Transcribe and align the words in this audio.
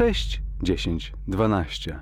6, 0.00 0.40
10, 0.62 1.12
12. 1.28 2.00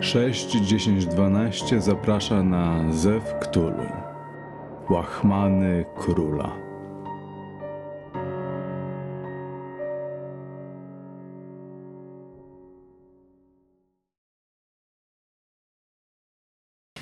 Sześć, 0.00 0.50
dziesięć, 0.50 1.06
dwanaście 1.06 1.80
zaprasza 1.80 2.42
na 2.42 2.92
Zew 2.92 3.34
Ktulu. 3.40 3.86
Łachmany 4.90 5.84
Króla. 5.96 6.56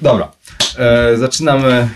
Dobra, 0.02 0.33
e, 0.79 1.16
zaczynamy 1.16 1.88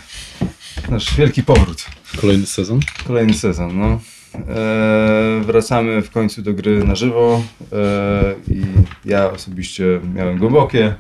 nasz 0.91 1.17
wielki 1.17 1.43
powrót. 1.43 1.85
Kolejny 2.21 2.47
sezon? 2.47 2.81
Kolejny 3.07 3.35
sezon, 3.35 3.79
no. 3.79 4.01
E, 4.49 5.41
wracamy 5.45 6.03
w 6.03 6.11
końcu 6.11 6.43
do 6.43 6.55
gry 6.55 6.85
na 6.85 6.95
żywo 6.95 7.43
e, 7.73 8.35
i 8.49 8.63
ja 9.05 9.31
osobiście 9.31 10.01
miałem 10.15 10.39
głębokie 10.39 10.95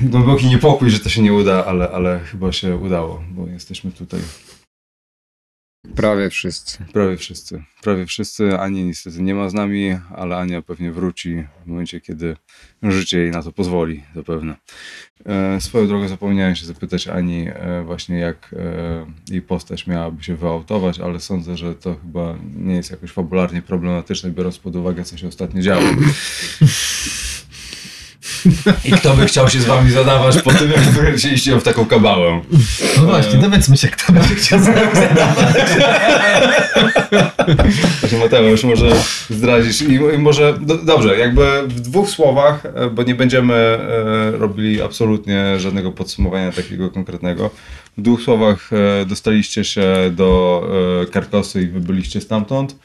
głęboki 0.00 0.46
niepokój, 0.46 0.90
że 0.90 1.00
to 1.00 1.08
się 1.08 1.22
nie 1.22 1.32
uda, 1.32 1.64
ale, 1.64 1.90
ale 1.90 2.20
chyba 2.20 2.52
się 2.52 2.76
udało, 2.76 3.22
bo 3.30 3.46
jesteśmy 3.46 3.92
tutaj 3.92 4.20
Prawie 5.94 6.30
wszyscy. 6.30 6.78
prawie 6.92 7.16
wszyscy. 7.16 7.62
Prawie 7.82 8.06
wszyscy. 8.06 8.58
Ani 8.58 8.84
niestety 8.84 9.22
nie 9.22 9.34
ma 9.34 9.48
z 9.48 9.54
nami, 9.54 9.96
ale 10.16 10.36
Ania 10.36 10.62
pewnie 10.62 10.92
wróci 10.92 11.44
w 11.64 11.66
momencie, 11.66 12.00
kiedy 12.00 12.36
życie 12.82 13.18
jej 13.18 13.30
na 13.30 13.42
to 13.42 13.52
pozwoli, 13.52 14.04
zapewne. 14.14 14.56
E, 15.26 15.60
swoją 15.60 15.86
drogą 15.86 16.08
zapomniałem 16.08 16.56
się 16.56 16.66
zapytać 16.66 17.08
Ani 17.08 17.48
e, 17.48 17.82
właśnie 17.84 18.18
jak 18.18 18.54
e, 18.58 19.06
jej 19.30 19.42
postać 19.42 19.86
miałaby 19.86 20.22
się 20.22 20.36
wyautować, 20.36 21.00
ale 21.00 21.20
sądzę, 21.20 21.56
że 21.56 21.74
to 21.74 21.96
chyba 22.02 22.38
nie 22.56 22.74
jest 22.74 22.90
jakoś 22.90 23.10
fabularnie 23.10 23.62
problematyczne, 23.62 24.30
biorąc 24.30 24.58
pod 24.58 24.76
uwagę, 24.76 25.04
co 25.04 25.16
się 25.16 25.28
ostatnio 25.28 25.62
działo. 25.62 25.84
I 28.84 28.92
kto 28.92 29.14
by 29.14 29.26
chciał 29.26 29.48
się 29.48 29.60
z 29.60 29.64
wami 29.64 29.90
zadawać 29.90 30.42
po 30.42 30.52
tym, 30.52 30.70
jak 30.70 30.80
wkręciliście 30.80 31.50
ją 31.50 31.60
w 31.60 31.62
taką 31.62 31.86
kabałę? 31.86 32.40
No 32.96 33.02
właśnie, 33.02 33.38
dowiedzmy 33.38 33.76
się, 33.76 33.88
kto 33.88 34.12
będzie 34.12 34.34
chciał 34.34 34.60
Właśnie 38.00 38.18
Mateusz, 38.18 38.64
może 38.64 38.90
zdradzisz 39.30 39.82
i, 39.82 39.94
i 39.94 40.18
może, 40.18 40.58
do, 40.60 40.78
dobrze, 40.78 41.18
jakby 41.18 41.62
w 41.68 41.80
dwóch 41.80 42.10
słowach, 42.10 42.66
e, 42.66 42.90
bo 42.90 43.02
nie 43.02 43.14
będziemy 43.14 43.54
e, 43.54 43.78
robili 44.30 44.82
absolutnie 44.82 45.60
żadnego 45.60 45.92
podsumowania 45.92 46.52
takiego 46.52 46.90
konkretnego. 46.90 47.50
W 47.98 48.02
dwóch 48.02 48.22
słowach 48.22 48.70
e, 48.72 49.06
dostaliście 49.06 49.64
się 49.64 49.94
do 50.12 50.62
e, 51.02 51.06
Karkosy 51.06 51.62
i 51.62 51.66
wybyliście 51.66 52.20
stamtąd, 52.20 52.76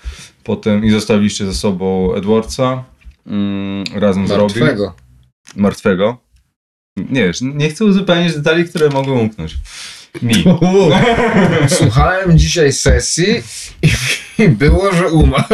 potem 0.44 0.86
i 0.86 0.90
zostawiliście 0.90 1.46
ze 1.46 1.54
sobą 1.54 2.14
Edwardsa 2.14 2.84
mm, 3.28 3.84
razem 3.96 4.28
z 4.28 4.32
Robin. 4.32 4.64
Martwego. 5.56 6.18
Nie 6.98 7.24
wiesz, 7.24 7.42
nie 7.42 7.70
chcę 7.70 7.86
uzupełnić 7.86 8.36
detali, 8.36 8.66
które 8.66 8.90
mogą 8.90 9.20
umknąć. 9.20 9.58
Mi. 10.22 10.34
Słuchałem 11.78 12.38
dzisiaj 12.38 12.74
sesji 12.74 13.44
i 14.40 14.50
było, 14.50 14.94
że 14.94 15.08
umarł. 15.08 15.46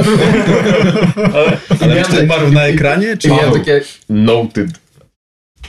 Ale 1.82 1.96
jeszcze 1.96 2.24
umarł 2.24 2.52
na 2.52 2.64
ekranie? 2.64 3.18
Czy 3.18 3.28
I 3.28 3.32
miałem 3.32 3.54
takie 3.54 3.82
noted. 4.10 4.70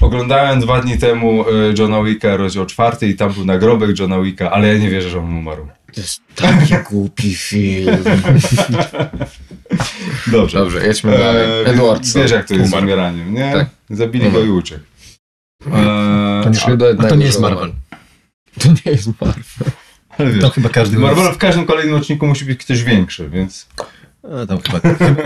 Oglądałem 0.01 0.61
dwa 0.61 0.81
dni 0.81 0.99
temu 0.99 1.45
y, 1.49 1.75
Johna 1.79 2.03
Wicka, 2.03 2.37
rozdział 2.37 2.67
czwarty 2.67 3.09
i 3.09 3.15
tam 3.15 3.33
był 3.33 3.45
nagrobek 3.45 3.99
Johna 3.99 4.21
Wicka, 4.21 4.51
ale 4.51 4.69
ja 4.69 4.79
nie 4.79 4.91
wierzę, 4.91 5.11
że 5.11 5.19
on 5.19 5.39
umarł. 5.39 5.67
To 5.95 6.01
jest 6.01 6.21
taki 6.35 6.75
głupi 6.91 7.35
film. 7.35 7.97
Dobrze. 10.33 10.59
Dobrze, 10.59 10.87
jedźmy 10.87 11.19
dalej. 11.19 11.49
więc 11.65 11.69
Edwardson. 11.69 12.23
Wiesz 12.23 12.31
jak 12.31 12.49
to 12.49 12.55
jest 12.55 12.67
z 12.67 12.73
Umarł. 12.73 12.85
umieraniem, 12.87 13.35
nie? 13.35 13.53
Tak. 13.53 13.67
Zabili 13.91 14.31
go 14.33 14.41
i 14.45 14.49
uciekł. 14.51 14.85
To 15.65 16.49
nie, 16.49 16.55
Trzy 16.57 16.77
do 16.77 16.85
a 16.85 16.89
jednego, 16.89 17.09
to 17.09 17.15
nie 17.15 17.27
jest 17.27 17.41
Marvel. 17.41 17.73
To 18.61 18.69
nie 18.69 18.93
jest 18.93 19.07
Marvel. 19.21 19.43
ale 20.19 20.31
wiesz, 20.33 20.41
To 20.41 20.51
chyba 20.51 20.69
każdy. 20.69 20.99
Marvelu 20.99 21.33
w 21.33 21.39
każdym 21.39 21.67
kolejnym 21.67 21.95
odcinku 21.95 22.27
musi 22.27 22.45
być 22.45 22.61
ktoś 22.61 22.83
większy, 22.83 23.29
więc, 23.31 23.69
A, 24.43 24.47
tam, 24.47 24.59
chyba, 24.61 24.81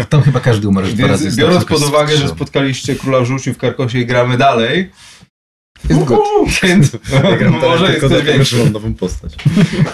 tam 0.05 0.23
chyba 0.23 0.41
każdy 0.41 0.69
umarł 0.69 0.87
dwa 0.87 1.07
razy. 1.07 1.37
biorąc 1.37 1.65
pod 1.65 1.83
uwagę, 1.83 2.17
że 2.17 2.29
spotkaliście 2.29 2.95
Króla 2.95 3.25
Żółci 3.25 3.53
w 3.55 3.59
Karkosie 3.59 3.99
i 3.99 4.07
gramy 4.07 4.39
dalej, 4.39 4.91
Jest 5.89 6.05
good. 6.05 6.21
więc 6.63 6.97
Ja 7.13 7.51
może 7.51 7.95
jest 7.95 8.51
że 8.51 8.59
mam 8.65 8.73
nową 8.73 8.95
postać. 8.95 9.35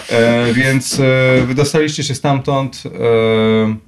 E, 0.09 0.53
więc 0.53 0.99
e, 0.99 1.41
wydostaliście 1.45 2.03
się 2.03 2.15
stamtąd. 2.15 2.83
E, 2.85 3.86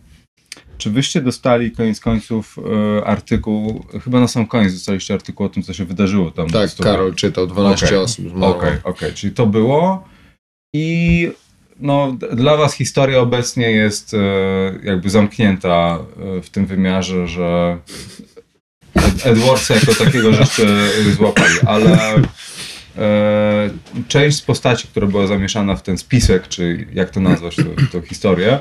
czy 0.79 0.90
wyście 0.90 1.22
dostali 1.22 1.72
koniec 1.72 2.00
końców 2.00 2.57
e, 3.00 3.06
artykuł, 3.06 3.85
chyba 4.03 4.19
na 4.19 4.28
sam 4.28 4.47
koniec 4.47 4.73
dostaliście 4.73 5.13
artykuł 5.13 5.45
o 5.45 5.50
tym, 5.50 5.63
co 5.63 5.73
się 5.73 5.85
wydarzyło 5.85 6.31
tam. 6.31 6.50
Tak, 6.50 6.69
Karol 6.84 7.16
czytał, 7.16 7.47
12 7.47 7.85
Okej. 7.85 7.97
osób 7.97 8.29
zmarło. 8.29 8.57
Okej, 8.57 8.78
okej, 8.84 9.13
czyli 9.13 9.34
to 9.34 9.45
było 9.45 10.07
i 10.73 11.31
no, 11.79 12.18
dla 12.34 12.57
was 12.57 12.73
historia 12.73 13.19
obecnie 13.19 13.72
jest 13.72 14.13
e, 14.13 14.18
jakby 14.84 15.09
zamknięta 15.09 16.00
e, 16.38 16.41
w 16.41 16.50
tym 16.50 16.66
wymiarze, 16.66 17.28
że 17.28 17.78
Ed- 18.95 19.28
Edwardsa 19.28 19.73
jako 19.73 19.95
takiego 20.06 20.34
żeście 20.34 20.68
złapali, 21.18 21.56
ale 21.66 22.16
e, 22.97 23.69
część 24.07 24.38
z 24.38 24.41
postaci, 24.41 24.88
która 24.88 25.07
była 25.07 25.28
zamieszana 25.28 25.75
w 25.75 25.84
ten 25.84 25.97
spisek, 25.97 26.47
czy 26.47 26.88
jak 26.94 27.09
to 27.09 27.19
nazwać, 27.19 27.56
tą 27.91 28.01
historię, 28.01 28.59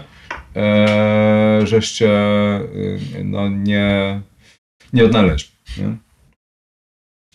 e, 0.57 1.61
żeście 1.65 2.11
e, 2.11 2.65
no, 3.25 3.49
nie, 3.49 4.21
nie 4.93 5.05
odnaleźli. 5.05 5.51
Nie? 5.79 5.97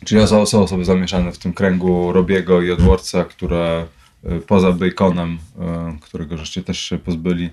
Czyli 0.05 0.27
są, 0.27 0.45
są 0.45 0.63
osoby 0.63 0.85
zamieszane 0.85 1.31
w 1.31 1.37
tym 1.37 1.53
kręgu 1.53 2.11
Robiego 2.11 2.61
i 2.61 2.71
Edwardsa, 2.71 3.23
które 3.23 3.85
y, 4.25 4.39
poza 4.39 4.71
Baconem, 4.71 5.33
y, 5.33 5.99
którego 6.01 6.37
żeście 6.37 6.63
też 6.63 6.79
się 6.79 6.97
pozbyli, 6.97 7.49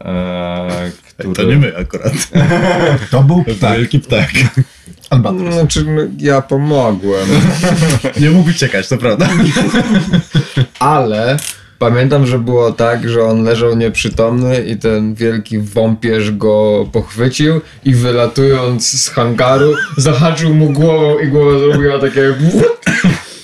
e, 0.00 0.90
który... 1.08 1.34
To 1.34 1.42
nie 1.42 1.56
my 1.56 1.76
akurat. 1.76 2.12
To 3.10 3.22
był 3.22 3.44
ptak. 3.44 3.78
wielki 3.78 4.00
ptak. 4.00 4.30
Albatros. 5.10 5.54
Znaczy, 5.54 6.10
ja 6.18 6.42
pomogłem, 6.42 7.28
Nie 8.20 8.30
mógł 8.30 8.50
uciekać, 8.50 8.88
to 8.88 8.98
prawda. 8.98 9.28
ale 10.78 11.36
pamiętam, 11.80 12.26
że 12.26 12.38
było 12.38 12.72
tak, 12.72 13.08
że 13.08 13.24
on 13.24 13.42
leżał 13.42 13.76
nieprzytomny 13.76 14.64
i 14.64 14.76
ten 14.76 15.14
wielki 15.14 15.58
wąpierz 15.58 16.30
go 16.30 16.86
pochwycił 16.92 17.60
i 17.84 17.94
wylatując 17.94 19.02
z 19.02 19.08
hangaru 19.08 19.74
zahaczył 19.96 20.54
mu 20.54 20.70
głową 20.70 21.18
i 21.18 21.28
głowa 21.28 21.58
zrobiła 21.58 21.98
takie. 21.98 22.34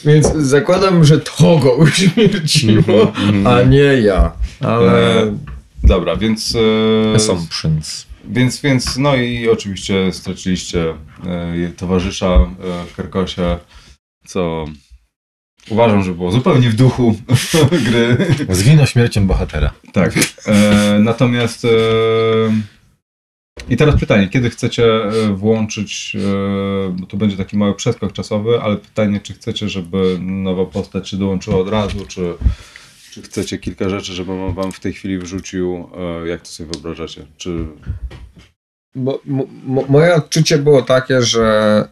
Więc 0.04 0.32
zakładam, 0.36 1.04
że 1.04 1.20
to 1.20 1.58
go 1.58 1.74
uśmierciło, 1.74 3.12
a 3.44 3.62
nie 3.62 4.00
ja. 4.00 4.32
Ale... 4.60 5.22
E, 5.22 5.36
Dobra, 5.84 6.16
więc... 6.16 6.56
E, 7.12 7.14
Assumptions. 7.14 8.06
Więc, 8.24 8.60
więc, 8.60 8.96
no 8.96 9.16
i 9.16 9.48
oczywiście 9.48 10.12
straciliście 10.12 10.94
e, 11.26 11.70
towarzysza 11.76 12.26
e, 12.26 12.48
w 12.92 12.96
Karkosie, 12.96 13.58
co 14.26 14.66
uważam, 15.70 16.02
że 16.02 16.12
było 16.12 16.32
zupełnie 16.32 16.70
w 16.70 16.74
duchu 16.74 17.14
gry. 17.86 18.16
Zginął 18.48 18.86
śmiercią 18.86 19.26
bohatera. 19.26 19.72
Tak. 19.92 20.12
E, 20.46 20.98
natomiast 20.98 21.64
e, 21.64 21.68
i 23.68 23.76
teraz 23.76 24.00
pytanie, 24.00 24.28
kiedy 24.28 24.50
chcecie 24.50 24.84
e, 24.84 25.10
włączyć, 25.34 26.16
e, 26.16 26.96
bo 27.00 27.06
to 27.06 27.16
będzie 27.16 27.36
taki 27.36 27.56
mały 27.56 27.74
przeskok 27.74 28.12
czasowy, 28.12 28.60
ale 28.62 28.76
pytanie, 28.76 29.20
czy 29.20 29.34
chcecie, 29.34 29.68
żeby 29.68 30.18
nowa 30.20 30.64
postać 30.66 31.08
się 31.08 31.16
dołączyła 31.16 31.56
od 31.56 31.68
razu, 31.68 32.06
czy, 32.06 32.34
czy 33.10 33.22
chcecie 33.22 33.58
kilka 33.58 33.88
rzeczy, 33.88 34.12
żebym 34.12 34.54
wam 34.54 34.72
w 34.72 34.80
tej 34.80 34.92
chwili 34.92 35.18
wrzucił, 35.18 35.88
e, 36.24 36.28
jak 36.28 36.40
to 36.40 36.48
sobie 36.48 36.70
wyobrażacie? 36.72 37.26
Czy 37.36 37.66
Bo, 38.94 39.20
mo, 39.24 39.44
mo, 39.66 39.84
moje 39.88 40.14
odczucie 40.14 40.58
było 40.58 40.82
takie, 40.82 41.22
że 41.22 41.88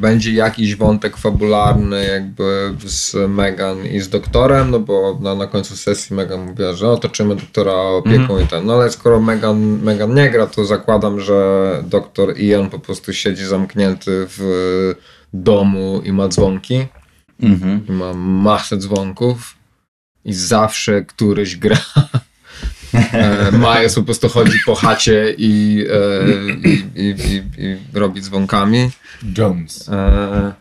będzie 0.00 0.32
jakiś 0.32 0.76
wątek 0.76 1.16
fabularny 1.16 2.06
jakby 2.06 2.74
z 2.86 3.16
Megan 3.28 3.86
i 3.86 4.00
z 4.00 4.08
doktorem, 4.08 4.70
no 4.70 4.80
bo 4.80 5.18
na, 5.20 5.34
na 5.34 5.46
końcu 5.46 5.76
sesji 5.76 6.16
Megan 6.16 6.46
mówiła, 6.46 6.72
że 6.72 6.90
otoczymy 6.90 7.36
doktora 7.36 7.72
opieką 7.72 8.38
i 8.38 8.46
ten. 8.46 8.66
No 8.66 8.74
ale 8.74 8.90
skoro 8.90 9.20
Megan, 9.20 9.58
Megan 9.82 10.14
nie 10.14 10.30
gra, 10.30 10.46
to 10.46 10.64
zakładam, 10.64 11.20
że 11.20 11.82
doktor 11.86 12.38
Ian 12.40 12.70
po 12.70 12.78
prostu 12.78 13.12
siedzi 13.12 13.44
zamknięty 13.44 14.26
w 14.28 14.94
domu 15.32 16.02
i 16.04 16.12
ma 16.12 16.28
dzwonki. 16.28 16.86
I 17.88 17.92
ma 17.92 18.14
masę 18.14 18.76
dzwonków 18.76 19.54
i 20.24 20.32
zawsze 20.32 21.04
któryś 21.04 21.56
gra. 21.56 21.76
E, 22.94 23.52
Majes 23.52 23.94
po 23.94 24.02
prostu 24.02 24.28
chodzi 24.28 24.58
po 24.66 24.74
chacie 24.74 25.34
i, 25.38 25.84
e, 25.90 26.68
i, 26.68 26.84
i, 26.94 27.14
i, 27.34 27.42
i 27.64 27.76
robi 27.92 28.20
dzwonkami. 28.20 28.90
Jones. 29.38 29.88
E, 29.88 30.52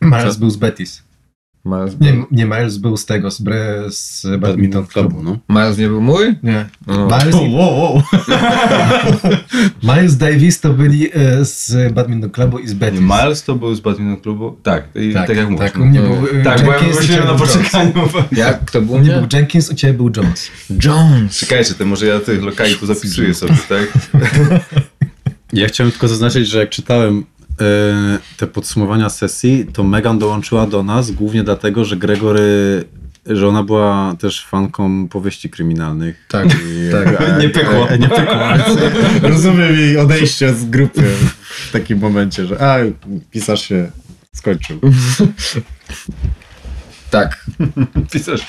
Miles 0.00 0.36
był 0.36 0.50
z 0.50 0.56
Betis. 0.56 1.05
Miles, 1.66 2.00
Nie, 2.00 2.12
był- 2.12 2.26
nie 2.30 2.44
Miles 2.44 2.76
był 2.78 2.96
z 2.96 3.06
tego, 3.06 3.30
z, 3.30 3.40
bre, 3.40 3.82
z 3.90 4.26
badminton 4.40 4.86
klubu. 4.86 5.22
no. 5.22 5.38
Miles 5.48 5.78
nie 5.78 5.88
był 5.88 6.00
mój? 6.00 6.34
Nie. 6.42 6.66
No. 6.86 7.06
Miles, 7.06 7.34
Wow, 7.34 7.50
wow, 7.52 7.94
wow. 7.94 8.02
Miles 9.96 10.16
Davis 10.16 10.60
to 10.60 10.72
byli 10.72 11.08
e, 11.14 11.44
z 11.44 11.92
badminton 11.92 12.30
klubu 12.30 12.58
i 12.58 12.68
z 12.68 12.74
Betis. 12.74 13.00
Miles 13.00 13.42
to 13.44 13.54
był 13.54 13.74
z 13.74 13.80
badminton 13.80 14.22
klubu? 14.22 14.56
Tak, 14.62 14.84
i 14.94 15.14
tak, 15.14 15.28
jak 15.28 15.50
mówisz. 15.50 15.72
Tak, 15.72 15.76
u 15.80 15.84
mnie 15.84 16.00
był 16.00 16.40
e, 16.40 16.42
Tak, 16.44 16.64
bo 16.64 16.72
ja 16.72 16.78
Jenkins, 16.78 17.06
ciebie 17.06 17.24
na 17.24 17.34
poczekaniu. 17.34 17.92
Jak? 18.32 18.64
Kto 18.64 18.82
był 18.82 18.94
U 18.94 18.98
mnie 18.98 19.10
był 19.10 19.26
Jenkins, 19.32 19.70
u 19.70 19.74
ciebie 19.74 19.94
był 19.94 20.10
Jones. 20.16 20.50
Jones. 20.84 21.36
Czekajcie, 21.38 21.74
to 21.74 21.84
może 21.84 22.06
ja 22.06 22.20
tych 22.20 22.42
lokali 22.42 22.74
tu 22.74 22.86
zapisuję 22.86 23.34
sobie, 23.34 23.54
tak? 23.68 23.82
Ja 25.52 25.68
chciałem 25.68 25.90
tylko 25.90 26.08
zaznaczyć, 26.08 26.48
że 26.48 26.58
jak 26.58 26.70
czytałem 26.70 27.24
te 28.36 28.46
podsumowania 28.46 29.08
sesji, 29.08 29.66
to 29.72 29.84
Megan 29.84 30.18
dołączyła 30.18 30.66
do 30.66 30.82
nas 30.82 31.10
głównie 31.10 31.42
dlatego, 31.42 31.84
że 31.84 31.96
Gregory, 31.96 32.84
że 33.26 33.48
ona 33.48 33.62
była 33.62 34.14
też 34.18 34.46
fanką 34.46 35.08
powieści 35.08 35.50
kryminalnych. 35.50 36.26
Tak, 36.28 36.46
I, 36.46 36.90
tak. 36.92 37.20
e, 37.20 37.38
Nie 37.42 37.48
pykło. 37.48 37.88
e, 37.90 37.98
nie 38.04 38.08
pykło. 38.08 38.36
Rozumiem 39.22 39.76
jej 39.76 39.98
odejście 39.98 40.54
z 40.54 40.64
grupy 40.64 41.02
w 41.68 41.72
takim 41.72 41.98
momencie, 41.98 42.46
że 42.46 42.60
a, 42.60 42.76
pisarz 43.30 43.62
się 43.68 43.90
skończył. 44.34 44.80
Tak. 47.10 47.44
Pisarz. 48.12 48.46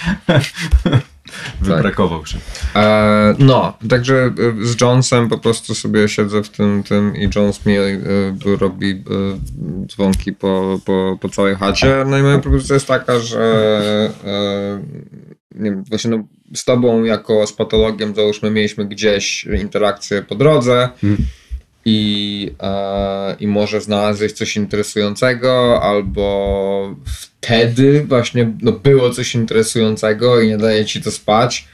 Wybrakował 1.62 2.26
się. 2.26 2.38
E, 2.76 3.36
no, 3.40 3.74
także 3.90 4.16
e, 4.62 4.66
z 4.66 4.82
Jonesem 4.82 5.30
po 5.30 5.38
prostu 5.38 5.76
sobie 5.76 6.10
siedzę 6.10 6.44
w 6.44 6.50
tym, 6.50 6.84
tym 6.84 7.16
i 7.16 7.30
Jones 7.36 7.66
mi 7.66 7.78
e, 7.78 8.00
robi 8.60 8.92
e, 8.92 8.98
dzwonki 9.88 10.34
po, 10.34 10.80
po, 10.86 11.18
po 11.22 11.30
całej 11.30 11.56
chacie. 11.56 12.06
No 12.08 12.18
i 12.18 12.22
moja 12.22 12.40
propozycja 12.40 12.74
jest 12.74 12.88
taka, 12.88 13.20
że 13.20 13.44
e, 14.26 14.82
nie 15.56 15.72
wiem, 15.72 15.84
właśnie 15.84 16.12
no, 16.12 16.24
z 16.56 16.66
tobą 16.66 17.04
jako 17.04 17.48
z 17.48 17.54
patologiem 17.54 18.16
załóżmy 18.16 18.52
mieliśmy 18.52 18.86
gdzieś 18.86 19.46
interakcję 19.46 20.22
po 20.22 20.36
drodze 20.36 20.90
i, 21.90 22.52
e, 22.62 23.36
i 23.40 23.48
może 23.48 23.82
znalazłeś 23.82 24.32
coś 24.32 24.56
interesującego, 24.56 25.82
albo 25.84 26.96
wtedy 27.48 28.06
właśnie 28.08 28.54
no, 28.62 28.72
było 28.72 29.10
coś 29.10 29.36
interesującego 29.36 30.42
i 30.42 30.48
nie 30.48 30.58
daje 30.58 30.86
ci 30.86 31.02
to 31.02 31.12
spać. 31.12 31.68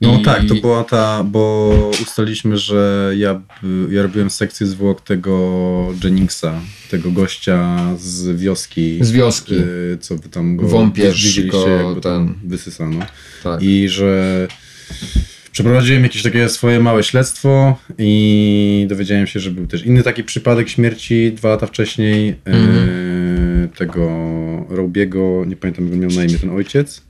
No 0.00 0.18
I- 0.20 0.22
tak, 0.24 0.42
to 0.48 0.54
była 0.54 0.84
ta, 0.84 1.24
bo 1.24 1.90
ustaliliśmy, 2.02 2.58
że 2.58 3.12
ja, 3.16 3.40
ja 3.90 4.02
robiłem 4.02 4.30
sekcję 4.30 4.66
zwłok 4.66 5.00
tego 5.00 5.94
Jenningsa, 6.04 6.60
tego 6.90 7.10
gościa 7.10 7.78
z 7.98 8.40
wioski. 8.40 8.98
Z 9.00 9.10
wioski. 9.12 9.54
y, 9.54 9.98
Co 10.00 10.16
wy 10.16 10.28
tam 10.28 10.56
go 10.56 10.68
Wąpierz 10.68 11.24
widzieliście, 11.26 11.52
go 11.94 12.00
ten- 12.02 12.34
wysysano. 12.44 13.06
Tak. 13.42 13.62
I 13.62 13.88
że 13.88 14.48
przeprowadziłem 15.52 16.02
jakieś 16.02 16.22
takie 16.22 16.48
swoje 16.48 16.80
małe 16.80 17.02
śledztwo 17.04 17.78
i 17.98 18.86
dowiedziałem 18.88 19.26
się, 19.26 19.40
że 19.40 19.50
był 19.50 19.66
też 19.66 19.86
inny 19.86 20.02
taki 20.02 20.24
przypadek 20.24 20.68
śmierci 20.68 21.32
dwa 21.32 21.48
lata 21.48 21.66
wcześniej 21.66 22.34
Mhm. 22.44 22.88
e, 22.88 23.51
tego 23.76 24.06
Robiego, 24.68 25.44
nie 25.46 25.56
pamiętam 25.56 25.88
jak 25.88 25.98
miał 25.98 26.10
na 26.10 26.24
imię 26.24 26.38
ten 26.38 26.50
ojciec. 26.50 27.02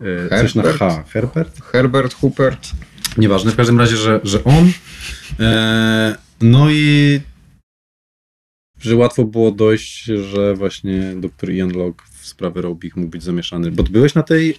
E, 0.00 0.40
coś 0.42 0.54
na 0.54 0.62
Herbert? 0.62 0.78
H. 0.78 1.04
Herbert? 1.08 1.62
Herbert 1.62 2.14
Hupert. 2.14 2.70
Nieważne, 3.16 3.52
w 3.52 3.56
każdym 3.56 3.78
razie, 3.78 3.96
że, 3.96 4.20
że 4.24 4.44
on. 4.44 4.72
E, 5.40 6.16
no 6.40 6.70
i 6.70 7.20
że 8.80 8.96
łatwo 8.96 9.24
było 9.24 9.50
dojść, 9.50 10.04
że 10.04 10.54
właśnie 10.54 11.14
dr 11.16 11.50
Ian 11.50 11.72
Locke 11.72 12.04
w 12.20 12.26
sprawę 12.26 12.62
Robich 12.62 12.96
mógł 12.96 13.10
być 13.10 13.22
zamieszany. 13.22 13.70
Bo 13.70 13.82
byłeś 13.82 14.14
na 14.14 14.22
tej 14.22 14.58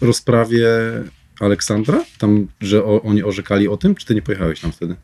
rozprawie 0.00 0.68
Aleksandra? 1.40 2.04
Tam, 2.18 2.46
że 2.60 2.84
o, 2.84 3.02
oni 3.02 3.22
orzekali 3.22 3.68
o 3.68 3.76
tym, 3.76 3.94
czy 3.94 4.06
ty 4.06 4.14
nie 4.14 4.22
pojechałeś 4.22 4.60
tam 4.60 4.72
wtedy? 4.72 4.96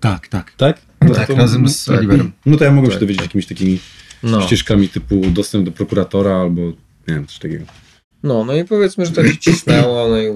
Tak, 0.00 0.28
tak. 0.28 0.52
Tak? 0.56 0.80
Tak, 1.14 1.28
razem 1.28 1.68
z 1.68 1.88
Oliverem. 1.88 2.32
No 2.46 2.56
to 2.56 2.64
ja 2.64 2.72
mogłem 2.72 2.90
się 2.90 2.96
Tak. 2.96 3.00
dowiedzieć 3.00 3.22
jakimiś 3.22 3.46
takimi 3.46 3.78
No. 4.24 4.40
ścieżkami 4.40 4.88
typu 4.88 5.20
dostęp 5.30 5.64
do 5.64 5.72
prokuratora 5.72 6.36
albo 6.40 6.60
nie 7.08 7.14
wiem, 7.14 7.26
coś 7.26 7.38
takiego. 7.38 7.64
no, 8.22 8.44
no 8.44 8.54
i 8.54 8.64
powiedzmy, 8.64 9.06
że 9.06 9.12
to 9.12 9.24
ci 9.24 9.38
cisnęło, 9.38 10.08
no 10.08 10.18
i 10.20 10.26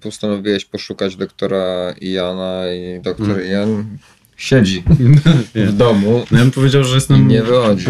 postanowiłeś 0.00 0.64
poszukać 0.64 1.16
doktora 1.16 1.92
Iana 2.00 2.62
i 2.72 3.00
doktor 3.02 3.28
Mhm. 3.30 3.46
Ian 3.50 3.98
siedzi 4.36 4.82
w 5.54 5.72
domu. 5.72 6.24
No 6.30 6.38
ja 6.38 6.44
bym 6.44 6.52
powiedział, 6.52 6.84
że 6.84 6.94
jestem 6.94 7.28
nie 7.28 7.42
wychodzi. 7.42 7.86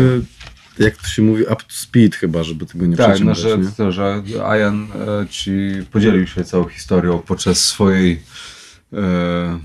jak 0.79 0.97
to 0.97 1.07
się 1.09 1.23
mówi, 1.23 1.43
up 1.43 1.57
to 1.57 1.63
speed 1.75 2.17
chyba, 2.17 2.43
żeby 2.43 2.67
tego 2.67 2.87
nie 2.87 2.97
Tak, 2.97 3.21
no, 3.21 3.35
że, 3.35 3.59
nie? 3.59 3.69
to, 3.77 3.93
że 3.93 4.23
Ian 4.61 4.89
e, 5.23 5.27
ci 5.31 5.51
podzielił 5.91 6.27
się 6.27 6.45
całą 6.45 6.65
historią 6.69 7.19
podczas 7.19 7.59
swojej 7.65 8.23
e, 8.93 9.59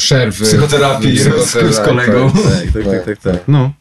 Przerwy. 0.00 0.44
psychoterapii 0.44 1.18
z, 1.18 1.28
Psychoterapii, 1.28 1.74
z 1.74 1.80
kolegą. 1.80 2.30
tak. 2.32 2.42
Tak, 2.42 2.72
tak, 2.72 2.84
tak, 2.84 3.04
tak, 3.04 3.18
tak. 3.18 3.48
No. 3.48 3.72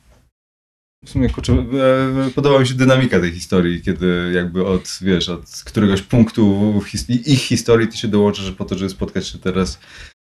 W 1.06 1.10
sumie 1.10 1.30
kurczę, 1.30 1.54
e, 1.54 2.30
podoba 2.36 2.60
mi 2.60 2.68
się 2.68 2.74
dynamika 2.74 3.20
tej 3.20 3.32
historii, 3.32 3.82
kiedy 3.82 4.32
jakby 4.36 4.66
od, 4.66 4.98
wiesz, 5.02 5.30
od 5.30 5.62
któregoś 5.66 6.02
punktu 6.02 6.74
his 6.88 7.10
ich 7.10 7.40
historii 7.42 7.88
ty 7.88 7.98
się 7.98 8.08
dołączysz 8.08 8.52
po 8.52 8.66
to, 8.66 8.78
żeby 8.78 8.90
spotkać 8.90 9.28
się 9.28 9.38
teraz 9.40 9.80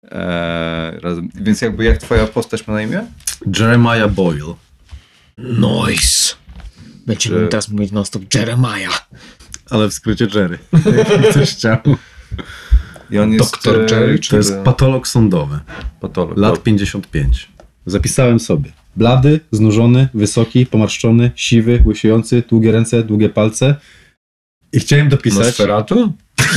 e, 0.04 0.90
razem. 1.00 1.28
Więc 1.34 1.60
jakby 1.60 1.84
jak 1.84 1.98
twoja 1.98 2.26
postać 2.26 2.66
ma 2.66 2.74
na 2.74 2.82
imię? 2.82 3.06
Jeremiah 3.58 4.10
Boyle. 4.12 4.54
Nice. 5.38 6.34
Będziemy 7.06 7.40
Że- 7.40 7.48
teraz 7.48 7.68
mówić 7.68 7.92
non 7.92 8.04
stop 8.04 8.34
Jeremiah. 8.34 9.08
Ale 9.70 9.88
w 9.88 9.94
skrócie 9.94 10.26
Jerry. 10.34 10.58
Jak 10.96 11.30
ktoś 11.30 11.50
chciał. 11.50 11.76
I 13.10 13.18
on 13.18 13.32
jest 13.32 13.52
Doktor 13.52 13.76
e, 13.76 13.86
Jerry, 13.94 14.18
To 14.18 14.36
jest 14.36 14.54
patolog 14.64 15.08
sądowy. 15.08 15.58
patolog. 16.00 16.38
Lat 16.38 16.62
55. 16.62 17.48
Zapisałem 17.86 18.40
sobie. 18.40 18.70
Blady, 18.96 19.40
znużony, 19.52 20.08
wysoki, 20.14 20.66
pomarszczony, 20.66 21.30
siwy, 21.34 21.82
łysiejący, 21.86 22.42
długie 22.48 22.72
ręce, 22.72 23.02
długie 23.02 23.28
palce. 23.28 23.74
I 24.72 24.80
chciałem 24.80 25.08
dopisać 25.08 25.46
Nosferatu? 25.46 26.12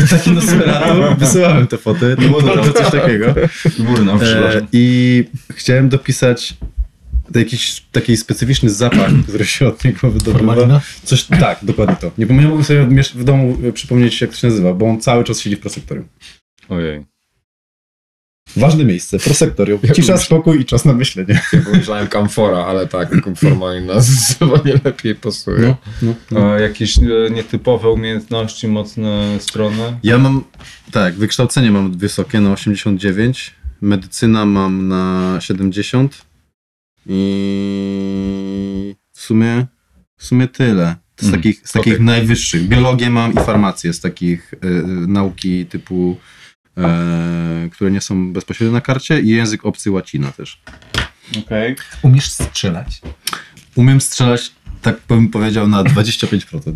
taki 0.09 0.31
Nosferatu. 0.31 1.01
Wysyłałem 1.19 1.67
te 1.67 1.77
foty. 1.77 2.15
To 2.15 2.21
było 2.21 2.41
to 2.41 2.73
coś 2.73 2.91
takiego. 2.91 3.35
Burna, 3.79 4.13
E. 4.13 4.67
I 4.71 5.23
chciałem 5.51 5.89
dopisać 5.89 6.55
jakiś 7.35 7.81
taki 7.91 8.17
specyficzny 8.17 8.69
zapach, 8.69 9.11
który 9.27 9.45
się 9.45 9.67
od 9.67 9.83
niego 9.85 10.11
wydobywa. 10.11 10.81
Coś, 11.03 11.23
tak, 11.23 11.59
dokładnie 11.63 11.95
to. 11.95 12.11
Nie, 12.17 12.25
nie 12.25 12.41
mogłem 12.41 12.63
sobie 12.63 12.87
w 13.15 13.23
domu 13.23 13.57
e, 13.63 13.71
przypomnieć, 13.71 14.21
jak 14.21 14.29
to 14.29 14.35
się 14.37 14.47
nazywa, 14.47 14.73
bo 14.73 14.85
on 14.89 15.01
cały 15.01 15.23
czas 15.23 15.39
siedzi 15.41 15.55
w 15.55 15.59
prosektorium. 15.59 16.07
Ojej. 16.69 17.05
Ważne 18.55 18.85
miejsce, 18.85 19.19
prosektorium. 19.19 19.79
Cisza, 19.95 20.17
spokój 20.17 20.61
i 20.61 20.65
czas 20.65 20.85
na 20.85 20.93
myślenie. 20.93 21.41
Ja 21.53 21.61
pomyślałem 21.61 22.07
kamfora, 22.07 22.57
ale 22.57 22.87
tak, 22.87 23.09
formalna 23.35 23.99
zdecydowanie 23.99 24.73
lepiej 24.85 25.15
pasuje. 25.15 25.59
No, 25.61 25.77
no, 26.01 26.15
no. 26.31 26.53
A 26.53 26.59
jakieś 26.59 26.97
e, 26.97 27.01
nietypowe 27.31 27.89
umiejętności, 27.89 28.67
mocne 28.67 29.39
strony? 29.39 29.99
Ja 30.03 30.17
mam, 30.17 30.43
tak, 30.91 31.13
wykształcenie 31.13 31.71
mam 31.71 31.97
wysokie 31.97 32.39
na 32.41 32.53
89, 32.53 33.53
medycyna 33.81 34.45
mam 34.45 34.87
na 34.87 35.37
70 35.41 36.25
i 37.05 38.95
w 39.13 39.21
sumie, 39.21 39.65
w 40.17 40.25
sumie 40.25 40.47
tyle. 40.47 40.95
Z 41.19 41.23
Mhm, 41.23 41.41
takich, 41.41 41.67
z 41.67 41.71
takich 41.71 41.93
okej. 41.93 42.05
najwyższych. 42.05 42.67
Biologię 42.67 43.09
mam 43.09 43.31
i 43.33 43.35
farmację 43.35 43.93
z 43.93 43.99
takich 43.99 44.53
e, 44.53 44.67
nauki 45.07 45.65
typu, 45.65 46.17
e, 46.77 47.69
które 47.71 47.91
nie 47.91 48.01
są 48.01 48.33
bezpośrednio 48.33 48.73
na 48.73 48.81
karcie 48.81 49.21
i 49.21 49.29
język 49.29 49.65
obcy 49.65 49.91
łacina 49.91 50.31
też. 50.31 50.61
Okej. 51.45 51.75
Umiesz 52.01 52.31
strzelać? 52.31 53.01
Umiem 53.75 54.01
strzelać, 54.01 54.51
tak 54.81 54.95
bym 55.09 55.29
powiedział, 55.29 55.67
na 55.67 55.83
25%. 55.83 56.73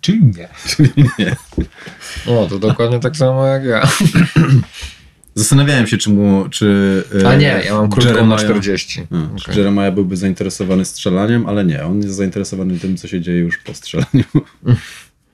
Czyli 0.00 0.20
nie. 0.24 0.48
Czyli 0.68 0.90
nie. 1.18 1.36
O, 2.26 2.46
to 2.50 2.58
dokładnie 2.58 3.00
tak 3.00 3.16
samo 3.16 3.46
jak 3.46 3.64
ja. 3.64 3.88
Zastanawiałem 5.34 5.86
się, 5.86 5.96
czy 5.98 6.10
mu, 6.10 6.48
czy... 6.50 7.04
e, 7.22 7.28
A 7.28 7.34
nie, 7.36 7.62
ja 7.66 7.74
mam 7.74 7.90
krótką 7.90 8.26
na 8.26 8.36
Jeremiah- 8.36 8.44
40. 8.44 9.00
A, 9.00 9.38
czy 9.38 9.44
Okej. 9.44 9.58
Jeremiah 9.58 9.94
byłby 9.94 10.16
zainteresowany 10.16 10.84
strzelaniem, 10.84 11.46
ale 11.46 11.64
nie, 11.64 11.84
on 11.84 12.02
jest 12.02 12.14
zainteresowany 12.14 12.78
tym, 12.78 12.96
co 12.96 13.08
się 13.08 13.20
dzieje 13.20 13.38
już 13.38 13.58
po 13.58 13.74
strzelaniu. 13.74 14.24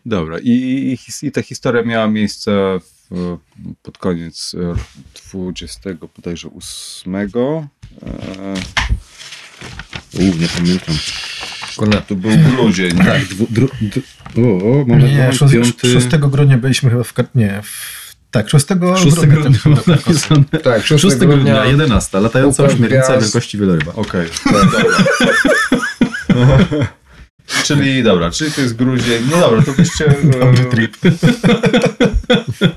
Dobra, 0.06 0.38
i, 0.38 0.50
i, 1.22 1.26
i 1.26 1.32
ta 1.32 1.42
historia 1.42 1.82
miała 1.82 2.06
miejsce 2.08 2.50
w, 2.80 3.01
pod 3.83 3.99
koniec 3.99 4.54
e, 4.54 4.75
20 5.33 5.81
bodajże 6.16 6.49
8. 6.57 7.16
E, 7.16 7.28
Uuu, 10.21 10.35
nie 10.40 10.49
pamiętam. 10.57 10.95
Kurde, 11.76 12.02
to 12.09 12.14
był 12.14 12.31
grudzień. 12.57 12.99
Tak, 12.99 13.25
dwu, 13.25 13.47
dru, 13.50 13.69
dru, 13.81 14.02
o, 14.37 14.40
moment, 14.87 15.12
Nie, 15.12 15.19
moment, 15.19 15.37
6, 15.37 15.52
piąty, 15.52 15.92
6 15.92 16.07
grudnia 16.16 16.59
byliśmy 16.59 16.90
chyba 16.90 17.04
w... 17.04 17.14
Nie, 17.35 17.61
w, 17.62 18.14
tak, 18.31 18.50
6 18.50 18.66
6 19.02 19.16
grudnia. 19.16 19.59
grudnia 19.64 19.83
napisane. 19.87 20.45
Tak, 20.62 20.87
6, 20.87 21.02
6 21.02 21.16
grudnia, 21.16 21.64
11, 21.64 22.21
latająca 22.21 22.64
ośmiornica 22.64 23.19
wielkości 23.19 23.59
wieloryba. 23.59 23.92
Okej. 23.95 24.28
Czyli, 27.64 28.02
dobra, 28.02 28.31
czyli 28.31 28.52
to 28.52 28.61
jest 28.61 28.76
grudzień. 28.76 29.23
No 29.31 29.40
dobra, 29.40 29.62
to 29.62 29.73
byście... 29.73 30.14
Dobry 30.25 30.64
trip. 30.64 30.97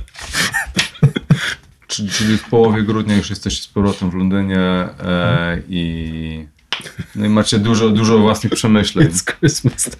Czyli, 1.87 2.09
czyli 2.09 2.37
w 2.37 2.49
połowie 2.49 2.83
grudnia 2.83 3.15
już 3.15 3.29
jesteście 3.29 3.63
z 3.63 3.67
powrotem 3.67 4.09
w 4.09 4.13
Londynie 4.13 4.59
e, 4.59 5.61
i, 5.69 6.47
no 7.15 7.25
i 7.25 7.29
macie 7.29 7.59
dużo, 7.59 7.89
dużo 7.89 8.19
własnych 8.19 8.53
przemyśleń. 8.53 9.07
It's 9.07 9.23
Christmas. 9.39 9.89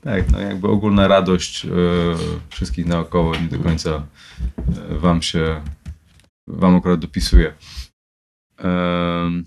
Tak, 0.00 0.30
no 0.30 0.40
jakby 0.40 0.68
ogólna 0.68 1.08
radość 1.08 1.64
e, 1.64 1.68
wszystkich 2.50 2.86
naokoło 2.86 3.36
nie 3.36 3.48
do 3.48 3.58
końca 3.58 3.90
e, 3.90 4.98
wam 4.98 5.22
się, 5.22 5.60
wam 6.46 6.76
akurat 6.76 7.00
dopisuje. 7.00 7.54
Em, 8.58 9.44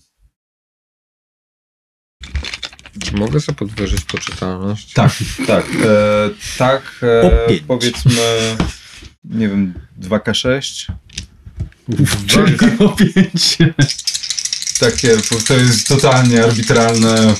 Czy 3.00 3.15
mogę 3.15 3.39
sobie 3.39 3.55
podwyżyć 3.55 4.01
poczytalność? 4.01 4.93
tak, 4.93 5.12
tak, 5.48 5.65
e, 5.83 6.29
tak, 6.57 7.00
e, 7.03 7.53
powiedzmy, 7.67 8.21
nie 9.24 9.50
wiem, 9.50 9.74
2K6. 10.01 10.91
Czyli 12.27 12.57
o 12.79 12.89
pięć. 12.89 13.57
Takie, 14.79 15.17
to 15.48 15.53
jest 15.53 15.88
totalnie 15.88 16.43
arbitralne, 16.43 17.33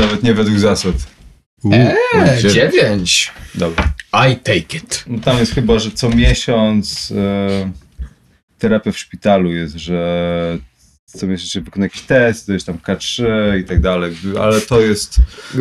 nawet 0.00 0.22
nie 0.22 0.34
według 0.34 0.58
zasad. 0.58 0.94
Eee, 1.72 2.52
dziewięć. 2.52 3.32
Dobra. 3.54 3.92
I 4.12 4.36
take 4.36 4.76
it. 4.76 5.04
No 5.06 5.18
tam 5.18 5.38
jest 5.38 5.54
chyba, 5.54 5.78
że 5.78 5.90
co 5.90 6.08
miesiąc 6.08 7.12
e, 7.16 7.72
terapia 8.58 8.92
w 8.92 8.98
szpitalu 8.98 9.52
jest, 9.52 9.74
że 9.74 10.58
co 11.06 11.26
miesiąc 11.26 11.50
się 11.50 11.60
wykonuje 11.60 11.86
jakiś 11.86 12.02
test, 12.02 12.46
to 12.46 12.52
jest 12.52 12.66
tam 12.66 12.78
K3 12.78 13.24
i 13.60 13.64
tak 13.64 13.80
dalej, 13.80 14.16
ale 14.40 14.60
to 14.60 14.80
jest... 14.80 15.16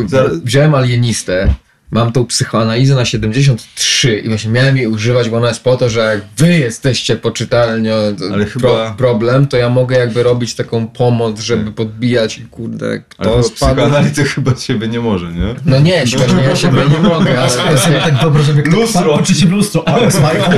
Zaraz- 0.08 0.40
Wziąłem 0.44 0.76
alienistę, 0.76 1.54
mam 1.92 2.12
tą 2.12 2.26
psychoanalizę 2.26 2.96
na 2.96 3.06
73 3.06 4.20
i 4.20 4.30
właśnie 4.30 4.52
miałem 4.52 4.78
jej 4.78 4.88
używać, 4.88 5.30
bo 5.30 5.38
ona 5.38 5.48
jest 5.48 5.64
po 5.64 5.78
to, 5.78 5.90
że 5.90 6.00
jak 6.00 6.22
wy 6.38 6.58
jesteście 6.60 7.16
poczytalnie 7.16 7.94
Ale 8.34 8.46
pro, 8.46 8.46
chyba- 8.46 8.92
problem, 8.98 9.48
to 9.48 9.58
ja 9.58 9.70
mogę 9.70 9.98
jakby 9.98 10.24
robić 10.24 10.56
taką 10.56 10.88
pomoc, 10.88 11.40
żeby 11.40 11.72
podbijać 11.72 12.38
i 12.38 12.42
kurde, 12.42 12.86
Ale 12.88 13.00
kto 13.00 13.24
to 13.24 13.44
spadł. 13.44 13.56
psychoanalizy 13.76 14.24
chyba 14.24 14.56
z 14.56 14.64
siebie 14.64 14.88
nie 14.88 15.00
może, 15.00 15.32
nie? 15.32 15.56
No 15.66 15.80
nie, 15.80 16.08
świetnie, 16.08 16.44
ja 16.44 16.56
siebie 16.56 16.82
nie 16.92 17.10
mogę, 17.10 17.32
Ja 17.32 17.40
ale 17.68 17.78
sobie 17.78 18.00
tak 18.00 18.22
wyobrażam, 18.22 18.58
jak 18.58 18.68
Lustro. 18.68 19.18
patrzy 19.18 19.36
się 19.36 19.46
w 19.48 19.52
lustro, 19.52 19.88
ale 19.88 20.12
smajko. 20.12 20.52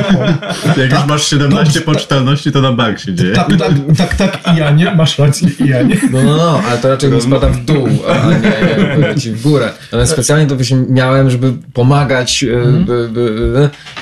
Jak 0.77 0.91
już 0.91 1.05
masz 1.07 1.27
17 1.27 1.81
poczytalności, 1.81 2.51
to 2.51 2.61
na 2.61 2.71
bank 2.71 2.99
się 2.99 3.13
dzieje. 3.13 3.33
Tak, 3.35 3.47
tak, 3.59 3.71
tak, 3.97 4.15
tak, 4.15 4.53
i 4.55 4.59
ja 4.59 4.71
nie, 4.71 4.95
masz 4.95 5.19
rację, 5.19 5.49
i 5.65 5.67
ja 5.69 5.81
nie. 5.81 5.95
No, 6.11 6.23
no, 6.23 6.37
no, 6.37 6.61
ale 6.69 6.77
to 6.77 6.89
raczej 6.89 7.09
mi 7.11 7.21
spada 7.21 7.49
w 7.49 7.65
dół, 7.65 7.87
a 8.09 8.29
nie, 8.31 9.13
nie 9.25 9.35
w 9.35 9.41
górę. 9.41 9.71
Ale 9.91 10.07
specjalnie 10.07 10.47
to 10.47 10.55
właśnie 10.55 10.77
miałem, 10.89 11.22
żeby 11.29 11.53
pomagać. 11.73 12.43
e, 12.43 12.67
by, 12.85 13.09
by, 13.09 13.53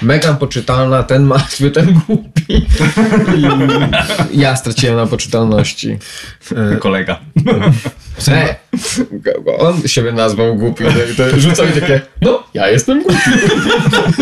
e, 0.02 0.06
Megan 0.06 0.38
poczytalna, 0.38 1.04
ten 1.04 1.24
martwy, 1.24 1.72
ten 1.72 1.94
głupi. 2.08 2.66
I 4.32 4.40
ja 4.40 4.56
straciłem 4.56 4.96
na 4.96 5.06
poczytalności. 5.06 5.98
Kolega. 6.80 7.20
E, 8.28 8.56
on 9.58 9.88
siebie 9.88 10.12
nazwał 10.12 10.56
głupi. 10.56 10.84
To 11.18 11.40
rzucał 11.40 11.66
mi 11.66 11.72
takie, 11.74 12.02
no, 12.22 12.44
ja 12.54 12.70
jestem 12.70 13.04
głupi. 13.04 13.18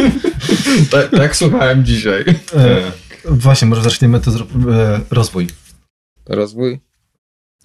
tak, 0.92 1.10
tak 1.18 1.36
słuchałem 1.36 1.86
dzisiaj. 1.86 2.26
E, 2.56 2.92
właśnie, 3.26 3.68
może 3.68 3.82
zaczniemy 3.82 4.20
to 4.20 4.32
zro- 4.32 4.74
e, 4.74 5.00
rozwój. 5.12 5.48
Rozwój? 6.26 6.80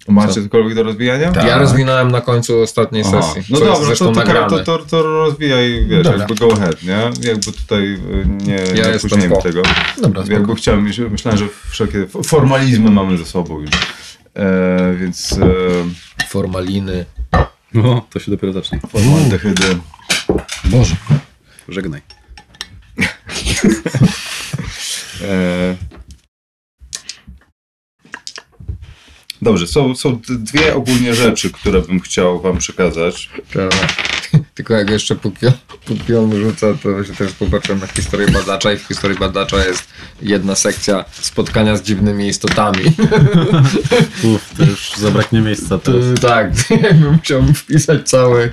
Macie 0.07 0.33
Co? 0.33 0.41
cokolwiek 0.41 0.75
do 0.75 0.83
rozwijania? 0.83 1.31
Tak. 1.31 1.45
Ja 1.45 1.57
rozwinąłem 1.57 2.11
na 2.11 2.21
końcu 2.21 2.61
ostatniej 2.61 3.03
Aha. 3.07 3.21
sesji. 3.21 3.43
No 3.49 3.75
zresztą 3.75 4.13
to, 4.13 4.21
to, 4.23 4.49
to, 4.49 4.59
to, 4.63 4.77
to 4.77 5.03
rozwijaj, 5.03 5.85
wiesz, 5.89 6.03
Dobra. 6.03 6.19
jakby 6.19 6.35
go 6.35 6.53
ahead, 6.53 6.83
nie? 6.83 7.27
Jakby 7.29 7.51
tutaj 7.51 7.83
y, 7.83 7.99
nie, 8.27 8.55
nie 8.73 8.95
opóźniajmy 8.95 9.35
po. 9.35 9.41
tego. 9.41 9.61
Dobra, 10.01 10.21
spoko. 10.21 10.33
Jakby 10.33 10.55
chciałem, 10.55 10.87
myśl- 10.89 11.11
myślałem, 11.11 11.37
że 11.39 11.45
wszelkie 11.69 12.07
formalizmy 12.07 12.91
mamy 12.91 13.17
ze 13.17 13.25
sobą 13.25 13.59
już. 13.59 13.69
E, 14.35 14.95
więc 14.99 15.31
e, 15.33 16.27
Formaliny. 16.29 17.05
No, 17.73 18.05
to 18.09 18.19
się 18.19 18.31
dopiero 18.31 18.53
zacznie. 18.53 18.79
formaldehydy. 18.91 19.77
Boże. 20.65 20.95
Żegnaj. 21.69 22.01
E, 25.23 25.75
Dobrze, 29.41 29.67
są, 29.67 29.95
są 29.95 30.19
dwie 30.29 30.75
ogólnie 30.75 31.15
rzeczy, 31.15 31.51
które 31.51 31.81
bym 31.81 31.99
chciał 31.99 32.41
wam 32.41 32.57
przekazać. 32.57 33.29
Tak. 33.53 33.71
Tylko 34.53 34.73
jak 34.73 34.89
jeszcze 34.89 35.15
póki, 35.15 35.45
póki 35.85 36.15
on 36.15 36.35
rzuca, 36.35 36.67
to 36.83 37.03
się 37.03 37.13
też 37.13 37.31
popatrzę 37.31 37.75
na 37.75 37.87
historię 37.87 38.27
badacza 38.27 38.73
i 38.73 38.77
w 38.77 38.81
historii 38.81 39.19
badacza 39.19 39.65
jest 39.65 39.83
jedna 40.21 40.55
sekcja 40.55 41.05
spotkania 41.11 41.77
z 41.77 41.81
dziwnymi 41.83 42.27
istotami. 42.27 42.83
Uf, 44.33 44.49
to 44.57 44.63
już 44.65 44.91
zabraknie 44.97 45.41
miejsca 45.41 45.77
To, 45.79 45.91
teraz. 45.91 46.19
tak, 46.21 46.51
jakbym 46.83 47.19
chciał 47.19 47.43
wpisać 47.43 48.09
cały 48.09 48.51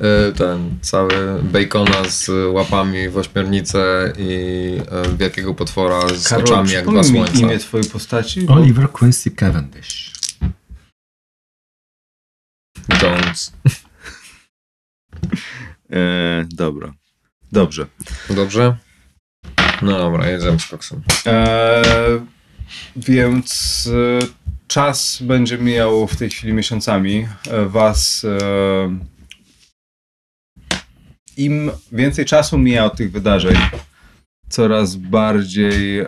e, 0.00 0.32
ten, 0.32 0.78
cały 0.82 1.12
bacona 1.42 2.08
z 2.08 2.30
łapami 2.52 3.08
w 3.08 3.18
ośmiornicę 3.18 4.12
i 4.18 4.32
e, 4.90 5.16
wielkiego 5.16 5.54
potwora 5.54 6.00
z 6.16 6.32
oczami 6.32 6.70
jak 6.72 6.88
dwa 6.90 7.04
słońca. 7.04 7.38
imię 7.38 7.58
twojej 7.58 7.88
postaci? 7.88 8.46
Oliver 8.48 8.88
Quincy 8.90 9.30
Cavendish. 9.30 10.13
Jones. 13.02 13.52
E, 15.90 16.44
dobra. 16.50 16.92
Dobrze. 17.52 17.86
Dobrze? 18.30 18.76
No 19.82 19.98
dobra, 19.98 20.28
jedziemy 20.28 20.60
z 20.60 20.66
koksem. 20.66 21.02
E, 21.26 21.82
więc 22.96 23.88
e, 24.22 24.26
czas 24.66 25.18
będzie 25.22 25.58
mijał 25.58 26.06
w 26.06 26.16
tej 26.16 26.30
chwili 26.30 26.52
miesiącami. 26.52 27.26
E, 27.50 27.66
was. 27.66 28.24
E, 28.24 28.98
Im 31.36 31.70
więcej 31.92 32.24
czasu 32.24 32.58
mija 32.58 32.84
od 32.84 32.96
tych 32.96 33.12
wydarzeń, 33.12 33.56
coraz 34.48 34.96
bardziej 34.96 35.98
e, 36.00 36.06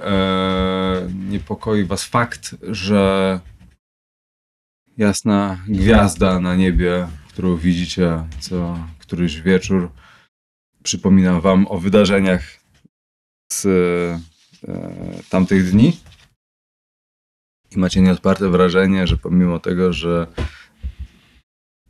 niepokoi 1.28 1.85
was 1.85 2.04
fakt, 2.04 2.56
że 2.62 3.40
jasna 4.96 5.58
gwiazda 5.68 6.40
na 6.40 6.56
niebie, 6.56 7.08
którą 7.28 7.56
widzicie 7.56 8.24
co 8.40 8.78
któryś 8.98 9.40
wieczór, 9.40 9.90
przypomina 10.82 11.40
wam 11.40 11.66
o 11.68 11.78
wydarzeniach 11.78 12.42
z 13.52 13.66
e, 13.66 14.20
tamtych 15.30 15.70
dni. 15.70 15.96
I 17.70 17.78
macie 17.78 18.00
nieodparte 18.00 18.48
wrażenie, 18.48 19.06
że 19.06 19.16
pomimo 19.16 19.58
tego, 19.58 19.92
że 19.92 20.26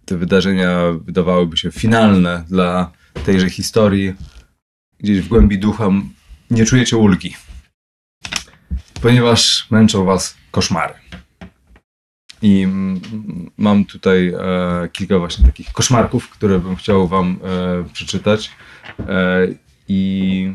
te 0.04 0.16
wydarzenia 0.16 0.78
wydawałyby 0.92 1.56
się 1.56 1.70
finalne 1.70 2.44
dla 2.48 2.92
tejże 3.24 3.50
historii, 3.50 4.14
gdzieś 4.98 5.20
w 5.20 5.28
głębi 5.28 5.58
ducha 5.58 5.88
nie 6.50 6.66
czujecie 6.66 6.96
ulgi. 6.96 7.36
Ponieważ 9.02 9.66
męczą 9.70 10.04
was 10.04 10.36
koszmary. 10.50 10.94
I 12.42 12.68
mam 13.56 13.84
tutaj 13.84 14.28
e, 14.28 14.88
kilka 14.92 15.18
właśnie 15.18 15.46
takich 15.46 15.72
koszmarków, 15.72 16.30
które 16.30 16.58
bym 16.58 16.76
chciał 16.76 17.08
wam 17.08 17.38
e, 17.44 17.84
przeczytać. 17.92 18.50
E, 18.98 19.46
I 19.88 20.52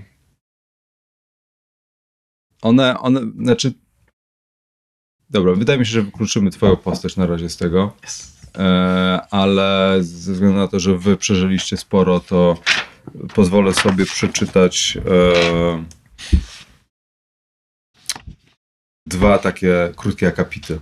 one, 2.61 2.99
one, 2.99 3.21
znaczy. 3.39 3.73
Dobra, 5.29 5.53
wydaje 5.53 5.79
mi 5.79 5.85
się, 5.85 5.91
że 5.91 6.01
wykluczymy 6.01 6.51
Twoją 6.51 6.77
postać 6.77 7.17
na 7.17 7.25
razie 7.25 7.49
z 7.49 7.57
tego. 7.57 7.93
E, 8.57 9.21
ale 9.31 9.97
ze 10.01 10.33
względu 10.33 10.57
na 10.57 10.67
to, 10.67 10.79
że 10.79 10.97
Wy 10.97 11.17
przeżyliście 11.17 11.77
sporo, 11.77 12.19
to 12.19 12.57
pozwolę 13.35 13.73
sobie 13.73 14.05
przeczytać 14.05 14.97
e, 14.97 15.83
dwa 19.07 19.37
takie 19.37 19.93
krótkie 19.95 20.27
akapity. 20.27 20.79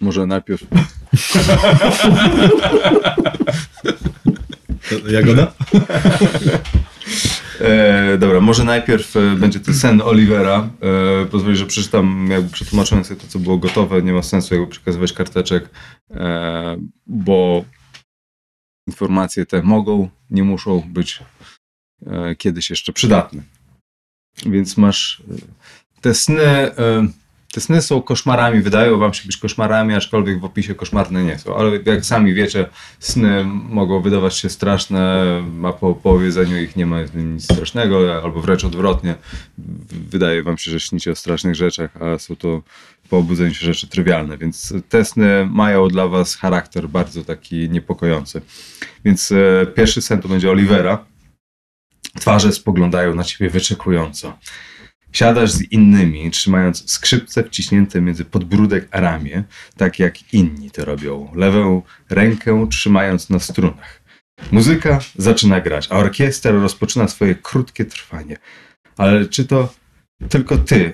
Może 0.00 0.26
najpierw. 0.26 0.62
Jagoda? 5.10 5.52
E, 7.60 8.18
dobra, 8.18 8.40
może 8.40 8.64
najpierw 8.64 9.16
e, 9.16 9.36
będzie 9.36 9.60
ten 9.60 9.74
sen 9.74 10.02
Olivera. 10.02 10.68
E, 11.52 11.56
że 11.56 11.66
przeczytam, 11.66 12.28
jakby 12.30 12.50
przetłumaczyłem 12.50 13.04
sobie 13.04 13.20
to, 13.20 13.26
co 13.26 13.38
było 13.38 13.58
gotowe. 13.58 14.02
Nie 14.02 14.12
ma 14.12 14.22
sensu 14.22 14.54
jakby 14.54 14.70
przekazywać 14.70 15.12
karteczek, 15.12 15.68
e, 16.10 16.76
bo 17.06 17.64
informacje 18.86 19.46
te 19.46 19.62
mogą, 19.62 20.08
nie 20.30 20.44
muszą 20.44 20.80
być 20.80 21.22
e, 22.06 22.34
kiedyś 22.34 22.70
jeszcze 22.70 22.92
przydatne. 22.92 23.42
Więc 24.46 24.76
masz 24.76 25.22
e, 25.30 26.00
te 26.00 26.14
sny. 26.14 26.70
Te 27.52 27.60
sny 27.60 27.82
są 27.82 28.02
koszmarami, 28.02 28.60
wydają 28.60 28.98
wam 28.98 29.14
się 29.14 29.26
być 29.26 29.36
koszmarami, 29.36 29.94
aczkolwiek 29.94 30.40
w 30.40 30.44
opisie 30.44 30.74
koszmarne 30.74 31.24
nie 31.24 31.38
są. 31.38 31.56
Ale 31.56 31.70
jak 31.84 32.04
sami 32.04 32.34
wiecie, 32.34 32.66
sny 33.00 33.44
mogą 33.44 34.02
wydawać 34.02 34.36
się 34.36 34.48
straszne, 34.48 35.24
a 35.64 35.72
po 35.72 35.94
powiedzeniu 35.94 36.56
ich 36.56 36.76
nie 36.76 36.86
ma 36.86 36.96
nic 37.14 37.44
strasznego, 37.44 38.22
albo 38.22 38.40
wręcz 38.40 38.64
odwrotnie. 38.64 39.14
Wydaje 40.10 40.42
wam 40.42 40.58
się, 40.58 40.70
że 40.70 40.80
śnicie 40.80 41.10
o 41.10 41.14
strasznych 41.14 41.54
rzeczach, 41.54 41.90
a 42.02 42.18
są 42.18 42.36
to 42.36 42.62
po 43.10 43.18
obudzeniu 43.18 43.54
się 43.54 43.66
rzeczy 43.66 43.86
trywialne, 43.86 44.38
więc 44.38 44.74
te 44.88 45.04
sny 45.04 45.48
mają 45.50 45.88
dla 45.88 46.08
was 46.08 46.36
charakter 46.36 46.88
bardzo 46.88 47.24
taki 47.24 47.70
niepokojący. 47.70 48.40
Więc 49.04 49.32
e, 49.32 49.66
pierwszy 49.66 50.02
sen 50.02 50.20
to 50.20 50.28
będzie 50.28 50.50
Olivera. 50.50 51.04
Twarze 52.20 52.52
spoglądają 52.52 53.14
na 53.14 53.24
ciebie 53.24 53.50
wyczekująco. 53.50 54.38
Siadasz 55.12 55.50
z 55.50 55.72
innymi, 55.72 56.30
trzymając 56.30 56.90
skrzypce 56.90 57.44
wciśnięte 57.44 58.00
między 58.00 58.24
podbródek 58.24 58.88
a 58.90 59.00
ramię, 59.00 59.44
tak 59.76 59.98
jak 59.98 60.34
inni 60.34 60.70
to 60.70 60.84
robią. 60.84 61.32
Lewą 61.34 61.82
rękę 62.10 62.66
trzymając 62.70 63.30
na 63.30 63.38
strunach. 63.38 64.02
Muzyka 64.52 65.00
zaczyna 65.16 65.60
grać, 65.60 65.88
a 65.90 65.96
orkiestra 65.96 66.52
rozpoczyna 66.52 67.08
swoje 67.08 67.34
krótkie 67.34 67.84
trwanie. 67.84 68.36
Ale 68.96 69.26
czy 69.26 69.44
to 69.44 69.74
tylko 70.28 70.58
ty 70.58 70.92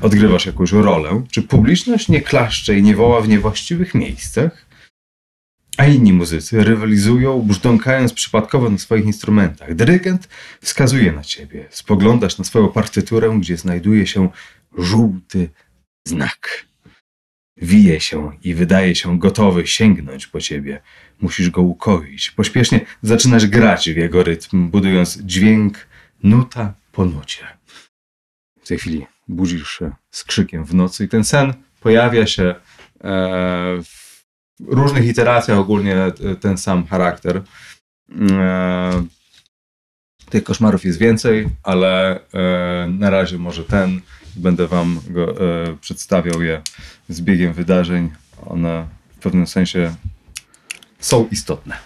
odgrywasz 0.00 0.46
jakąś 0.46 0.72
rolę? 0.72 1.22
Czy 1.30 1.42
publiczność 1.42 2.08
nie 2.08 2.20
klaszcze 2.20 2.78
i 2.78 2.82
nie 2.82 2.96
woła 2.96 3.20
w 3.20 3.28
niewłaściwych 3.28 3.94
miejscach? 3.94 4.65
A 5.76 5.84
inni 5.86 6.12
muzycy 6.12 6.64
rywalizują, 6.64 7.42
brzdąkając 7.42 8.12
przypadkowo 8.12 8.70
na 8.70 8.78
swoich 8.78 9.04
instrumentach. 9.04 9.74
Dyrygent 9.74 10.28
wskazuje 10.60 11.12
na 11.12 11.24
ciebie. 11.24 11.66
Spoglądasz 11.70 12.38
na 12.38 12.44
swoją 12.44 12.68
partyturę, 12.68 13.38
gdzie 13.40 13.56
znajduje 13.56 14.06
się 14.06 14.28
żółty 14.78 15.50
znak. 16.04 16.66
Wije 17.56 18.00
się 18.00 18.32
i 18.42 18.54
wydaje 18.54 18.94
się 18.94 19.18
gotowy 19.18 19.66
sięgnąć 19.66 20.26
po 20.26 20.40
ciebie. 20.40 20.82
Musisz 21.20 21.50
go 21.50 21.62
ukoić. 21.62 22.30
Pośpiesznie 22.30 22.80
zaczynasz 23.02 23.46
grać 23.46 23.90
w 23.90 23.96
jego 23.96 24.22
rytm, 24.22 24.68
budując 24.68 25.18
dźwięk 25.18 25.86
nuta 26.22 26.74
po 26.92 27.04
nucie. 27.04 27.46
W 28.62 28.68
tej 28.68 28.78
chwili 28.78 29.06
budzisz 29.28 29.78
się 29.78 29.92
z 30.10 30.24
krzykiem 30.24 30.64
w 30.64 30.74
nocy 30.74 31.04
i 31.04 31.08
ten 31.08 31.24
sen 31.24 31.54
pojawia 31.80 32.26
się 32.26 32.42
e, 32.44 32.54
w 33.84 34.05
różnych 34.60 35.06
iteracjach, 35.06 35.58
ogólnie 35.58 35.96
e, 35.96 36.12
ten 36.40 36.58
sam 36.58 36.86
charakter. 36.86 37.42
E, 38.30 39.04
tych 40.30 40.44
koszmarów 40.44 40.84
jest 40.84 40.98
więcej, 40.98 41.48
ale 41.62 42.20
e, 42.20 42.86
na 42.90 43.10
razie 43.10 43.38
może 43.38 43.64
ten. 43.64 44.00
Będę 44.36 44.66
wam 44.66 45.00
go, 45.10 45.34
przedstawiał 45.80 46.42
je 46.42 46.62
z 47.08 47.20
biegiem 47.20 47.52
wydarzeń. 47.52 48.10
One 48.46 48.86
w 49.16 49.18
pewnym 49.18 49.46
sensie 49.46 49.94
są 50.98 51.28
istotne. 51.30 51.76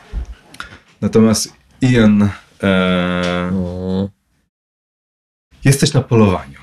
Natomiast 1.01 1.53
Ian, 1.83 2.29
e, 2.63 3.51
O, 3.55 4.09
jesteś 5.65 5.93
na 5.93 6.01
polowaniu. 6.01 6.60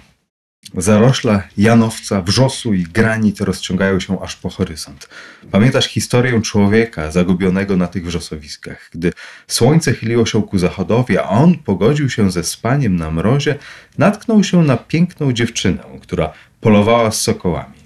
Zarośla 0.74 1.43
janowca, 1.57 2.21
wrzosu 2.21 2.74
i 2.74 2.83
granit 2.83 3.41
rozciągają 3.41 4.00
się 4.00 4.21
aż 4.21 4.36
po 4.36 4.50
horyzont. 4.50 5.09
Pamiętasz 5.51 5.86
historię 5.88 6.41
człowieka 6.41 7.12
zagubionego 7.12 7.77
na 7.77 7.88
tych 7.88 8.05
wrzosowiskach. 8.05 8.89
Gdy 8.93 9.13
słońce 9.47 9.93
chyliło 9.93 10.25
się 10.25 10.43
ku 10.43 10.57
zachodowi, 10.57 11.17
a 11.17 11.24
on 11.24 11.57
pogodził 11.57 12.09
się 12.09 12.31
ze 12.31 12.43
spaniem 12.43 12.95
na 12.95 13.12
mrozie, 13.12 13.55
natknął 13.97 14.43
się 14.43 14.63
na 14.63 14.77
piękną 14.77 15.33
dziewczynę, 15.33 15.83
która 16.01 16.33
polowała 16.62 17.12
z 17.12 17.21
sokołami. 17.21 17.77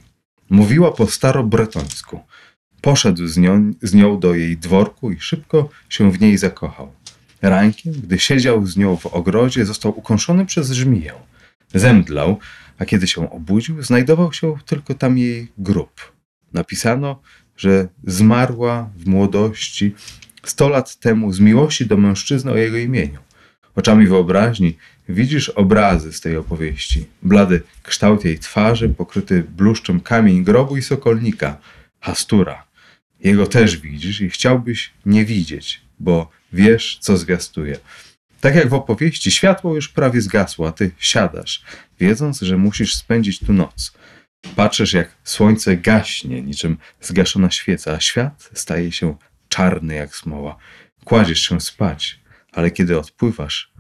Mówiła 0.49 0.91
po 0.91 1.07
starobretońsku. 1.07 2.19
Poszedł 2.81 3.27
z 3.27 3.37
nią, 3.37 3.73
z 3.81 3.93
nią 3.93 4.19
do 4.19 4.35
jej 4.35 4.57
dworku 4.57 5.11
i 5.11 5.19
szybko 5.19 5.69
się 5.89 6.11
w 6.11 6.21
niej 6.21 6.37
zakochał. 6.37 6.91
Rankiem, 7.41 7.93
gdy 7.93 8.19
siedział 8.19 8.65
z 8.65 8.77
nią 8.77 8.97
w 8.97 9.05
ogrodzie, 9.05 9.65
został 9.65 9.99
ukąszony 9.99 10.45
przez 10.45 10.71
żmiję. 10.71 11.13
Zemdlał, 11.73 12.39
a 12.81 12.85
kiedy 12.85 13.07
się 13.07 13.29
obudził, 13.31 13.83
znajdował 13.83 14.33
się 14.33 14.55
tylko 14.65 14.93
tam 14.93 15.17
jej 15.17 15.51
grób. 15.57 16.11
Napisano, 16.53 17.21
że 17.57 17.87
zmarła 18.03 18.89
w 18.97 19.07
młodości 19.07 19.95
sto 20.43 20.69
lat 20.69 20.95
temu 20.95 21.33
z 21.33 21.39
miłości 21.39 21.85
do 21.85 21.97
mężczyzny 21.97 22.51
o 22.51 22.57
jego 22.57 22.77
imieniu. 22.77 23.19
Oczami 23.75 24.07
wyobraźni 24.07 24.77
widzisz 25.09 25.49
obrazy 25.49 26.13
z 26.13 26.21
tej 26.21 26.37
opowieści. 26.37 27.05
Blady 27.23 27.61
kształt 27.83 28.25
jej 28.25 28.39
twarzy, 28.39 28.89
pokryty 28.89 29.43
bluszczem 29.43 29.99
kamień 29.99 30.43
grobu 30.43 30.77
i 30.77 30.81
sokolnika, 30.81 31.57
Hastura. 31.99 32.63
Jego 33.19 33.47
też 33.47 33.77
widzisz 33.77 34.21
i 34.21 34.29
chciałbyś 34.29 34.93
nie 35.05 35.25
widzieć, 35.25 35.81
bo 35.99 36.29
wiesz, 36.53 36.97
co 37.01 37.17
zwiastuje. 37.17 37.77
Tak 38.41 38.55
jak 38.55 38.69
w 38.69 38.73
opowieści, 38.73 39.31
światło 39.31 39.75
już 39.75 39.89
prawie 39.89 40.21
zgasło, 40.21 40.67
a 40.67 40.71
ty 40.71 40.91
siadasz, 40.99 41.63
wiedząc, 42.01 42.41
że 42.41 42.57
musisz 42.57 42.95
spędzić 42.95 43.39
tu 43.39 43.53
noc. 43.53 43.93
Patrzysz, 44.55 44.93
jak 44.93 45.17
słońce 45.23 45.77
gaśnie, 45.77 46.41
niczym 46.41 46.77
zgaszona 47.01 47.51
świeca, 47.51 47.91
a 47.93 47.99
świat 47.99 48.49
staje 48.53 48.91
się 48.91 49.17
czarny 49.49 49.93
jak 49.95 50.15
smoła. 50.15 50.57
Kładziesz 51.05 51.41
się 51.41 51.61
spać, 51.61 52.19
ale 52.51 52.71
kiedy 52.71 52.99
odpływasz, 52.99 53.73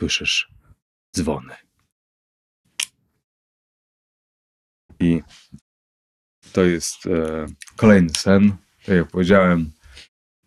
słyszysz 0.00 0.50
dzwony. 1.16 1.54
I 5.00 5.22
to 6.52 6.64
jest 6.64 7.06
e, 7.06 7.46
kolejny 7.76 8.10
sen. 8.10 8.56
Tak 8.86 8.94
jak 8.96 9.08
powiedziałem, 9.08 9.72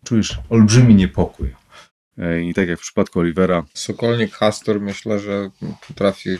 czujesz 0.04 0.38
olbrzymi 0.48 0.94
niepokój. 0.94 1.54
E, 2.18 2.42
I 2.42 2.54
tak 2.54 2.68
jak 2.68 2.78
w 2.78 2.82
przypadku 2.82 3.20
Olivera, 3.20 3.64
Sokolnik 3.74 4.32
Hastur 4.32 4.80
myślę, 4.80 5.18
że 5.18 5.50
potrafi 5.88 6.38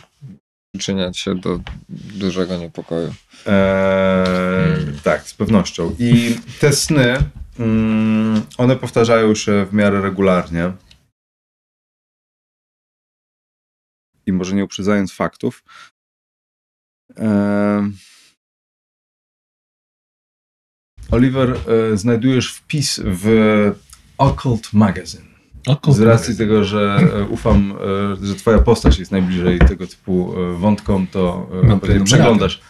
przyczyniać 0.77 1.17
się 1.17 1.35
do 1.35 1.59
dużego 1.89 2.57
niepokoju. 2.57 3.13
Eee, 3.45 4.99
tak, 5.03 5.27
z 5.27 5.33
pewnością. 5.33 5.95
I 5.99 6.35
te 6.59 6.73
sny, 6.73 7.17
mm, 7.59 8.41
one 8.57 8.75
powtarzają 8.75 9.35
się 9.35 9.65
w 9.65 9.73
miarę 9.73 10.01
regularnie. 10.01 10.73
I 14.25 14.33
może 14.33 14.55
nie 14.55 14.63
uprzedzając 14.63 15.13
faktów. 15.13 15.63
Eee, 17.15 17.91
Oliver, 21.11 21.57
e, 21.93 21.97
znajdujesz 21.97 22.53
wpis 22.53 23.01
w 23.03 23.25
Occult 24.17 24.73
Magazine. 24.73 25.36
Z 25.87 25.99
racji 25.99 26.37
tego, 26.37 26.63
że 26.63 26.99
e, 27.13 27.23
ufam, 27.23 27.73
e, 28.21 28.25
że 28.25 28.35
twoja 28.35 28.59
postać 28.59 28.99
jest 28.99 29.11
najbliżej 29.11 29.59
tego 29.59 29.87
typu 29.87 30.33
e, 30.37 30.57
wątkom, 30.57 31.07
to 31.07 31.49
Mam 31.63 31.79
przeglądasz. 32.03 32.61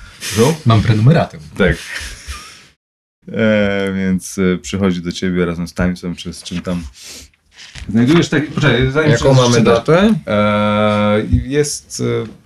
Mam 0.66 0.82
prenumeratę. 0.82 1.38
Tak. 1.58 1.76
E, 3.32 3.94
więc 3.94 4.40
przychodzi 4.62 5.02
do 5.02 5.12
ciebie 5.12 5.46
razem 5.46 5.68
z 5.68 5.74
Timesem, 5.74 6.16
czy 6.16 6.34
z 6.34 6.44
czym 6.44 6.62
tam. 6.62 6.84
Znajdujesz 7.90 8.30
taki. 8.30 8.48
Poczekaj, 8.48 8.92
zanim 8.92 9.12
Jaką 9.12 9.34
mamy 9.34 9.62
datę? 9.62 10.14
E, 10.28 11.24
jest. 11.46 12.04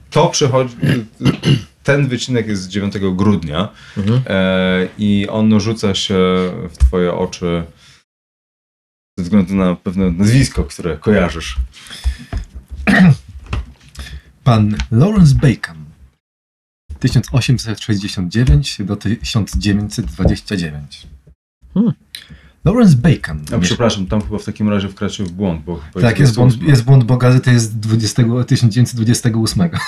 To 0.09 0.27
przychodzi. 0.27 0.75
Ten 1.83 2.07
wycinek 2.07 2.47
jest 2.47 2.61
z 2.61 2.67
9 2.67 2.93
grudnia 3.15 3.69
Mhm. 3.97 4.21
e, 4.27 4.87
i 4.97 5.27
on 5.29 5.59
rzuca 5.59 5.95
się 5.95 6.15
w 6.71 6.77
twoje 6.77 7.13
oczy 7.13 7.63
ze 9.21 9.23
względu 9.23 9.55
na 9.55 9.75
pewne 9.75 10.11
nazwisko, 10.11 10.63
które 10.63 10.97
kojarzysz. 10.97 11.57
Pan 14.43 14.75
Lawrence 14.91 15.35
Bacon. 15.35 15.85
1869 16.99 18.77
do 18.85 18.95
1929. 18.95 21.07
Hmm. 21.73 21.93
Lawrence 22.65 22.95
Bacon. 22.95 23.41
A, 23.55 23.59
przepraszam, 23.59 24.07
tam 24.07 24.21
chyba 24.21 24.37
w 24.37 24.45
takim 24.45 24.69
razie 24.69 24.89
wkraczył 24.89 25.25
w 25.25 25.31
błąd, 25.31 25.63
bo 25.63 25.79
tak, 26.01 26.19
jest 26.19 26.35
błąd, 26.35 26.63
jest 26.63 26.83
błąd, 26.83 27.03
bo 27.03 27.17
gazeta 27.17 27.51
jest 27.51 27.79
20, 27.79 28.23
1928. 28.47 29.69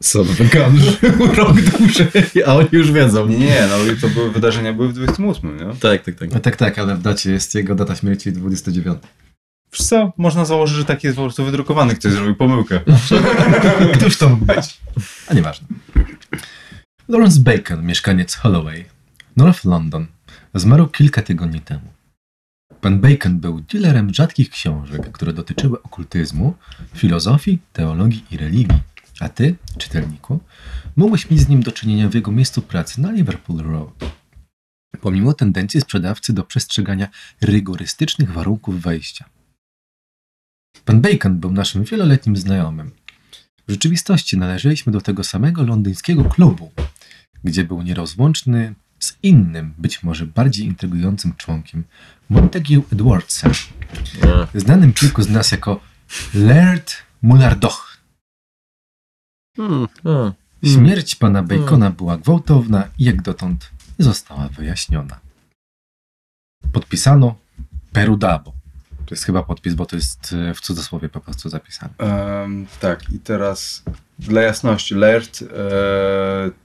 Co, 0.00 0.24
Bekan 0.24 0.78
żył 0.78 1.26
rok 1.36 1.60
dłużej, 1.60 2.44
a 2.46 2.54
oni 2.54 2.68
już 2.72 2.92
wiedzą. 2.92 3.26
Nie, 3.26 3.38
nie, 3.38 3.66
no 3.70 3.92
i 3.92 3.96
to 3.96 4.08
były 4.08 4.30
wydarzenia 4.30 4.72
były 4.72 4.88
w 4.88 4.92
28, 4.92 5.56
nie? 5.56 5.74
Tak, 5.80 6.04
tak, 6.04 6.14
tak. 6.14 6.32
No 6.32 6.40
tak, 6.40 6.56
tak, 6.56 6.78
ale 6.78 6.94
w 6.96 7.02
dacie 7.02 7.32
jest 7.32 7.54
jego 7.54 7.74
data 7.74 7.96
śmierci 7.96 8.32
29. 8.32 8.98
Wiesz 9.72 9.86
co, 9.86 10.12
można 10.16 10.44
założyć, 10.44 10.76
że 10.76 10.84
taki 10.84 11.06
jest 11.06 11.16
po 11.16 11.22
prostu 11.22 11.44
wydrukowany, 11.44 11.94
ktoś 11.94 12.12
zrobił 12.12 12.34
pomyłkę. 12.34 12.80
Któż 13.98 14.16
to 14.16 14.28
mógł 14.28 14.44
być? 14.44 14.80
A 15.28 15.34
nieważne. 15.34 15.66
Lawrence 17.08 17.40
Bacon, 17.40 17.86
mieszkaniec 17.86 18.34
Holloway, 18.34 18.84
North 19.36 19.64
London, 19.64 20.06
zmarł 20.54 20.86
kilka 20.86 21.22
tygodni 21.22 21.60
temu. 21.60 21.92
Pan 22.80 23.00
Bacon 23.00 23.38
był 23.40 23.60
dealerem 23.60 24.14
rzadkich 24.14 24.50
książek, 24.50 25.12
które 25.12 25.32
dotyczyły 25.32 25.82
okultyzmu, 25.82 26.54
filozofii, 26.94 27.58
teologii 27.72 28.24
i 28.30 28.36
religii. 28.36 28.78
A 29.20 29.28
ty, 29.28 29.56
czytelniku, 29.78 30.40
mógłbyś 30.96 31.30
mieć 31.30 31.40
z 31.40 31.48
nim 31.48 31.62
do 31.62 31.72
czynienia 31.72 32.08
w 32.08 32.14
jego 32.14 32.32
miejscu 32.32 32.62
pracy 32.62 33.00
na 33.00 33.12
Liverpool 33.12 33.58
Road. 33.58 34.18
Pomimo 35.00 35.34
tendencji 35.34 35.80
sprzedawcy 35.80 36.32
do 36.32 36.44
przestrzegania 36.44 37.08
rygorystycznych 37.40 38.32
warunków 38.32 38.80
wejścia. 38.80 39.24
Pan 40.84 41.00
Bacon 41.00 41.38
był 41.38 41.50
naszym 41.50 41.84
wieloletnim 41.84 42.36
znajomym. 42.36 42.90
W 43.68 43.70
rzeczywistości 43.70 44.38
należeliśmy 44.38 44.92
do 44.92 45.00
tego 45.00 45.24
samego 45.24 45.62
londyńskiego 45.62 46.24
klubu, 46.24 46.72
gdzie 47.44 47.64
był 47.64 47.82
nierozłączny 47.82 48.74
z 48.98 49.16
innym, 49.22 49.74
być 49.78 50.02
może 50.02 50.26
bardziej 50.26 50.66
intrygującym 50.66 51.34
członkiem, 51.36 51.84
Montague 52.28 52.82
Edwardsem, 52.92 53.52
znanym 54.54 54.92
kilku 54.92 55.22
z 55.22 55.28
nas 55.28 55.50
jako 55.52 55.80
Laird 56.34 56.96
Mullardoch. 57.22 57.87
Hmm. 59.58 59.88
Hmm. 60.04 60.32
Śmierć 60.64 61.14
pana 61.14 61.42
Bacona 61.42 61.90
była 61.90 62.18
gwałtowna 62.18 62.88
i 62.98 63.04
jak 63.04 63.22
dotąd 63.22 63.70
nie 63.98 64.04
została 64.04 64.48
wyjaśniona. 64.48 65.20
Podpisano 66.72 67.34
Perudabo. 67.92 68.52
To 69.06 69.14
jest 69.14 69.24
chyba 69.24 69.42
podpis, 69.42 69.74
bo 69.74 69.86
to 69.86 69.96
jest 69.96 70.34
e, 70.50 70.54
w 70.54 70.60
cudzysłowie 70.60 71.08
po 71.08 71.20
prostu 71.20 71.48
zapisane. 71.48 71.92
Em, 71.98 72.66
tak, 72.80 73.10
i 73.10 73.18
teraz 73.18 73.82
dla 74.18 74.42
jasności, 74.42 74.94
Laird 74.94 75.42
e, 75.42 75.46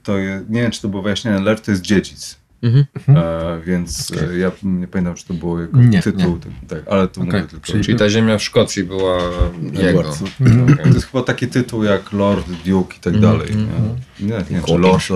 to 0.02 0.18
jest, 0.18 0.48
nie 0.48 0.62
wiem 0.62 0.70
czy 0.70 0.82
to 0.82 0.88
było 0.88 1.02
wyjaśnione, 1.02 1.40
Laird 1.40 1.64
to 1.64 1.70
jest 1.70 1.82
dziedzic. 1.82 2.38
Mhm. 2.64 2.86
E, 3.16 3.60
więc 3.66 4.12
e, 4.12 4.38
ja 4.38 4.52
nie 4.62 4.88
pamiętam, 4.88 5.14
czy 5.14 5.26
to 5.26 5.34
było 5.34 5.60
jego 5.60 5.78
Nie, 5.82 6.02
tytuł, 6.02 6.38
tak, 6.38 6.52
tak, 6.68 6.88
ale 6.92 7.08
to 7.08 7.20
Okej, 7.20 7.32
mówię 7.32 7.46
tylko. 7.50 7.66
czyli- 7.66 7.84
Czyli 7.84 7.98
ta 7.98 8.10
ziemia 8.10 8.38
w 8.38 8.42
Szkocji 8.42 8.84
była 8.84 9.18
jego. 9.72 9.80
Edwards. 10.00 10.22
Mhm. 10.40 10.76
To 10.78 10.88
jest 10.88 11.06
chyba 11.06 11.22
taki 11.24 11.48
tytuł 11.48 11.84
jak 11.84 12.12
Lord, 12.12 12.46
Duke 12.66 12.96
i 12.96 13.00
tak 13.00 13.14
Mhm, 13.14 13.20
dalej. 13.38 13.52
mhm. 13.52 13.96
Nie, 14.20 14.26
nie, 14.26 14.44
nie 14.50 14.62
czy 14.66 14.78
Lord 14.78 15.08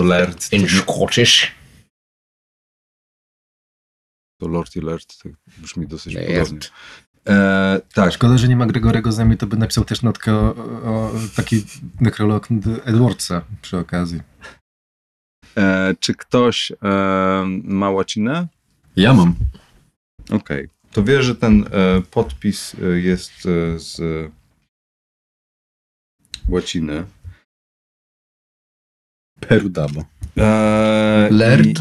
to, 0.49 0.55
In 0.55 0.67
Scottish. 0.67 1.51
to 4.41 4.47
Lord 4.47 4.75
i 4.75 4.81
Laird, 4.81 5.17
tak 5.23 5.31
brzmi 5.57 5.87
dosyć 5.87 6.13
Laird. 6.15 6.33
podobnie. 6.49 6.69
E, 7.27 7.81
tak, 7.93 8.13
Szkoda, 8.13 8.37
że 8.37 8.47
nie 8.47 8.55
ma 8.55 8.65
Gregorego 8.65 9.11
z 9.11 9.17
nami, 9.17 9.37
to 9.37 9.47
by 9.47 9.57
napisał 9.57 9.85
też 9.85 10.01
notkę 10.01 10.33
o, 10.35 10.55
o 10.83 11.11
taki 11.35 11.63
nekrolog 12.01 12.47
Edwardsa 12.85 13.41
przy 13.61 13.77
okazji. 13.77 14.21
E, 15.59 15.95
czy 15.99 16.13
ktoś 16.15 16.71
e, 16.71 16.75
ma 17.63 17.89
łacinę? 17.89 18.47
Ja 18.95 19.13
mam. 19.13 19.35
Okej. 20.31 20.67
To 20.91 21.03
wie, 21.03 21.23
że 21.23 21.35
ten 21.35 21.65
e, 21.71 22.01
podpis 22.11 22.75
e, 22.75 22.85
jest 22.99 23.31
e, 23.45 23.79
z 23.79 24.01
łaciny. 26.47 27.05
Perudabo. 29.39 30.03
E, 30.37 31.27
Laird? 31.31 31.65
i- 31.67 31.73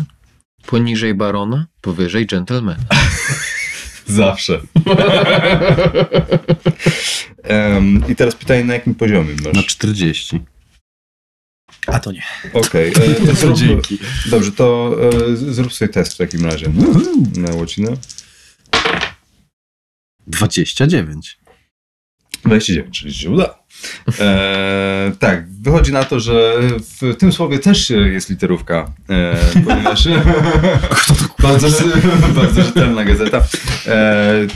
Poniżej 0.66 1.14
barona, 1.14 1.66
powyżej 1.80 2.26
gentlemana. 2.26 2.76
Zawsze. 4.06 4.60
Em, 7.42 8.02
I 8.08 8.16
teraz 8.16 8.34
pytanie, 8.34 8.64
na 8.64 8.74
jakim 8.74 8.94
poziomie 8.94 9.34
Na 9.44 9.50
masz? 9.54 9.66
40. 9.66 10.40
A 11.92 11.98
to 12.00 12.12
nie. 12.12 12.22
Okej. 12.52 12.88
e, 12.90 12.92
to 13.26 13.32
zrób- 13.34 13.56
Dzięki. 13.58 13.98
Dobrze, 14.30 14.52
to 14.52 14.96
e, 15.32 15.36
zrób 15.36 15.72
sobie 15.72 15.88
test 15.88 16.14
w 16.14 16.16
takim 16.16 16.44
razie 16.46 16.66
na 17.36 17.54
łacinę. 17.54 17.88
29. 20.26 21.38
29, 22.44 22.98
czyli 23.00 23.14
się 23.14 23.30
uda. 23.30 23.58
E, 24.20 25.12
tak, 25.18 25.48
wychodzi 25.52 25.92
na 25.92 26.04
to, 26.04 26.20
że 26.20 26.52
w 27.00 27.16
tym 27.16 27.32
słowie 27.32 27.58
też 27.58 27.90
jest 27.90 28.30
literówka, 28.30 28.92
e, 29.10 29.36
ponieważ 29.64 30.08
bardzo, 31.42 31.68
bardzo 32.40 32.62
rzetelna 32.62 33.04
gazeta, 33.04 33.44
e, 33.86 34.46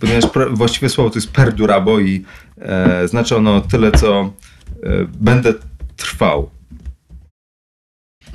ponieważ 0.00 0.24
pra- 0.24 0.56
właściwe 0.56 0.88
słowo 0.88 1.10
to 1.10 1.18
jest 1.18 1.30
perdurabo 1.30 2.00
i 2.00 2.24
e, 2.58 3.08
znaczy 3.08 3.36
ono 3.36 3.60
tyle, 3.60 3.92
co 3.92 4.32
e, 4.82 4.88
będę 5.14 5.54
trwał. 5.96 6.50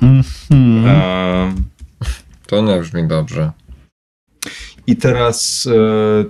Mhm. 0.02 0.86
E, 0.86 1.54
To 2.46 2.62
nie 2.62 2.80
brzmi 2.80 3.08
dobrze. 3.08 3.52
I 4.86 4.96
teraz 4.96 5.68
e, 5.72 6.24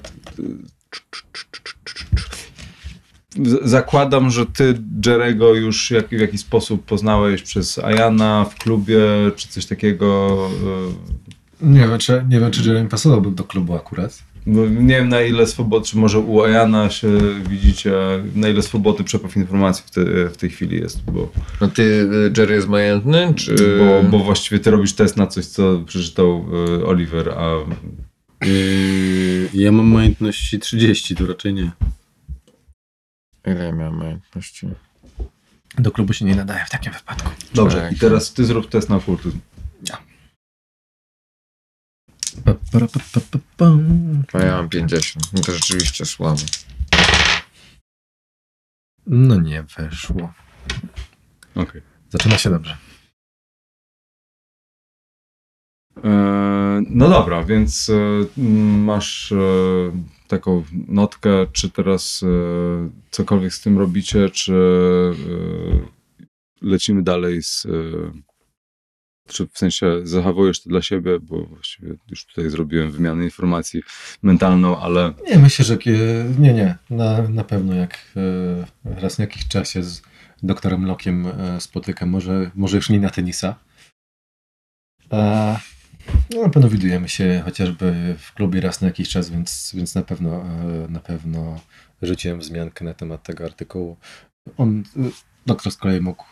zakładam, 3.62 4.30
że 4.30 4.46
ty 4.46 4.78
Jerego 5.06 5.54
już 5.54 5.90
jak, 5.90 6.08
w 6.08 6.12
jakiś 6.20 6.40
sposób 6.40 6.84
poznałeś 6.84 7.42
przez 7.42 7.78
Ayana 7.78 8.44
w 8.44 8.54
klubie, 8.54 9.00
czy 9.36 9.48
coś 9.48 9.66
takiego. 9.66 10.36
e, 11.62 11.66
Nie 11.66 11.80
wiem, 11.88 11.98
czy, 11.98 12.24
nie 12.28 12.40
wiem, 12.40 12.50
czy 12.50 12.68
Jeremy 12.68 12.88
pasowałby 12.88 13.30
do 13.30 13.44
klubu 13.44 13.74
akurat. 13.74 14.22
Bo 14.46 14.66
nie 14.66 14.94
wiem 14.94 15.08
na 15.08 15.20
ile 15.20 15.46
swobody, 15.46 15.86
czy 15.86 15.98
może 15.98 16.18
u 16.18 16.42
Ayana 16.42 16.90
się 16.90 17.08
widzicie, 17.48 17.92
na 18.34 18.48
ile 18.48 18.62
swobodny 18.62 19.04
przepływ 19.04 19.36
informacji 19.36 19.84
w, 19.86 19.90
te, 19.90 20.04
w 20.28 20.36
tej 20.36 20.50
chwili 20.50 20.80
jest, 20.80 21.02
bo, 21.04 21.32
No 21.60 21.68
ty, 21.68 21.82
y, 21.82 22.32
Jerry 22.36 22.54
jest 22.54 22.68
majętny, 22.68 23.34
czy... 23.36 23.78
bo, 23.78 24.02
bo 24.10 24.24
właściwie 24.24 24.60
ty 24.60 24.70
robisz 24.70 24.92
test 24.92 25.16
na 25.16 25.26
coś, 25.26 25.46
co 25.46 25.80
przeczytał 25.86 26.46
e, 26.80 26.84
Oliver, 26.86 27.28
a 27.28 27.54
Yy, 28.44 29.50
ja 29.54 29.72
mam 29.72 29.86
majątności 29.86 30.58
30, 30.58 31.16
to 31.16 31.26
raczej 31.26 31.54
nie. 31.54 31.70
Ile 33.46 33.64
ja 33.64 33.72
miałem 33.72 33.96
majętności? 33.96 34.68
Do 35.78 35.90
klubu 35.90 36.12
się 36.12 36.24
nie 36.24 36.34
nadaje 36.34 36.64
w 36.64 36.70
takim 36.70 36.92
wypadku. 36.92 37.30
dobrze, 37.54 37.90
i 37.92 37.98
teraz 37.98 38.32
ty 38.32 38.44
zrób 38.44 38.68
test 38.68 38.88
na 38.88 38.96
okultyzm. 38.96 39.38
Para, 39.86 40.09
pa, 42.44 42.54
pa, 42.72 43.20
pa. 43.56 43.66
A 44.32 44.38
ja 44.42 44.56
mam 44.56 44.68
50. 44.68 45.24
No 45.32 45.40
to 45.42 45.52
rzeczywiście 45.52 46.04
słabo. 46.04 46.40
No 49.06 49.40
nie 49.40 49.62
weszło. 49.62 50.32
Okej. 51.54 51.82
Zaczyna 52.10 52.38
się 52.38 52.50
dobrze. 52.50 52.76
E, 56.04 56.10
No 56.90 57.08
dobra, 57.08 57.44
więc 57.44 57.90
e, 57.90 58.40
masz 58.78 59.32
e, 59.32 59.36
taką 60.28 60.64
notkę, 60.88 61.46
czy 61.52 61.70
teraz 61.70 62.22
e, 62.22 62.26
cokolwiek 63.10 63.54
z 63.54 63.60
tym 63.60 63.78
robicie, 63.78 64.30
czy 64.30 64.54
e, 64.54 65.14
lecimy 66.62 67.02
dalej 67.02 67.42
z. 67.42 67.66
Czy 69.30 69.46
w 69.46 69.58
sensie 69.58 69.86
zachowujesz 70.04 70.62
to 70.62 70.70
dla 70.70 70.82
siebie, 70.82 71.20
bo 71.20 71.44
właściwie 71.44 71.94
już 72.10 72.26
tutaj 72.26 72.50
zrobiłem 72.50 72.90
wymianę 72.90 73.24
informacji 73.24 73.82
mentalną, 74.22 74.80
ale 74.80 75.12
Nie, 75.30 75.38
myślę, 75.38 75.64
że 75.64 75.78
nie, 76.38 76.54
nie. 76.54 76.74
Na, 76.90 77.28
na 77.28 77.44
pewno 77.44 77.74
jak 77.74 77.98
e, 78.16 79.00
raz 79.00 79.18
na 79.18 79.24
jakiś 79.24 79.48
czasie 79.48 79.82
z 79.82 80.02
doktorem 80.42 80.86
Lokiem 80.86 81.26
e, 81.26 81.60
spotykam, 81.60 82.08
może, 82.08 82.50
może 82.54 82.76
już 82.76 82.90
nie 82.90 83.00
na 83.00 83.10
tenisa. 83.10 83.54
A, 85.10 85.60
no, 86.34 86.42
na 86.42 86.48
pewno 86.48 86.68
widujemy 86.68 87.08
się 87.08 87.42
chociażby 87.44 88.16
w 88.18 88.34
klubie 88.34 88.60
raz 88.60 88.80
na 88.80 88.86
jakiś 88.86 89.08
czas, 89.08 89.30
więc, 89.30 89.72
więc 89.74 89.94
na 89.94 90.02
pewno 90.02 90.42
e, 90.42 90.86
na 90.88 91.00
pewno 91.00 91.60
rzuciłem 92.02 92.38
wzmiankę 92.40 92.84
na 92.84 92.94
temat 92.94 93.22
tego 93.22 93.44
artykułu. 93.44 93.96
On, 94.56 94.82
doktor 95.46 95.72
z 95.72 95.76
kolei 95.76 96.00
mógł 96.00 96.24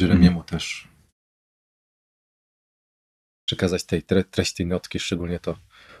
Jeremiemu 0.00 0.42
też 0.42 0.89
przekazać 3.50 3.84
tej 3.84 4.02
tre, 4.02 4.24
treść 4.24 4.54
tej 4.54 4.66
notki, 4.66 4.98
szczególnie 4.98 5.38
to, 5.38 5.56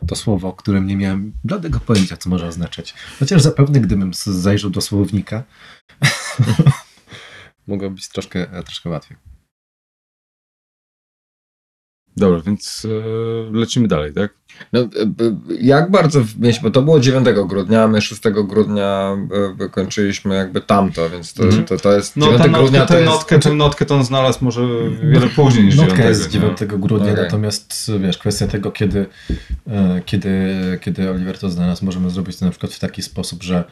to 0.06 0.16
słowo, 0.16 0.48
o 0.48 0.52
którym 0.52 0.86
nie 0.86 0.96
miałem 0.96 1.32
bladego 1.44 1.80
pojęcia, 1.80 2.16
co 2.16 2.30
może 2.30 2.46
oznaczać. 2.46 2.94
Chociaż 3.18 3.42
zapewne, 3.42 3.80
gdybym 3.80 4.14
zajrzał 4.14 4.70
do 4.70 4.80
słownika, 4.80 5.42
mogło 7.66 7.90
być 7.90 8.08
troszkę, 8.08 8.46
troszkę 8.64 8.90
łatwiej. 8.90 9.29
Dobra, 12.16 12.40
więc 12.40 12.86
e, 13.52 13.58
lecimy 13.58 13.88
dalej, 13.88 14.12
tak? 14.14 14.34
No, 14.72 14.80
y, 14.80 14.88
jak 15.60 15.90
bardzo, 15.90 16.20
mieliśmy, 16.38 16.62
bo 16.62 16.70
to 16.70 16.82
było 16.82 17.00
9 17.00 17.26
grudnia, 17.46 17.82
a 17.84 17.88
my 17.88 18.00
6 18.00 18.22
grudnia 18.44 19.16
y, 19.66 19.68
kończyliśmy 19.68 20.34
jakby 20.34 20.60
tamto, 20.60 21.10
więc 21.10 21.34
to, 21.34 21.42
Mhm. 21.44 21.64
to, 21.64 21.76
to 21.76 21.92
jest 21.96 22.16
No 22.16 22.26
9 22.26 22.42
tę 22.42 22.48
grudnia 22.48 22.80
notkę, 22.80 22.86
to 22.86 22.94
tę 22.94 23.00
jest... 23.00 23.12
notkę, 23.12 23.38
tę 23.38 23.54
notkę 23.54 23.86
to 23.86 23.94
on 23.94 24.04
znalazł 24.04 24.44
może 24.44 24.60
wiele 25.10 25.26
później 25.28 25.64
niż 25.64 25.76
Notka 25.76 25.92
9. 25.96 26.08
jest 26.08 26.22
z 26.22 26.34
nie? 26.34 26.40
9 26.40 26.58
grudnia, 26.64 27.12
Okej. 27.12 27.24
natomiast 27.24 27.90
wiesz, 28.00 28.18
kwestia 28.18 28.46
tego, 28.46 28.70
kiedy, 28.72 29.06
e, 29.68 30.02
kiedy, 30.04 30.38
kiedy 30.80 31.10
Oliver 31.10 31.38
to 31.38 31.50
znalazł, 31.50 31.84
możemy 31.84 32.10
zrobić 32.10 32.36
to 32.36 32.44
na 32.44 32.50
przykład 32.50 32.72
w 32.72 32.78
taki 32.78 33.02
sposób, 33.02 33.42
że 33.42 33.56
e, 33.58 33.64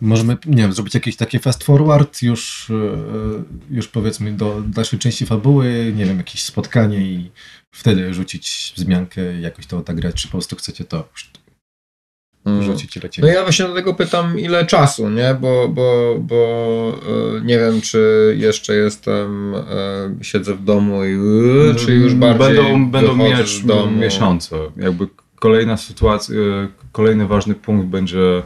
możemy, 0.00 0.36
nie 0.46 0.62
wiem, 0.62 0.72
zrobić 0.72 0.94
jakiś 0.94 1.16
taki 1.16 1.38
fast 1.38 1.64
forward 1.64 2.22
już, 2.22 2.70
e, 2.70 2.74
już 3.70 3.88
powiedzmy 3.88 4.32
do 4.32 4.62
dalszej 4.66 4.98
części 4.98 5.26
fabuły, 5.26 5.92
nie 5.96 6.04
wiem, 6.04 6.16
jakieś 6.16 6.44
spotkanie 6.44 6.98
i 6.98 7.30
wtedy 7.70 8.14
rzucić 8.14 8.72
wzmiankę 8.76 9.34
i 9.34 9.42
jakoś 9.42 9.66
to 9.66 9.78
odegrać, 9.78 10.14
czy 10.14 10.28
po 10.28 10.32
prostu 10.32 10.56
chcecie 10.56 10.84
to 10.84 11.08
Mm. 12.44 12.62
rzucić 12.62 12.96
i 12.96 13.00
lecieć. 13.00 13.22
No 13.22 13.28
ja 13.28 13.42
właśnie 13.42 13.64
dlatego 13.64 13.94
pytam, 13.94 14.38
ile 14.38 14.66
czasu, 14.66 15.10
nie? 15.10 15.36
Bo, 15.40 15.68
bo, 15.68 16.16
bo 16.20 16.36
e, 17.38 17.40
nie 17.44 17.58
wiem, 17.58 17.80
czy 17.80 18.34
jeszcze 18.38 18.74
jestem, 18.76 19.54
e, 19.54 19.60
siedzę 20.22 20.54
w 20.54 20.64
domu 20.64 21.04
i 21.04 21.12
e, 21.70 21.74
czy 21.74 21.94
już 21.94 22.14
bardziej 22.14 22.56
Będą, 22.56 22.90
będą 22.90 23.12
wychodzę 23.12 23.24
mijać 23.24 23.48
z 23.48 23.66
domu. 23.66 23.96
miesiące. 23.96 24.56
Jakby 24.76 25.06
kolejna 25.34 25.76
sytuacja, 25.76 26.34
e, 26.36 26.68
kolejny 26.92 27.26
ważny 27.26 27.54
punkt 27.54 27.86
będzie 27.86 28.42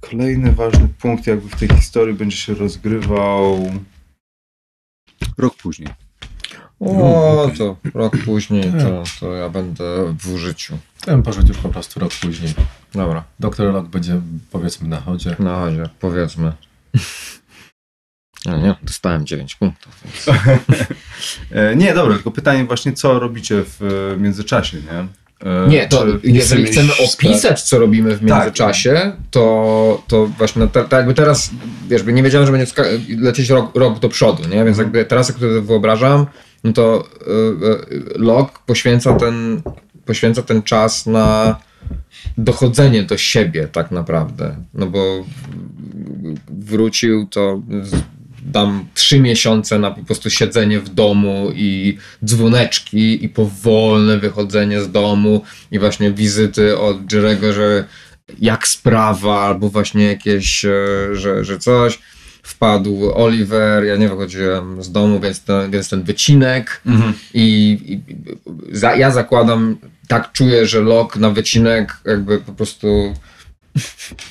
kolejny 0.00 0.52
ważny 0.52 0.88
punkt 0.88 1.26
jakby 1.26 1.48
w 1.48 1.56
tej 1.56 1.68
historii 1.68 2.14
będzie 2.14 2.36
się 2.36 2.54
rozgrywał 2.54 3.70
rok 5.38 5.54
później. 5.54 5.88
O, 6.80 7.50
to 7.58 7.76
rok 7.94 8.16
później 8.24 8.72
to, 8.72 9.04
to 9.20 9.32
ja 9.32 9.48
będę 9.48 10.14
w 10.18 10.32
użyciu. 10.32 10.78
Ten 11.00 11.22
poszedł 11.22 11.48
już 11.48 11.58
po 11.58 11.68
prostu 11.68 12.00
rok 12.00 12.12
później. 12.20 12.54
Dobra, 12.92 13.24
Doktor 13.40 13.72
Locke 13.72 13.90
będzie 13.90 14.20
powiedzmy 14.50 14.88
na 14.88 15.00
chodzie. 15.00 15.36
na 15.38 15.64
razie, 15.64 15.88
powiedzmy. 16.00 16.52
Ale 18.46 18.58
nie, 18.58 18.74
dostałem 18.82 19.26
9 19.26 19.54
punktów. 19.54 20.02
Więc... 20.04 20.26
E, 21.50 21.76
nie, 21.76 21.94
dobra, 21.94 22.14
tylko 22.14 22.30
pytanie 22.30 22.64
właśnie, 22.64 22.92
co 22.92 23.18
robicie 23.18 23.62
w 23.64 23.80
międzyczasie, 24.18 24.76
nie? 24.76 25.06
E, 25.44 25.68
Nie, 25.68 25.88
to 25.88 26.06
jeżeli 26.24 26.64
chcemy 26.64 26.92
opisać, 27.12 27.62
co 27.62 27.78
robimy 27.78 28.16
w 28.16 28.22
międzyczasie, 28.22 29.12
to, 29.30 30.02
to 30.08 30.26
właśnie 30.26 30.66
ta, 30.66 30.84
tak 30.84 30.92
jakby 30.98 31.14
teraz, 31.14 31.50
wiesz, 31.88 32.04
nie 32.06 32.22
wiedziałem, 32.22 32.46
że 32.46 32.52
będzie 32.52 32.72
lecieć 33.18 33.50
rok, 33.50 33.76
rok 33.76 33.98
do 33.98 34.08
przodu, 34.08 34.48
nie? 34.48 34.64
Więc 34.64 34.78
jakby 34.78 35.04
teraz, 35.04 35.28
jak 35.28 35.38
sobie 35.38 35.60
wyobrażam, 35.60 36.26
no 36.64 36.72
to 36.72 37.04
y, 37.22 37.94
y, 37.94 38.18
Lok 38.18 38.58
poświęca 38.58 39.16
ten, 39.16 39.62
poświęca 40.04 40.42
ten 40.42 40.62
czas 40.62 41.06
na 41.06 41.56
dochodzenie 42.38 43.02
do 43.02 43.16
siebie 43.16 43.68
tak 43.68 43.90
naprawdę, 43.90 44.56
no 44.74 44.86
bo 44.86 45.24
wrócił 46.48 47.26
to 47.26 47.62
dam 48.50 48.86
trzy 48.94 49.20
miesiące 49.20 49.78
na 49.78 49.90
po 49.90 50.04
prostu 50.04 50.30
siedzenie 50.30 50.80
w 50.80 50.88
domu 50.88 51.50
i 51.54 51.98
dzwoneczki 52.24 53.24
i 53.24 53.28
powolne 53.28 54.18
wychodzenie 54.18 54.80
z 54.80 54.90
domu 54.92 55.42
i 55.70 55.78
właśnie 55.78 56.10
wizyty 56.12 56.78
od 56.78 57.12
Jerego, 57.12 57.52
że 57.52 57.84
jak 58.38 58.68
sprawa, 58.68 59.40
albo 59.40 59.68
właśnie 59.68 60.04
jakieś, 60.04 60.64
e, 60.64 60.70
że, 61.12 61.44
że 61.44 61.58
coś. 61.58 61.98
Wpadł 62.42 63.12
Oliver, 63.14 63.84
ja 63.84 63.96
nie 63.96 64.08
wychodziłem 64.08 64.82
z 64.82 64.92
domu, 64.92 65.20
więc 65.20 65.44
ten, 65.44 65.70
więc 65.70 65.88
ten 65.88 66.02
wycinek 66.02 66.80
Mhm. 66.86 67.12
i, 67.34 67.78
i 67.86 68.00
za, 68.76 68.96
ja 68.96 69.10
zakładam, 69.10 69.76
tak 70.08 70.32
czuję, 70.32 70.66
że 70.66 70.80
Lok 70.80 71.16
na 71.16 71.30
wycinek 71.30 71.96
jakby 72.04 72.38
po 72.38 72.52
prostu 72.52 73.14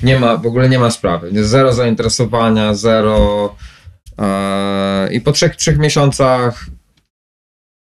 nie 0.03 0.19
ma, 0.19 0.37
w 0.37 0.45
ogóle 0.45 0.69
nie 0.69 0.79
ma 0.79 0.91
sprawy. 0.91 1.31
Zero 1.43 1.73
zainteresowania, 1.73 2.73
zero 2.73 3.55
i 5.11 5.21
po 5.21 5.31
trzech, 5.31 5.55
trzech 5.55 5.77
miesiącach 5.77 6.65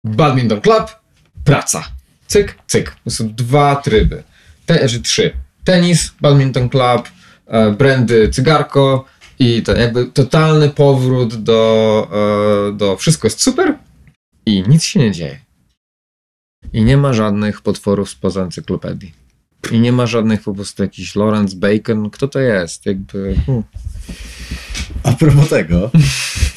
badminton 0.04 0.62
club, 0.62 0.96
praca. 1.44 1.84
Cyk, 2.28 2.56
cyk. 2.68 2.96
To 3.04 3.12
są 3.12 3.34
dwa 3.34 3.76
tryby. 3.76 4.24
Te, 4.66 4.90
czy 4.90 5.02
trzy. 5.02 5.34
Tenis, 5.64 6.14
badminton 6.22 6.70
club, 6.70 7.10
e, 7.48 7.72
brandy, 7.72 8.30
cygarko 8.30 9.06
i 9.40 9.64
to 9.64 9.76
jakby 9.76 10.06
totalny 10.06 10.70
powrót 10.70 11.36
do, 11.36 12.08
e, 12.70 12.78
do 12.78 12.98
wszystko 12.98 13.28
jest 13.28 13.42
super 13.42 13.78
i 14.46 14.64
nic 14.68 14.84
się 14.84 15.00
nie 15.00 15.12
dzieje. 15.12 15.40
I 16.74 16.84
nie 16.84 16.98
ma 16.98 17.14
żadnych 17.14 17.62
potworów 17.62 18.10
spoza 18.10 18.42
encyklopedii. 18.42 19.14
I 19.72 19.80
nie 19.80 19.92
ma 19.92 20.06
żadnych 20.06 20.42
po 20.42 20.54
prostu 20.54 20.84
jakiś 20.84 21.16
Lawrence 21.16 21.56
Bacon. 21.56 22.10
Kto 22.10 22.28
to 22.28 22.40
jest? 22.40 22.86
Jakby. 22.86 23.36
Hmm. 23.46 23.64
A 25.04 25.12
propos 25.12 25.50
tego, 25.50 25.92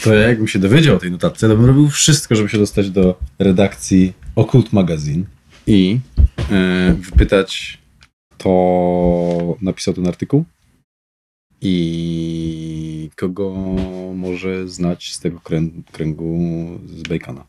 To 0.02 0.14
ja 0.14 0.28
jakbym 0.28 0.48
się 0.48 0.58
dowiedział 0.58 0.96
o 0.96 0.98
tej 0.98 1.10
notatce, 1.10 1.48
to 1.48 1.56
bym 1.56 1.66
robił 1.66 1.90
wszystko, 1.90 2.34
żeby 2.34 2.48
się 2.48 2.58
dostać 2.58 2.90
do 2.90 3.18
redakcji 3.38 4.12
Occult 4.36 4.72
Magazine 4.72 5.24
i 5.66 5.98
e, 6.50 6.94
wypytać, 7.00 7.78
kto 8.38 9.56
napisał 9.60 9.94
ten 9.94 10.06
artykuł 10.08 10.44
i 11.60 13.10
kogo 13.16 13.54
może 14.14 14.68
znać 14.68 15.12
z 15.14 15.20
tego 15.20 15.38
krę- 15.38 15.82
kręgu 15.92 16.38
z 16.86 17.02
Bacona. 17.02 17.46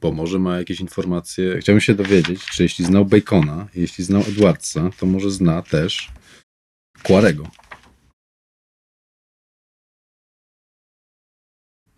Bo 0.00 0.12
może 0.12 0.38
ma 0.38 0.58
jakieś 0.58 0.80
informacje. 0.80 1.58
Chciałbym 1.60 1.80
się 1.80 1.94
dowiedzieć, 1.94 2.44
czy 2.44 2.62
jeśli 2.62 2.84
znał 2.84 3.04
Bacona, 3.04 3.68
jeśli 3.74 4.04
znał 4.04 4.22
Edwardsa, 4.22 4.90
to 4.98 5.06
może 5.06 5.30
zna 5.30 5.62
też 5.62 6.10
Quarego. 7.02 7.46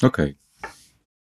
Okej. 0.02 0.34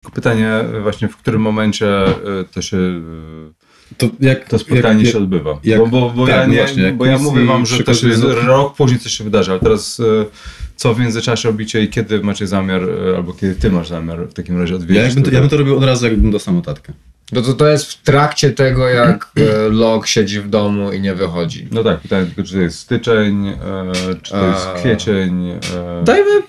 Tylko 0.04 0.16
Pytanie 0.16 0.64
właśnie, 0.82 1.08
w 1.08 1.18
którym 1.18 1.42
momencie 1.42 1.88
e, 2.06 2.14
to 2.54 2.62
się 2.62 2.78
e, 2.78 3.96
To, 3.98 4.10
jak, 4.20 4.50
to 4.50 4.60
spotkanie 4.60 5.04
jak, 5.04 5.12
się 5.12 5.18
odbywa. 5.18 5.60
jak- 5.64 5.80
bo 5.80 5.88
bo, 5.88 6.10
bo 6.10 6.26
tak, 6.28 6.36
ja, 6.36 6.48
no 6.48 6.54
nie, 6.54 6.60
właśnie, 6.60 6.92
bo 6.92 7.06
ja 7.06 7.18
mówię 7.18 7.46
wam, 7.46 7.66
że 7.66 7.84
to 7.84 7.94
się 7.94 8.08
rok 8.46 8.76
później 8.76 9.00
coś 9.00 9.12
się 9.14 9.24
wydarzy, 9.24 9.52
ale 9.52 9.60
teraz 9.60 10.00
e, 10.00 10.04
co 10.76 10.94
w 10.94 11.00
międzyczasie 11.00 11.50
robicie 11.50 11.84
i 11.84 11.90
kiedy 11.90 12.20
macie 12.22 12.48
zamiar, 12.48 12.82
albo 13.16 13.34
kiedy 13.34 13.56
ty 13.56 13.72
masz 13.72 13.88
zamiar 13.90 14.28
w 14.30 14.34
takim 14.34 14.60
razie 14.62 14.76
odwiedzić? 14.76 14.98
Ja, 14.98 15.04
jakbym 15.04 15.24
to, 15.24 15.32
ja 15.32 15.40
bym 15.40 15.50
to 15.50 15.58
robił 15.58 15.78
od 15.78 15.84
razu, 15.84 16.06
jakbym 16.06 16.32
dostał 16.32 16.54
notatkę. 16.54 16.94
No 17.32 17.42
to, 17.42 17.54
to 17.54 17.68
jest 17.68 17.86
w 17.92 18.02
trakcie 18.04 18.52
tego, 18.52 18.88
jak 18.90 19.32
Lok 19.70 20.08
siedzi 20.08 20.40
w 20.42 20.50
domu 20.50 20.92
i 20.92 21.02
nie 21.02 21.16
wychodzi. 21.16 21.68
No 21.72 21.84
tak, 21.84 22.00
pytanie 22.00 22.26
tylko, 22.26 22.44
czy 22.44 22.54
to 22.54 22.60
jest 22.60 22.80
styczeń, 22.80 23.48
e, 23.48 23.56
czy 24.22 24.32
to 24.32 24.48
jest 24.48 24.68
kwiecień. 24.68 25.50
E, 25.50 25.60
Dajmy. 26.04 26.42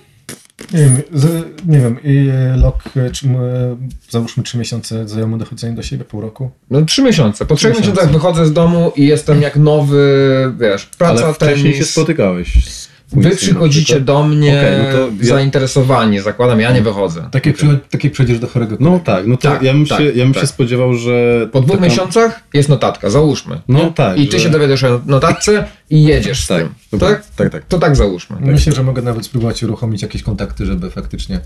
Nie 0.73 0.79
wiem, 0.79 1.03
z, 1.13 1.47
nie 1.67 1.79
wiem 1.79 1.97
i 2.05 2.29
e, 2.29 2.57
Locke, 2.57 3.05
e, 3.05 3.11
czy, 3.11 3.29
e, 3.29 3.77
załóżmy 4.11 4.43
trzy 4.43 4.59
miesiące 4.59 5.09
zajęło 5.09 5.31
mu 5.31 5.39
dochodzenie 5.39 5.77
do 5.77 5.83
siebie, 5.83 6.05
pół 6.05 6.21
roku. 6.21 6.51
No 6.71 6.83
trzy 6.83 7.03
miesiące. 7.03 7.47
Po 7.47 7.57
trzech 7.57 7.71
miesiące. 7.71 7.91
miesiącach 7.91 8.13
wychodzę 8.13 8.47
z 8.47 8.53
domu 8.53 8.93
i 8.97 9.07
jestem 9.07 9.43
jak 9.43 9.57
nowy, 9.57 10.55
wiesz, 10.59 10.87
praca, 10.87 11.25
Ale 11.25 11.35
wcześniej 11.35 11.75
się 11.75 11.85
spotykałeś. 11.85 12.69
z 12.71 12.92
Wy 13.13 13.31
przychodzicie 13.37 13.85
przykład. 13.85 14.05
do 14.05 14.23
mnie 14.23 14.59
Okej, 14.59 14.93
no 14.93 14.99
ja- 15.21 15.29
zainteresowani, 15.35 16.21
zakładam, 16.21 16.61
ja 16.61 16.73
nie 16.73 16.83
wychodzę. 16.83 17.29
Tak 17.31 17.47
jak, 17.47 17.57
okay. 17.57 17.79
tak 17.91 18.05
jak 18.05 18.13
przejdziesz 18.13 18.39
do 18.39 18.47
chorego 18.47 18.77
No 18.81 18.99
tak, 19.05 19.27
no 19.27 19.37
to 19.37 19.43
Tak, 19.51 19.63
ja 19.63 19.73
bym, 19.73 19.87
tak, 19.87 19.99
się, 19.99 20.05
ja 20.05 20.25
bym 20.25 20.33
tak. 20.35 20.41
się 20.41 20.47
spodziewał, 20.47 20.95
że... 20.95 21.49
Po 21.53 21.61
dwóch 21.61 21.77
taka- 21.77 21.85
miesiącach 21.89 22.41
jest 22.55 22.69
notatka, 22.69 23.11
załóżmy. 23.11 23.61
No 23.69 23.79
nie? 23.85 23.93
tak, 23.93 24.19
I 24.19 24.29
ty 24.29 24.39
że- 24.39 24.45
się 24.45 24.51
dowiadujesz 24.51 24.85
o 24.85 25.01
notatce 25.07 25.65
i 25.91 26.03
jedziesz 26.05 26.45
z 26.45 26.47
Tak, 26.47 26.59
tym. 26.59 26.69
dobra, 26.93 27.09
Tak? 27.09 27.23
tak, 27.37 27.51
tak. 27.51 27.65
To 27.69 27.79
tak 27.79 27.97
załóżmy. 27.97 28.37
Myślę, 28.41 28.73
że 28.73 28.83
mogę 28.83 29.03
nawet 29.03 29.25
spróbować 29.25 29.63
uruchomić 29.63 30.03
jakieś 30.03 30.23
kontakty, 30.23 30.67
żeby 30.67 30.91
faktycznie 30.91 31.41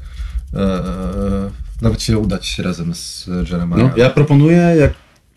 e, 0.55 0.59
e, 0.61 0.81
nawet 1.83 2.03
się 2.03 2.19
udać 2.19 2.59
razem 2.59 2.95
z 2.95 3.27
Jeremiah. 3.51 3.79
No, 3.79 3.91
ja 3.97 4.11
proponuję, 4.11 4.57
jak 4.79 4.93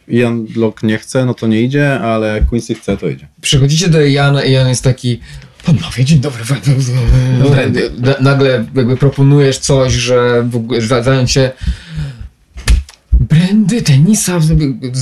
Ian 0.07 0.45
Locke 0.55 0.87
nie 0.87 0.97
chce, 0.97 1.25
no 1.25 1.33
to 1.33 1.47
nie 1.47 1.61
idzie, 1.61 1.99
ale 1.99 2.27
jak 2.27 2.45
Quincy 2.45 2.75
chce, 2.75 2.97
to 2.97 3.09
idzie. 3.09 3.27
Przychodzicie 3.41 3.89
do 3.89 4.01
Jana 4.01 4.43
i 4.43 4.57
on 4.57 4.67
jest 4.67 4.83
taki 4.83 5.19
Panowie, 5.65 6.05
dzień 6.05 6.19
dobry. 6.19 6.43
Na- 7.97 8.19
Nagle 8.31 8.65
jakby 8.75 8.97
proponujesz 8.97 9.57
coś, 9.57 9.93
że 9.93 10.43
w 10.49 10.55
ogóle 10.55 10.81
za- 10.81 11.03
zająć 11.03 11.31
się 11.31 11.51
brandy, 13.13 13.81
tenisa, 13.81 14.39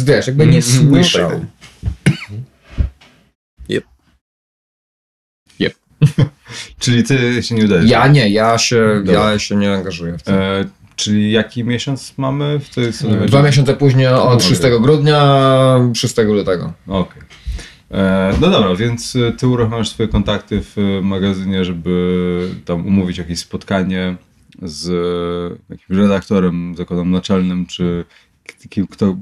wiesz, 0.05 0.27
jakby 0.27 0.47
nie 0.47 0.61
słyszał. 0.61 1.29
tak, 1.29 2.13
Czyli 6.79 7.03
ty 7.03 7.43
się 7.43 7.55
nie 7.55 7.65
udajesz. 7.65 7.89
Ja 7.89 8.07
nie, 8.07 8.29
ja 8.29 8.57
się, 8.57 9.01
Dobra. 9.05 9.31
ja 9.31 9.39
się 9.39 9.55
nie 9.55 9.73
angażuję 9.73 10.17
w 10.17 10.23
to. 10.23 10.31
E, 10.33 10.65
czyli 10.95 11.31
jaki 11.31 11.63
miesiąc 11.63 12.13
mamy? 12.17 12.59
W 12.59 12.69
tej 12.69 12.85
Dwa 13.27 13.41
miesiące 13.43 13.73
później 13.73 14.07
od 14.07 14.43
6 14.43 14.61
grudnia, 14.81 15.45
6 15.95 16.17
lutego. 16.17 16.73
Okej. 16.87 17.21
E, 17.21 17.25
No 18.41 18.49
dobra, 18.49 18.75
więc 18.75 19.15
e, 19.15 19.31
ty 19.31 19.47
uruchamiasz 19.47 19.89
swoje 19.89 20.09
kontakty 20.09 20.61
w 20.61 20.77
e, 20.77 21.01
magazynie, 21.01 21.65
żeby 21.65 22.49
tam 22.65 22.87
umówić 22.87 23.17
jakieś 23.17 23.39
spotkanie 23.39 24.15
z 24.61 24.89
e, 24.89 25.59
jakimś 25.69 25.99
redaktorem, 25.99 26.75
zakładam 26.77 27.11
naczelnym, 27.11 27.65
czy 27.65 28.05
kto, 28.89 29.17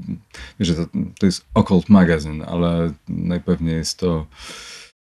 wiesz, 0.59 0.67
że 0.67 0.75
to, 0.75 0.85
to 1.19 1.25
jest 1.25 1.45
Occult 1.53 1.89
Magazine, 1.89 2.41
ale 2.41 2.93
najpewniej 3.07 3.75
jest 3.75 3.99
to 3.99 4.27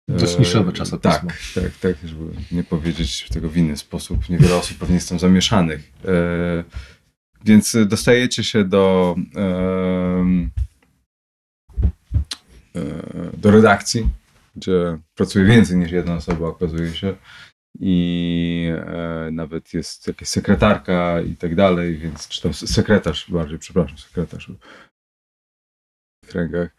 Dość 0.08 0.36
e, 0.36 0.39
niszowe 0.39 0.74
czasopismo. 0.74 1.30
Tak, 1.30 1.38
tak, 1.56 1.78
tak, 1.82 1.95
żeby 2.04 2.26
nie 2.52 2.63
powiedzieć 2.63 3.30
tego 3.30 3.50
w 3.50 3.58
inny 3.58 3.78
sposób. 3.78 4.30
Niewiele 4.30 4.56
osób 4.56 4.78
pewnie 4.78 4.95
jest 4.95 5.10
tam 5.10 5.19
zamieszanych. 5.19 5.91
E, 6.06 6.63
więc 7.45 7.78
dostajecie 7.86 8.43
się 8.43 8.63
do 8.63 9.15
e, 9.36 10.50
do 13.38 13.51
redakcji, 13.51 14.10
gdzie 14.55 14.99
pracuje 15.15 15.45
więcej 15.45 15.77
niż 15.77 15.91
jedna 15.91 16.15
osoba, 16.15 16.47
okazuje 16.47 16.93
się. 16.93 17.15
I 17.79 18.67
e, 18.86 19.29
nawet 19.31 19.73
jest 19.73 20.07
jakaś 20.07 20.27
sekretarka 20.27 21.21
i 21.21 21.36
tak 21.36 21.55
dalej, 21.55 21.97
więc 21.97 22.27
czy 22.27 22.41
tam 22.41 22.53
sekretarz 22.53 23.31
bardziej, 23.31 23.60
przepraszam, 23.60 23.97
sekretarz. 23.97 24.51
swoich 26.25 26.36
rękach. 26.36 26.75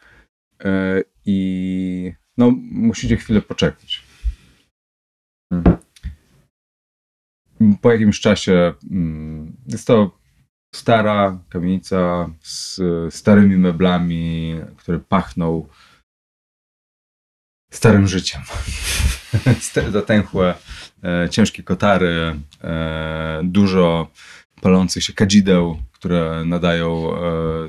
E, 0.65 1.03
I 1.27 2.13
no, 2.39 2.51
musicie 2.71 3.17
chwilę 3.17 3.43
poczekać. 3.43 4.03
Mhm. 5.53 5.77
Po 7.81 7.93
jakimś 7.93 8.21
czasie 8.21 8.75
mm, 8.91 9.57
jest 9.69 9.87
to 9.87 10.22
stara 10.75 11.39
kamienica 11.49 12.31
z 12.41 12.81
starymi 13.15 13.57
meblami, 13.57 14.55
które 14.77 14.99
pachną 14.99 15.67
starym 17.73 18.09
życiem. 18.09 18.43
Zatęchłe, 19.93 20.55
e, 21.05 21.29
ciężkie 21.31 21.63
kotary, 21.63 22.35
e, 22.65 23.41
dużo 23.45 24.11
palących 24.61 25.05
się 25.05 25.13
kadzideł, 25.13 25.83
które 25.93 26.43
nadają 26.47 27.17
e, 27.17 27.19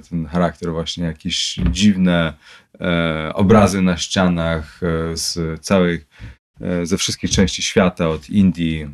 ten 0.10 0.26
charakter 0.26 0.72
właśnie 0.72 1.06
jakieś 1.06 1.60
dziwne 1.72 2.34
obrazy 3.34 3.82
na 3.82 3.98
ścianach 3.98 4.80
z 5.14 5.62
całej, 5.62 6.06
e, 6.62 6.86
ze 6.86 6.98
wszystkich 6.98 7.32
części 7.32 7.62
świata, 7.62 8.10
od 8.10 8.30
Indii 8.30 8.88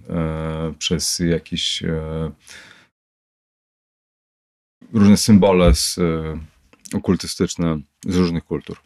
przez 0.80 1.20
jakieś 1.20 1.84
różne 4.94 5.18
symbole 5.18 5.76
z, 5.76 5.98
e, 5.98 6.40
okultystyczne 6.98 7.78
z 8.06 8.16
różnych 8.16 8.46
kultur. 8.46 8.78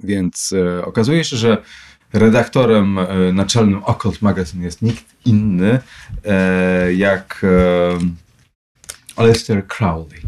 Więc 0.00 0.52
e, 0.52 0.84
okazuje 0.84 1.24
się, 1.24 1.36
że 1.36 1.62
redaktorem 2.12 2.98
e, 2.98 3.32
naczelnym 3.32 3.84
Occult 3.84 4.22
Magazine 4.22 4.64
jest 4.64 4.82
nikt 4.82 5.04
inny 5.24 5.80
jak 6.96 7.46
Aleister 9.16 9.66
Crowley. 9.66 10.20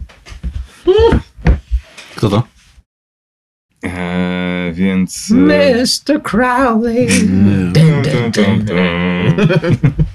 Kto 2.16 2.28
to? 2.28 2.42
E, 3.84 4.72
więc... 4.72 5.30
Mr. 5.30 6.22
Crowley. 6.22 7.08
Dun, 7.72 8.02
dun, 8.02 8.30
dun, 8.32 8.64
dun. 8.64 8.76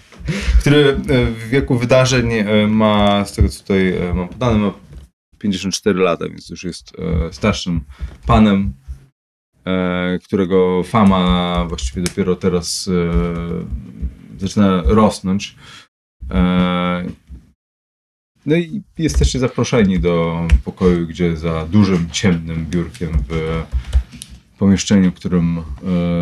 który 0.62 0.89
e, 0.89 1.26
w 1.26 1.50
wieku 1.50 1.78
wydarzeń 1.78 2.34
e, 2.34 2.67
ma, 2.67 3.26
z 3.26 3.34
tego 3.36 3.50
co 3.50 3.60
tutaj 3.60 3.97
e, 3.97 4.13
mam 4.13 4.28
podane, 4.28 4.58
ma 4.58 4.74
54 5.38 6.00
lata, 6.00 6.30
więc 6.30 6.50
już 6.50 6.63
jest 6.63 6.93
starszym 7.32 7.82
panem, 8.26 8.74
którego 10.24 10.84
fama 10.84 11.65
właściwie 11.69 12.02
dopiero 12.02 12.36
teraz 12.36 12.89
zaczyna 14.38 14.82
rosnąć. 14.86 15.56
No 18.45 18.56
i 18.56 18.82
jesteście 18.97 19.39
zaproszeni 19.39 20.00
do 20.00 20.47
pokoju, 20.65 21.08
gdzie 21.08 21.38
za 21.38 21.65
dużym, 21.65 22.10
ciemnym 22.12 22.65
biurkiem 22.65 23.12
w 23.30 23.63
pomieszczeniu, 24.58 25.12
w 25.12 25.15
którym 25.15 25.63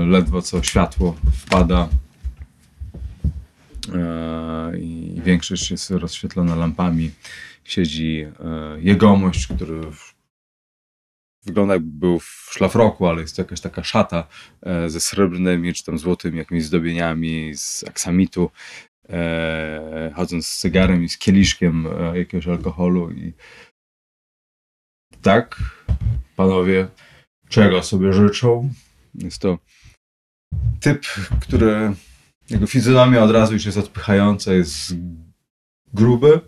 ledwo 0.08 0.42
co 0.42 0.64
światło 0.64 1.16
wpada, 1.34 1.90
i 4.80 5.22
większość 5.24 5.72
jest 5.72 5.92
rozświetlona 5.92 6.56
lampami. 6.56 7.12
Siedzi 7.64 8.22
e, 8.22 8.32
jegomość, 8.82 9.48
który 9.48 9.82
wygląda 11.46 11.74
jakby 11.74 12.00
był 12.00 12.20
w 12.20 12.50
szlafroku, 12.52 13.08
ale 13.08 13.22
jest 13.22 13.36
to 13.36 13.42
jakaś 13.42 13.62
taka 13.62 13.84
szata 13.84 14.28
e, 14.62 14.90
ze 14.90 15.00
srebrnymi 15.00 15.74
czy 15.74 15.84
tam 15.84 16.00
złotymi 16.00 16.38
jakimiś 16.38 16.66
zdobieniami 16.66 17.52
z 17.56 17.84
aksamitu, 17.84 18.52
e, 19.10 20.12
chodząc 20.16 20.48
z 20.48 20.60
cygarem 20.60 21.04
i 21.04 21.10
z 21.10 21.18
kieliszkiem 21.18 21.88
e, 21.88 22.18
jakiegoś 22.18 22.48
alkoholu 22.48 23.12
i 23.12 23.34
tak, 25.22 25.60
panowie, 26.36 26.88
czego 27.50 27.84
sobie 27.84 28.14
życzą? 28.14 28.70
Jest 29.16 29.42
to 29.42 29.58
typ, 30.80 31.06
który 31.42 31.94
jego 32.50 32.68
fizjonomia 32.68 33.24
od 33.24 33.32
razu 33.32 33.54
już 33.54 33.66
jest 33.66 33.78
odpychająca, 33.78 34.54
jest 34.54 34.96
gruby, 35.94 36.42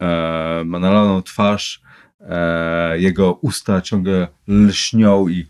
e, 0.00 0.62
ma 0.66 0.78
nalaną 0.78 1.22
twarz, 1.22 1.82
e, 2.20 3.00
jego 3.00 3.32
usta 3.34 3.80
ciągle 3.80 4.28
lśnią 4.48 5.28
i 5.28 5.46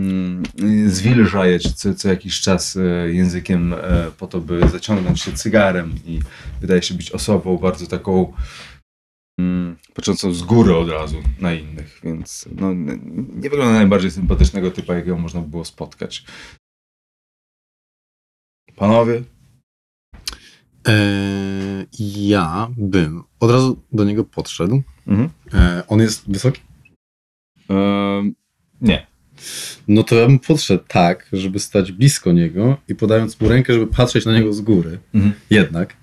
mm, 0.00 0.42
zwilża 0.86 1.46
je 1.46 1.60
co, 1.60 1.94
co 1.94 2.08
jakiś 2.08 2.40
czas 2.40 2.76
e, 2.76 2.80
językiem 3.12 3.74
e, 3.74 4.10
po 4.18 4.26
to, 4.26 4.40
by 4.40 4.68
zaciągnąć 4.68 5.22
się 5.22 5.32
cygarem 5.32 5.94
i 6.04 6.20
wydaje 6.60 6.82
się 6.82 6.94
być 6.94 7.10
osobą 7.10 7.58
bardzo 7.58 7.86
taką 7.86 8.32
mm, 9.40 9.76
patrzącą 9.94 10.32
z 10.32 10.42
góry 10.42 10.76
od 10.76 10.88
razu 10.88 11.22
na 11.40 11.52
innych, 11.52 12.00
więc 12.04 12.48
no, 12.52 12.74
nie 13.34 13.50
wygląda 13.50 13.72
na 13.72 13.78
najbardziej 13.78 14.10
sympatycznego 14.10 14.70
typa, 14.70 14.94
jakiego 14.94 15.18
można 15.18 15.40
by 15.40 15.48
było 15.48 15.64
spotkać. 15.64 16.24
Panowie, 18.76 19.22
Eee, 20.88 21.86
ja 22.28 22.68
bym 22.76 23.22
od 23.40 23.50
razu 23.50 23.82
do 23.92 24.04
niego 24.04 24.24
podszedł. 24.24 24.82
Mhm. 25.06 25.28
Eee, 25.52 25.82
on 25.88 26.00
jest 26.00 26.30
wysoki? 26.30 26.60
Ehm, 27.68 28.32
nie. 28.80 29.06
No 29.88 30.02
to 30.02 30.14
ja 30.14 30.26
bym 30.26 30.38
podszedł 30.38 30.84
tak, 30.88 31.28
żeby 31.32 31.58
stać 31.58 31.92
blisko 31.92 32.32
niego 32.32 32.76
i 32.88 32.94
podając 32.94 33.40
mu 33.40 33.48
rękę, 33.48 33.72
żeby 33.72 33.86
patrzeć 33.86 34.26
na 34.26 34.32
niego 34.32 34.52
z 34.52 34.60
góry. 34.60 34.98
Mhm. 35.14 35.34
Jednak. 35.50 35.96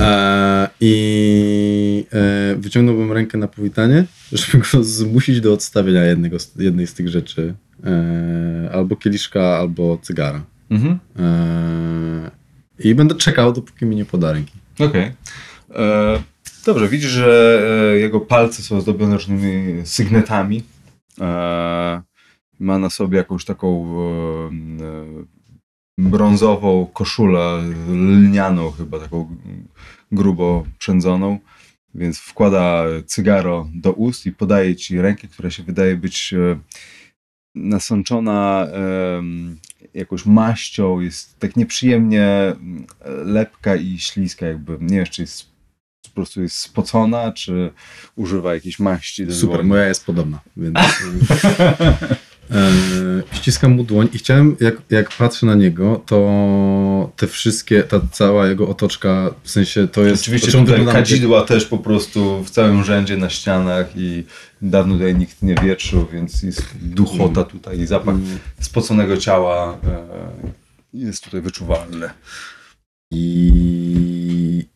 Eee, 0.00 0.68
I 0.80 2.06
e, 2.12 2.56
wyciągnąłbym 2.58 3.12
rękę 3.12 3.38
na 3.38 3.48
powitanie, 3.48 4.04
żeby 4.32 4.64
go 4.72 4.84
zmusić 4.84 5.40
do 5.40 5.52
odstawienia 5.52 6.04
jednego, 6.04 6.36
jednej 6.58 6.86
z 6.86 6.94
tych 6.94 7.08
rzeczy. 7.08 7.54
Eee, 7.84 8.68
albo 8.72 8.96
kieliszka, 8.96 9.56
albo 9.56 9.98
cygara. 10.02 10.51
Mhm. 10.72 10.98
Eee, 11.18 12.30
I 12.90 12.94
będę 12.94 13.14
czekał, 13.14 13.52
dopóki 13.52 13.86
mi 13.86 13.96
nie 13.96 14.04
poda 14.04 14.32
ręki. 14.32 14.52
Okej. 14.78 15.12
E, 15.70 16.22
Dobrze, 16.66 16.88
widzisz, 16.88 17.10
że 17.10 17.62
e, 17.94 17.98
jego 17.98 18.20
palce 18.20 18.62
są 18.62 18.80
zdobione 18.80 19.14
różnymi 19.14 19.86
sygnetami. 19.86 20.62
E, 21.20 22.02
ma 22.60 22.78
na 22.78 22.90
sobie 22.90 23.18
jakąś 23.18 23.44
taką 23.44 23.94
brązową 25.98 26.86
koszulę 26.86 27.62
lnianą 27.88 28.70
chyba, 28.70 28.98
taką 28.98 29.36
grubo 30.12 30.66
przędzoną. 30.78 31.38
Więc 31.94 32.18
wkłada 32.18 32.84
cygaro 33.06 33.68
do 33.74 33.92
ust 33.92 34.26
i 34.26 34.32
podaje 34.32 34.76
ci 34.76 35.00
rękę, 35.00 35.28
która 35.28 35.50
się 35.50 35.62
wydaje 35.62 35.96
być 35.96 36.34
nasączona 37.54 38.66
jakąś 39.94 40.26
maścią, 40.26 41.00
jest 41.00 41.38
tak 41.38 41.56
nieprzyjemnie 41.56 42.26
mm, 42.26 42.86
lepka 43.24 43.76
i 43.76 43.98
śliska 43.98 44.46
jakby. 44.46 44.78
Nie 44.80 44.96
wiem, 44.96 45.06
czy 45.06 45.22
jest 45.22 45.52
po 46.02 46.14
prostu 46.14 46.42
jest 46.42 46.56
spocona, 46.56 47.32
czy 47.32 47.72
używa 48.16 48.54
jakiejś 48.54 48.78
maści 48.78 49.32
Super, 49.32 49.64
moja 49.64 49.88
jest 49.88 50.06
podobna, 50.06 50.40
więc 50.56 50.78
ściskam 53.32 53.72
mu 53.72 53.84
dłoń 53.84 54.08
i 54.12 54.18
chciałem, 54.18 54.56
jak, 54.60 54.74
jak 54.90 55.08
patrzę 55.16 55.46
na 55.46 55.54
niego, 55.54 56.02
to 56.06 57.12
te 57.16 57.26
wszystkie, 57.26 57.82
ta 57.82 58.00
cała 58.12 58.46
jego 58.46 58.68
otoczka, 58.68 59.34
w 59.42 59.50
sensie 59.50 59.88
to 59.88 60.02
jest... 60.02 60.22
Oczywiście 60.22 60.52
tutaj 60.52 60.86
kadzidła 60.86 61.42
też 61.42 61.64
po 61.64 61.78
prostu 61.78 62.44
w 62.44 62.50
całym 62.50 62.84
rzędzie 62.84 63.16
na 63.16 63.30
ścianach 63.30 63.86
i 63.96 64.24
dawno 64.62 64.94
tutaj 64.94 65.14
nikt 65.14 65.42
nie 65.42 65.54
wietrzył, 65.54 66.06
więc 66.12 66.42
jest 66.42 66.62
duchota 66.82 67.44
tutaj 67.44 67.80
i 67.80 67.86
zapach 67.86 68.14
spoconego 68.60 69.16
ciała 69.16 69.78
e, 69.84 70.06
jest 70.92 71.24
tutaj 71.24 71.40
wyczuwalny. 71.40 72.10
I, 73.10 74.68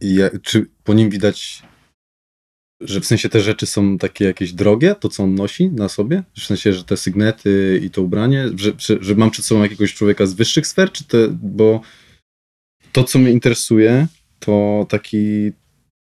i 0.00 0.14
ja, 0.14 0.30
czy 0.42 0.66
po 0.84 0.94
nim 0.94 1.10
widać, 1.10 1.62
że 2.80 3.00
w 3.00 3.06
sensie 3.06 3.28
te 3.28 3.40
rzeczy 3.40 3.66
są 3.66 3.98
takie 3.98 4.24
jakieś 4.24 4.52
drogie, 4.52 4.94
to 4.94 5.08
co 5.08 5.22
on 5.22 5.34
nosi 5.34 5.70
na 5.70 5.88
sobie? 5.88 6.22
W 6.36 6.40
sensie, 6.40 6.72
że 6.72 6.84
te 6.84 6.96
sygnety 6.96 7.80
i 7.84 7.90
to 7.90 8.02
ubranie, 8.02 8.48
że, 8.56 8.72
że, 8.78 8.98
że 9.00 9.14
mam 9.14 9.30
przed 9.30 9.44
sobą 9.44 9.62
jakiegoś 9.62 9.94
człowieka 9.94 10.26
z 10.26 10.34
wyższych 10.34 10.66
sfer, 10.66 10.92
czy 10.92 11.04
bo 11.42 11.80
to 12.92 13.04
co 13.04 13.18
mnie 13.18 13.30
interesuje, 13.30 14.06
to 14.38 14.86
taki 14.88 15.52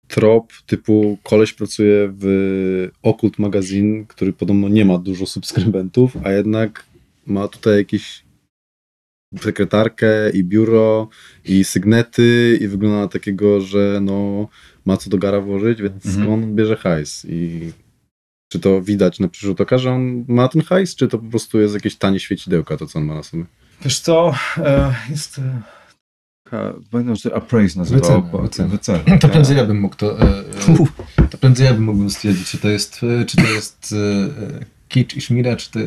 trop 0.09 0.53
typu 0.66 1.18
koleś 1.23 1.53
pracuje 1.53 2.12
w 2.18 2.89
Occult 3.03 3.39
Magazine, 3.39 4.05
który 4.07 4.33
podobno 4.33 4.68
nie 4.68 4.85
ma 4.85 4.99
dużo 4.99 5.27
subskrybentów, 5.27 6.16
a 6.25 6.33
jednak 6.33 6.87
ma 7.27 7.49
tutaj 7.49 7.77
jakieś 7.77 8.22
sekretarkę 9.41 10.30
i 10.30 10.45
biuro 10.45 11.09
i 11.45 11.64
sygnety 11.64 12.59
i 12.61 12.68
wygląda 12.68 12.99
na 12.99 13.09
takiego, 13.09 13.61
że 13.61 13.99
no 14.03 14.49
ma 14.85 14.97
co 14.97 15.11
do 15.11 15.18
gara 15.18 15.41
włożyć, 15.41 15.83
więc 15.83 16.07
Mhm. 16.07 16.28
on 16.28 16.55
bierze 16.55 16.76
hajs 16.76 17.26
i 17.28 17.72
czy 18.53 18.61
to 18.61 18.83
widać 18.83 19.20
na 19.20 19.28
przyszły 19.28 19.55
oka, 19.59 19.78
że 19.78 19.91
on 19.93 20.24
ma 20.28 20.49
ten 20.49 20.62
hajs, 20.62 20.97
czy 20.97 21.09
to 21.09 21.18
po 21.18 21.30
prostu 21.30 21.61
jest 21.61 21.74
jakieś 21.74 21.97
tanie 21.97 22.20
świecidełka, 22.20 22.76
to 22.76 22.87
co 22.87 22.99
on 22.99 23.05
ma 23.05 23.14
na 23.14 23.22
sobie? 23.22 23.45
Wiesz 23.85 24.01
co, 24.01 24.35
e, 24.59 24.95
jest 25.11 25.39
e, 25.39 25.62
pamiętam, 26.91 27.16
że 27.16 27.30
to 27.30 27.37
appraise 27.37 27.78
nazywało. 27.78 28.03
Wycena. 28.68 29.18
To 29.20 29.28
prędzej 29.28 29.57
ja 29.57 29.64
bym 29.64 29.80
mógł 29.80 29.97
to, 29.97 30.20
e, 30.20 30.45
to 31.30 31.39
prędzej 31.39 31.66
ja 31.66 31.74
bym 31.74 31.85
mógł 31.85 32.11
stwierdzić, 32.11 32.49
czy 32.51 32.59
to 32.59 32.68
jest, 32.68 33.01
czy 33.26 33.37
to 33.37 33.49
jest 33.55 33.95
kicz 34.89 35.16
i 35.16 35.20
szmira, 35.20 35.57
czy 35.57 35.70
to 35.70 35.78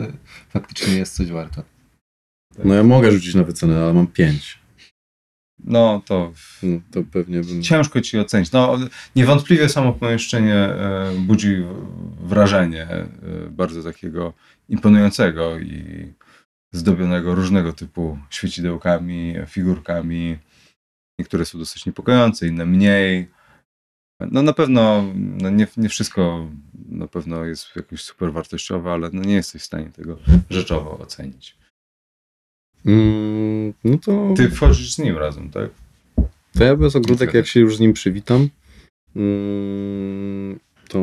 faktycznie 0.49 0.93
jest 0.95 1.15
coś 1.15 1.31
No 2.63 2.73
ja 2.73 2.83
mogę 2.83 3.11
rzucić 3.11 3.35
na 3.35 3.43
wycenę, 3.43 3.83
ale 3.83 3.93
mam 3.93 4.07
5. 4.07 4.59
No 5.59 6.01
to 6.05 6.33
No, 6.63 6.79
to 6.91 7.03
pewnie 7.11 7.41
bym... 7.41 7.63
ciężko 7.63 8.01
ci 8.01 8.19
ocenić. 8.19 8.51
No, 8.51 8.77
niewątpliwie 9.15 9.69
samo 9.69 9.93
pomieszczenie 9.93 10.55
e, 10.55 11.11
budzi 11.19 11.63
wrażenie 12.19 12.83
e, 12.83 13.07
bardzo 13.49 13.83
takiego 13.83 14.33
imponującego 14.69 15.59
i 15.59 16.13
zdobionego 16.73 17.35
różnego 17.35 17.73
typu 17.73 18.19
świecidełkami, 18.29 19.35
figurkami. 19.47 20.37
Niektóre 21.19 21.45
są 21.45 21.57
dosyć 21.59 21.85
niepokojące, 21.85 22.47
inne 22.47 22.65
mniej. 22.65 23.31
No 24.31 24.41
na 24.41 24.53
pewno 24.53 25.13
no 25.15 25.49
nie, 25.49 25.67
nie 25.77 25.89
wszystko 25.89 26.47
na 26.89 27.07
pewno 27.07 27.45
jest 27.45 27.75
jakoś 27.75 28.01
super 28.01 28.33
wartościowe, 28.33 28.91
ale 28.91 29.09
no 29.13 29.21
nie 29.21 29.33
jesteś 29.33 29.61
w 29.61 29.65
stanie 29.65 29.89
tego 29.89 30.17
rzeczowo 30.49 30.99
ocenić. 30.99 31.57
Mm, 32.85 33.73
no 33.83 33.97
to... 33.97 34.33
Ty 34.37 34.49
wchodzisz 34.49 34.93
z 34.93 34.99
nim 34.99 35.17
razem, 35.17 35.49
tak? 35.49 35.69
To 36.57 36.63
ja 36.63 36.75
bez 36.75 36.95
ogródek, 36.95 37.33
jak 37.33 37.47
się 37.47 37.59
już 37.59 37.77
z 37.77 37.79
nim 37.79 37.93
przywitam, 37.93 38.49
mm, 39.15 40.59
to 40.87 40.99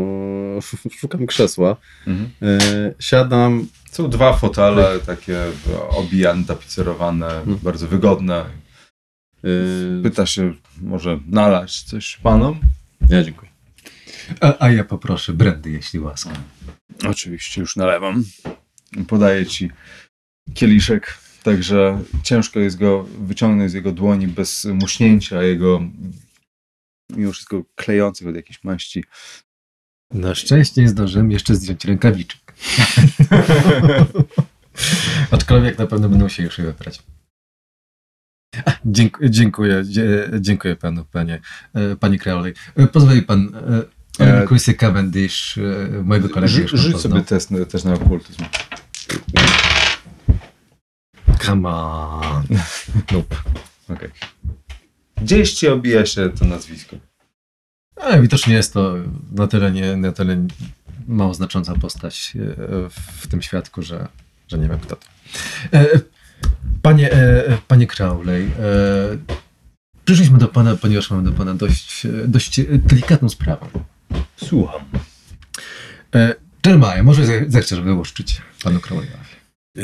szukam 1.01 1.27
krzesła. 1.27 1.77
Mhm. 2.07 2.31
E, 2.43 2.59
siadam, 2.99 3.67
Są 3.91 4.11
dwa 4.11 4.33
fotele 4.33 4.99
takie 5.07 5.39
obijane, 5.91 6.45
tapicerowane, 6.45 7.27
Mhm. 7.27 7.57
bardzo 7.63 7.89
wygodne. 7.89 8.45
e, 9.45 10.03
Pyta 10.03 10.27
się, 10.27 10.55
może 10.83 11.21
nalać 11.27 11.83
coś 11.83 12.17
panom? 12.17 12.61
ja 13.09 13.23
dziękuję. 13.25 13.51
A, 14.41 14.55
a 14.65 14.71
ja 14.71 14.85
poproszę 14.85 15.33
brandy, 15.33 15.71
jeśli 15.71 16.01
łaska. 16.01 16.31
Oczywiście, 17.09 17.61
już 17.61 17.77
nalewam. 17.77 18.25
Podaję 19.09 19.47
ci 19.47 19.71
kieliszek, 20.55 21.19
także 21.43 22.03
ciężko 22.23 22.61
jest 22.61 22.79
go 22.79 23.03
wyciągnąć 23.03 23.71
z 23.71 23.75
jego 23.75 23.93
dłoni 23.93 24.29
bez 24.29 24.65
muśnięcia 24.65 25.43
jego 25.43 25.81
mimo 27.11 27.33
wszystko 27.33 27.65
klejących 27.75 28.29
od 28.29 28.37
jakiejś 28.37 28.65
maści. 28.65 29.05
Na 30.11 30.35
szczęście 30.35 30.89
zdążyłem 30.89 31.31
jeszcze 31.31 31.55
zdjąć 31.55 31.85
rękawiczek. 31.85 32.41
Aczkolwiek 35.31 35.79
na 35.79 35.87
pewno 35.87 36.09
będą 36.09 36.29
się 36.29 36.43
już 36.43 36.59
je 36.59 36.65
wybrać. 36.65 37.03
A, 38.65 38.73
Dziękuję, 38.85 39.31
dziękuję, 39.31 39.83
dziękuję 40.41 40.77
panu, 40.77 41.05
panie, 41.05 41.41
e, 41.75 41.97
panie 41.97 42.19
Crowley. 42.19 42.55
Pozwoli 42.93 43.23
pan, 43.23 43.55
e, 43.55 43.83
E, 44.19 44.75
Cavendish, 44.75 45.59
e, 45.59 46.03
mojego 46.03 46.41
już 46.41 46.71
Rzuć 46.71 47.01
sobie 47.01 47.21
test, 47.21 47.51
też 47.71 47.85
na 47.85 47.95
okultyzm. 47.95 48.45
Come 51.45 51.69
on. 51.69 52.45
Nope. 53.13 53.37
Okay. 53.89 54.11
Gdzieś 55.17 55.53
ci 55.53 55.69
obija 55.69 56.07
się 56.07 56.31
to 56.31 56.45
nazwisko. 56.45 56.97
Ale 57.97 58.23
widocznie 58.23 58.55
jest 58.55 58.73
to 58.73 58.95
na 59.33 59.47
tyle, 59.47 59.73
nie, 59.73 59.97
na 59.97 60.13
tyle 60.13 60.47
mało 61.09 61.35
znacząca 61.35 61.75
postać 61.75 62.33
e, 62.37 62.89
w 63.21 63.27
tym 63.27 63.43
świadku, 63.43 63.83
że, 63.83 64.09
że 64.49 64.59
nie 64.59 64.69
wiem 64.69 64.79
kto 64.79 64.97
to. 64.97 65.07
E, 65.73 65.87
Panie, 66.83 67.13
e, 67.13 67.59
panie 67.69 67.87
Crowley, 67.87 68.51
przyszliśmy 70.05 70.39
do 70.39 70.49
pana, 70.49 70.77
ponieważ 70.77 71.11
mamy 71.11 71.23
do 71.23 71.33
pana 71.33 71.55
dość, 71.55 72.07
dość 72.27 72.61
delikatną 72.69 73.29
sprawę. 73.29 73.67
Słucham. 74.37 74.81
Jeremiah, 76.67 77.03
może 77.05 77.27
ze- 77.27 77.51
zechcesz 77.51 77.81
wyłuszczyć 77.81 78.43
panu 78.65 78.81
Crowleyowi. 78.81 79.19
E, 79.79 79.83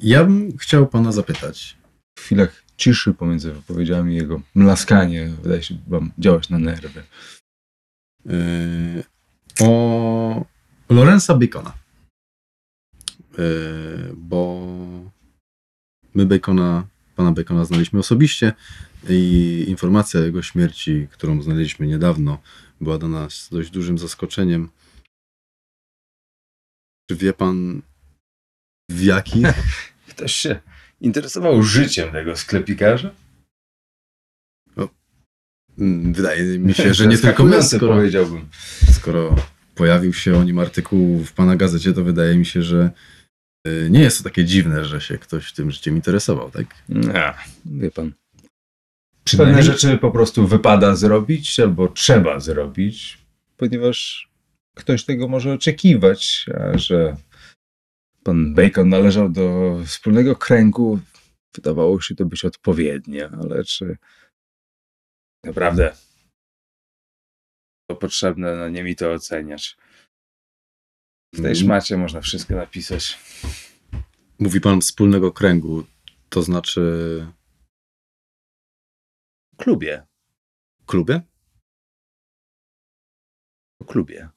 ja 0.00 0.24
bym 0.24 0.58
chciał 0.58 0.86
pana 0.86 1.12
zapytać. 1.12 1.76
W 2.18 2.22
chwilach 2.22 2.62
ciszy 2.76 3.14
pomiędzy 3.14 3.52
wypowiedziami 3.52 4.16
jego 4.16 4.42
mlaskanie 4.54 5.28
wydaje 5.42 5.62
się 5.62 5.78
wam 5.86 6.12
działać 6.18 6.50
na 6.50 6.58
nerwy. 6.58 7.02
e, 8.28 9.02
o 9.60 10.44
Lorenza 10.88 11.34
Bacona. 11.34 11.72
E, 13.38 13.42
bo 14.16 14.66
my 16.14 16.26
Bacona, 16.26 16.86
pana 17.16 17.32
Bacona 17.32 17.64
znaliśmy 17.64 17.98
osobiście 17.98 18.52
i 19.08 19.64
informacja 19.68 20.20
o 20.20 20.22
jego 20.22 20.42
śmierci, 20.42 21.08
którą 21.10 21.42
znaleźliśmy 21.42 21.86
niedawno, 21.86 22.38
była 22.80 22.98
dla 22.98 23.08
nas 23.08 23.48
dość 23.52 23.70
dużym 23.70 23.98
zaskoczeniem. 23.98 24.68
Czy 27.10 27.16
wie 27.16 27.32
pan 27.32 27.82
w 28.90 29.02
jakich 29.02 29.46
Ktoś 30.10 30.32
się 30.32 30.60
interesował 31.00 31.62
życiem 31.62 32.12
tego 32.12 32.36
sklepikarza? 32.36 33.10
Mm, 35.78 36.12
Wydaje 36.12 36.58
mi 36.58 36.74
się, 36.74 36.94
że 36.94 37.06
nie 37.06 37.18
tylko 37.18 37.44
my, 37.44 37.62
skoro, 37.62 37.94
powiedziałbym. 37.94 38.48
skoro 38.92 39.36
pojawił 39.74 40.12
się 40.12 40.38
o 40.38 40.44
nim 40.44 40.58
artykuł 40.58 41.24
w 41.24 41.32
pana 41.32 41.56
gazecie, 41.56 41.92
to 41.92 42.04
wydaje 42.04 42.36
mi 42.36 42.46
się, 42.46 42.62
że 42.62 42.90
y, 43.66 43.88
nie 43.90 44.00
jest 44.00 44.18
to 44.18 44.24
takie 44.24 44.44
dziwne, 44.44 44.84
że 44.84 45.00
się 45.00 45.18
ktoś 45.18 45.52
tym 45.52 45.70
życiem 45.70 45.96
interesował, 45.96 46.50
tak? 46.50 46.66
Nie, 46.88 47.34
wie 47.64 47.90
pan. 47.90 48.12
Pewne 49.36 49.62
rzeczy 49.62 49.98
po 49.98 50.10
prostu 50.10 50.46
wypada 50.46 50.96
zrobić 50.96 51.60
albo 51.60 51.88
trzeba 51.88 52.40
zrobić, 52.40 53.18
ponieważ 53.56 54.28
ktoś 54.74 55.04
tego 55.04 55.28
może 55.28 55.52
oczekiwać, 55.52 56.46
a 56.54 56.78
że 56.78 57.16
pan 58.26 58.54
Bacon 58.54 58.88
należał 58.88 59.28
do 59.28 59.76
wspólnego 59.86 60.36
kręgu, 60.36 61.00
wydawało 61.54 62.00
się 62.00 62.14
to 62.14 62.24
być 62.24 62.44
odpowiednie, 62.44 63.28
ale 63.28 63.64
czy 63.64 63.96
naprawdę 65.44 65.96
to 67.90 67.96
potrzebne, 67.96 68.56
no 68.56 68.68
nie 68.68 68.82
mi 68.84 68.96
to 68.96 69.12
oceniać. 69.12 69.76
W 71.34 71.36
tej 71.36 71.44
Mm. 71.44 71.54
szmacie 71.56 71.96
można 71.96 72.20
wszystko 72.20 72.54
napisać. 72.54 73.18
Mówi 74.38 74.60
pan 74.60 74.80
wspólnego 74.80 75.32
kręgu, 75.32 75.84
to 76.28 76.42
znaczy 76.42 76.80
klubie. 79.56 80.06
klubie? 80.86 81.20
Klubie. 83.86 84.28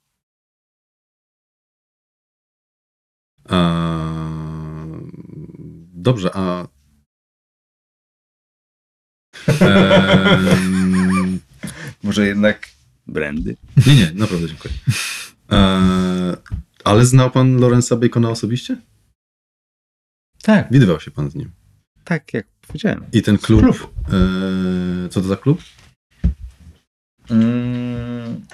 Dobrze, 5.93 6.29
a... 6.33 6.67
Em, 9.61 11.39
Może 12.03 12.27
jednak 12.27 12.67
brandy? 13.07 13.55
nie, 13.87 13.95
nie, 13.95 14.11
naprawdę 14.13 14.47
dziękuję. 14.47 14.73
E, 15.51 16.37
ale 16.83 17.05
znał 17.05 17.31
pan 17.31 17.57
Lorenza 17.59 17.95
Bacona 17.95 18.29
osobiście? 18.29 18.77
Tak, 20.43 20.67
Widywał 20.71 20.99
się 20.99 21.11
pan 21.11 21.29
z 21.31 21.35
nim. 21.35 21.51
tak 22.03 22.33
jak 22.33 22.47
powiedziałem. 22.67 23.05
I 23.13 23.21
ten 23.21 23.37
klub. 23.37 23.61
Klub. 23.61 23.93
E, 24.07 25.09
co 25.09 25.21
to 25.21 25.27
za 25.27 25.35
klub? 25.35 25.61
Mm. 27.29 28.45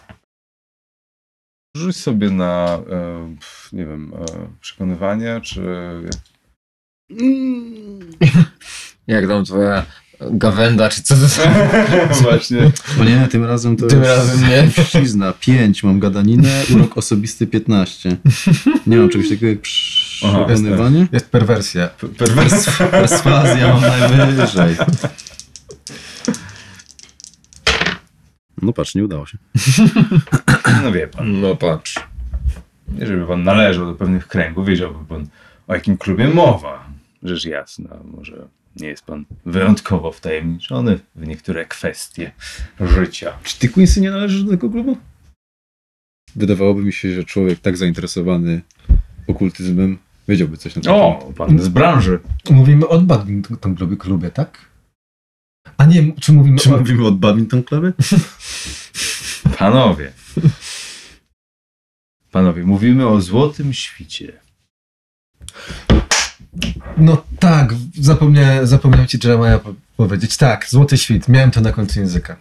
Rzuć 1.76 1.98
sobie 1.98 2.30
na, 2.30 2.80
e, 2.92 3.36
nie 3.74 3.86
wiem, 3.86 4.14
e, 4.14 4.26
przekonywanie, 4.62 5.42
czy... 5.44 5.62
Jak 9.08 9.28
tam 9.28 9.46
twoja 9.46 9.86
gawenda, 10.22 10.90
czy 10.90 11.04
co 11.04 11.16
to 11.16 11.28
za... 11.28 11.44
Właśnie. 12.22 12.72
O 13.02 13.04
nie, 13.04 13.28
tym 13.28 13.46
razem 13.46 13.78
to 13.78 13.88
Tym 13.88 14.04
jest 14.04 14.18
razem 14.18 14.50
nie. 14.50 14.86
Ślizna 14.86 15.34
5, 15.40 15.84
mam 15.84 16.00
gadaninę, 16.00 16.64
urok 16.76 16.98
osobisty 16.98 17.48
15. 17.48 18.18
Nie 18.88 18.98
mam 18.98 19.10
czegoś 19.10 19.30
takiego 19.30 19.48
jak 19.48 19.60
Aha, 20.26 20.46
przekonywanie. 20.46 21.08
Jest 21.12 21.30
perwersja. 21.30 21.88
Perwersja. 22.18 22.88
Perswazja 22.88 23.68
mam 23.74 23.82
najwyżej. 24.18 24.76
No 28.62 28.74
patrz, 28.74 28.96
nie 28.96 29.04
udało 29.04 29.26
się. 29.26 29.38
No 30.84 30.92
wie 30.92 31.08
pan, 31.08 31.42
No 31.42 31.56
patrz. 31.56 31.96
jeżeli 33.00 33.26
pan 33.28 33.44
należał 33.44 33.86
do 33.86 33.96
pewnych 33.96 34.28
kręgów, 34.28 34.68
wiedziałby 34.68 35.06
pan, 35.06 35.28
o 35.68 35.74
jakim 35.74 35.98
klubie 35.98 36.28
mowa. 36.28 36.86
Rzecz 37.24 37.46
jasna, 37.46 37.98
może 38.04 38.48
nie 38.76 38.88
jest 38.88 39.06
pan 39.06 39.26
wyjątkowo 39.46 40.12
wtajemniczony 40.12 41.00
w 41.16 41.28
niektóre 41.28 41.66
kwestie 41.66 42.32
życia. 42.80 43.34
Czy 43.44 43.60
ty, 43.60 43.70
Quincy, 43.70 44.02
nie 44.02 44.12
należysz 44.12 44.44
do 44.44 44.52
tego 44.52 44.70
klubu? 44.70 44.98
Wydawałoby 46.36 46.82
mi 46.84 46.94
się, 46.94 47.14
że 47.14 47.24
człowiek 47.24 47.60
tak 47.60 47.78
zainteresowany 47.78 48.62
okultyzmem 49.28 49.98
wiedziałby 50.28 50.58
coś 50.58 50.76
na 50.76 50.82
ten 50.82 50.94
temat. 50.94 51.24
O, 51.24 51.34
pan 51.38 51.60
z 51.60 51.68
branży. 51.68 52.20
Mówimy 52.50 52.88
o 52.88 53.02
badminton 53.02 53.76
klubie, 53.76 53.98
klubie, 53.98 54.32
tak? 54.32 54.58
A 55.78 55.86
nie, 55.86 56.14
czy 56.22 56.34
mówimy 56.34 56.58
Czy 56.60 56.76
o... 56.76 56.78
mówimy 56.78 57.08
o 57.08 57.12
badminton 57.12 57.64
klubie? 57.64 57.94
Panowie. 59.58 60.12
Panowie, 62.32 62.64
mówimy 62.64 63.08
o 63.08 63.22
złotym 63.22 63.74
świcie. 63.74 64.34
No 66.98 67.24
tak, 67.40 67.74
zapomniałem, 68.00 68.68
zapomniałem 68.68 69.08
ci 69.08 69.18
Jeremiah 69.24 69.62
po- 69.62 69.74
powiedzieć. 69.98 70.38
Tak, 70.38 70.70
Złoty 70.70 70.98
Świt, 70.98 71.28
miałem 71.28 71.52
to 71.52 71.62
na 71.62 71.72
końcu 71.72 72.00
języka. 72.00 72.38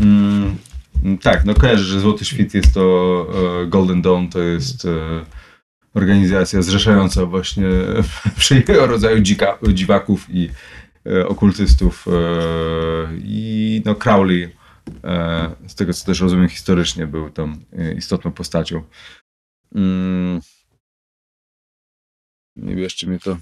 Mm, 0.00 0.56
mm, 1.04 1.18
tak, 1.18 1.44
no 1.44 1.54
kojarzę, 1.54 1.84
że 1.84 2.00
Złoty 2.00 2.24
Świt 2.24 2.54
jest 2.54 2.74
to 2.74 3.26
e, 3.62 3.66
Golden 3.66 4.02
Dawn, 4.02 4.28
to 4.28 4.38
jest 4.38 4.84
e, 4.84 4.88
organizacja 5.94 6.62
zrzeszająca 6.62 7.26
właśnie 7.26 7.66
wszelkiego 8.36 8.86
rodzaju 8.86 9.20
dzika, 9.20 9.58
dziwaków 9.72 10.26
i 10.30 10.44
e, 10.44 10.50
okultystów 11.28 12.06
e, 12.08 12.10
i 13.16 13.82
no 13.84 13.94
Crowley, 13.94 14.56
e, 15.04 15.50
z 15.68 15.74
tego 15.74 15.92
co 15.94 16.06
też 16.06 16.20
rozumiem 16.20 16.48
historycznie, 16.48 17.06
był 17.06 17.30
tam 17.30 17.60
e, 17.78 17.92
istotną 17.94 18.32
postacią. 18.32 18.82
Mm, 19.74 20.40
nie 22.56 22.76
bierzcie 22.76 23.06
mnie 23.06 23.18
to. 23.18 23.38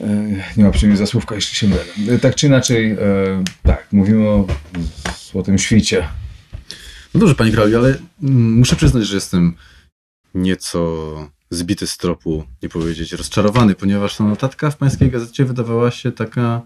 E, 0.00 0.44
Nie 0.56 0.64
łapcie 0.64 0.86
mnie 0.86 0.96
za 0.96 1.06
słówka, 1.06 1.34
jeśli 1.34 1.56
się 1.56 1.68
mylę. 1.68 1.84
E, 2.08 2.18
Tak 2.18 2.34
czy 2.34 2.46
inaczej, 2.46 2.90
e, 2.90 2.96
tak, 3.62 3.92
mówimy 3.92 4.28
o 4.28 4.46
Złotym 5.30 5.58
Świcie. 5.58 6.08
No 7.14 7.20
dobrze, 7.20 7.34
panie 7.34 7.52
Crowley, 7.52 7.74
ale 7.76 7.88
mm, 8.22 8.52
muszę 8.52 8.76
przyznać, 8.76 9.06
że 9.06 9.14
jestem 9.14 9.56
nieco 10.34 11.30
zbity 11.50 11.86
z 11.86 11.96
tropu, 11.96 12.44
nie 12.62 12.68
powiedzieć 12.68 13.12
rozczarowany, 13.12 13.74
ponieważ 13.74 14.16
ta 14.16 14.24
notatka 14.24 14.70
w 14.70 14.76
pańskiej 14.76 15.10
gazecie 15.10 15.44
wydawała 15.44 15.90
się 15.90 16.12
taka 16.12 16.62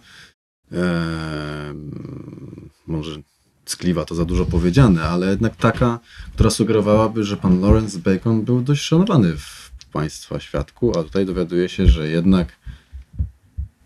e, 0.72 1.74
może 2.86 3.22
ckliwa 3.64 4.04
to 4.04 4.14
za 4.14 4.24
dużo 4.24 4.46
powiedziane, 4.46 5.02
ale 5.02 5.30
jednak 5.30 5.56
taka, 5.56 6.00
która 6.34 6.50
sugerowałaby, 6.50 7.24
że 7.24 7.36
pan 7.36 7.60
Lawrence 7.60 7.98
Bacon 7.98 8.42
był 8.42 8.62
dość 8.62 8.82
szanowany 8.82 9.36
w 9.36 9.72
państwa 9.92 10.40
świadku, 10.40 10.98
a 10.98 11.02
tutaj 11.02 11.26
dowiaduje 11.26 11.68
się, 11.68 11.86
że 11.86 12.08
jednak 12.08 12.56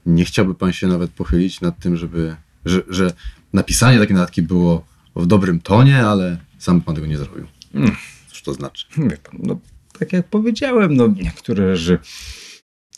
nie 0.07 0.25
chciałby 0.25 0.55
pan 0.55 0.73
się 0.73 0.87
nawet 0.87 1.11
pochylić 1.11 1.61
nad 1.61 1.79
tym, 1.79 1.97
żeby, 1.97 2.37
że, 2.65 2.83
że 2.89 3.13
napisanie 3.53 3.99
takiej 3.99 4.17
notatki 4.17 4.43
było 4.43 4.87
w 5.17 5.27
dobrym 5.27 5.61
tonie, 5.61 6.07
ale 6.07 6.39
sam 6.59 6.81
pan 6.81 6.95
tego 6.95 7.07
nie 7.07 7.19
zrobił. 7.19 7.47
Mm. 7.75 7.97
Cóż 8.29 8.43
to 8.43 8.55
znaczy? 8.55 8.87
Pan, 8.97 9.41
no 9.43 9.59
tak 9.99 10.13
jak 10.13 10.29
powiedziałem, 10.29 10.97
no 10.97 11.07
niektóre 11.07 11.77
rzeczy 11.77 12.05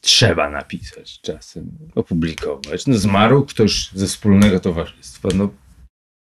trzeba 0.01 0.51
napisać 0.51 1.21
czasem, 1.21 1.79
opublikować. 1.95 2.87
No 2.87 2.99
zmarł 2.99 3.45
ktoś 3.45 3.91
ze 3.91 4.07
wspólnego 4.07 4.61
towarzystwa, 4.61 5.29
no 5.35 5.55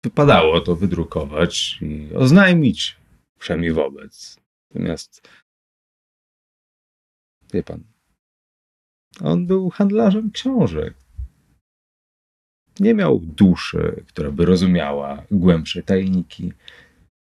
wypadało 0.03 0.61
to 0.61 0.75
wydrukować 0.75 1.79
i 1.81 2.13
oznajmić, 2.15 2.97
przynajmniej 3.39 3.73
wobec. 3.73 4.39
Natomiast 4.73 5.29
wie 7.53 7.63
pan, 7.63 7.83
on 9.21 9.47
był 9.47 9.69
handlarzem 9.69 10.31
książek. 10.31 10.93
Nie 12.79 12.93
miał 12.93 13.19
duszy, 13.19 14.03
która 14.07 14.31
by 14.31 14.45
rozumiała 14.45 15.25
głębsze 15.31 15.83
tajniki 15.83 16.53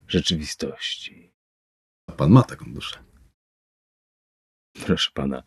rzeczywistości. 0.07 1.31
A 2.07 2.11
pan 2.11 2.31
ma 2.31 2.43
taką 2.43 2.73
duszę. 2.73 3.10
Proszę 4.73 5.11
pana. 5.13 5.43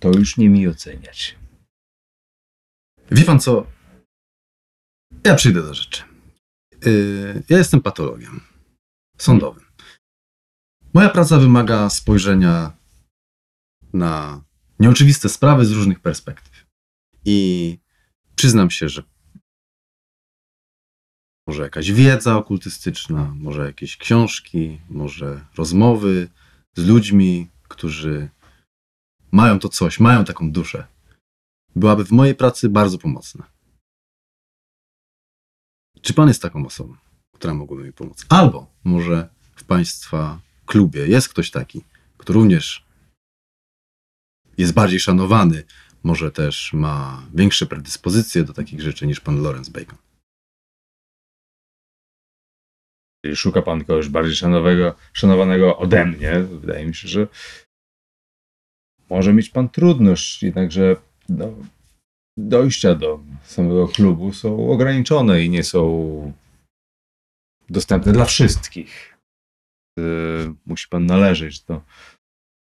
To 0.00 0.08
już 0.08 0.36
nie 0.36 0.48
mi 0.48 0.68
oceniać. 0.68 1.38
Wie 3.10 3.24
pan 3.24 3.40
co? 3.40 3.66
Ja 5.24 5.34
przyjdę 5.34 5.62
do 5.62 5.74
rzeczy. 5.74 6.02
Yy, 6.84 7.42
ja 7.48 7.58
jestem 7.58 7.82
patologiem 7.82 8.40
sądowym. 9.18 9.64
Moja 10.94 11.08
praca 11.08 11.38
wymaga 11.38 11.90
spojrzenia 11.90 12.76
na 13.92 14.44
nieoczywiste 14.80 15.28
sprawy 15.28 15.66
z 15.66 15.72
różnych 15.72 16.00
perspektyw. 16.00 16.66
I 17.24 17.78
przyznam 18.36 18.70
się, 18.70 18.88
że 18.88 19.02
może 21.46 21.62
jakaś 21.62 21.92
wiedza 21.92 22.36
okultystyczna, 22.36 23.34
może 23.36 23.66
jakieś 23.66 23.96
książki, 23.96 24.80
może 24.88 25.46
rozmowy 25.56 26.28
z 26.76 26.86
ludźmi, 26.86 27.50
którzy 27.68 28.30
mają 29.32 29.58
to 29.58 29.68
coś, 29.68 30.00
mają 30.00 30.24
taką 30.24 30.52
duszę, 30.52 30.86
byłaby 31.76 32.04
w 32.04 32.10
mojej 32.10 32.34
pracy 32.34 32.68
bardzo 32.68 32.98
pomocna. 32.98 33.50
Czy 36.00 36.14
pan 36.14 36.28
jest 36.28 36.42
taką 36.42 36.66
osobą, 36.66 36.96
która 37.34 37.54
mogłaby 37.54 37.84
mi 37.84 37.92
pomóc? 37.92 38.26
Albo 38.28 38.66
może 38.84 39.28
w 39.56 39.64
państwa 39.64 40.40
klubie 40.66 41.06
jest 41.06 41.28
ktoś 41.28 41.50
taki, 41.50 41.84
kto 42.18 42.32
również 42.32 42.86
jest 44.58 44.72
bardziej 44.72 45.00
szanowany, 45.00 45.64
może 46.02 46.32
też 46.32 46.72
ma 46.72 47.26
większe 47.34 47.66
predyspozycje 47.66 48.44
do 48.44 48.52
takich 48.52 48.80
rzeczy 48.80 49.06
niż 49.06 49.20
pan 49.20 49.42
Lawrence 49.42 49.70
Bacon. 49.70 50.03
Szuka 53.34 53.62
pan 53.62 53.84
kogoś 53.84 54.08
bardziej 54.08 54.34
szanowego, 54.36 54.94
szanowanego 55.12 55.78
ode 55.78 56.06
mnie, 56.06 56.40
wydaje 56.40 56.86
mi 56.86 56.94
się, 56.94 57.08
że 57.08 57.26
może 59.10 59.34
mieć 59.34 59.50
pan 59.50 59.68
trudność, 59.68 60.42
jednakże 60.42 60.96
no, 61.28 61.52
dojścia 62.36 62.94
do 62.94 63.20
samego 63.42 63.88
klubu 63.88 64.32
są 64.32 64.70
ograniczone 64.70 65.42
i 65.42 65.50
nie 65.50 65.64
są 65.64 66.32
dostępne 67.70 68.12
dla 68.12 68.24
wszystkich. 68.24 69.18
Yy, 69.98 70.54
Musi 70.66 70.88
pan 70.88 71.06
należeć 71.06 71.60
do, 71.60 71.82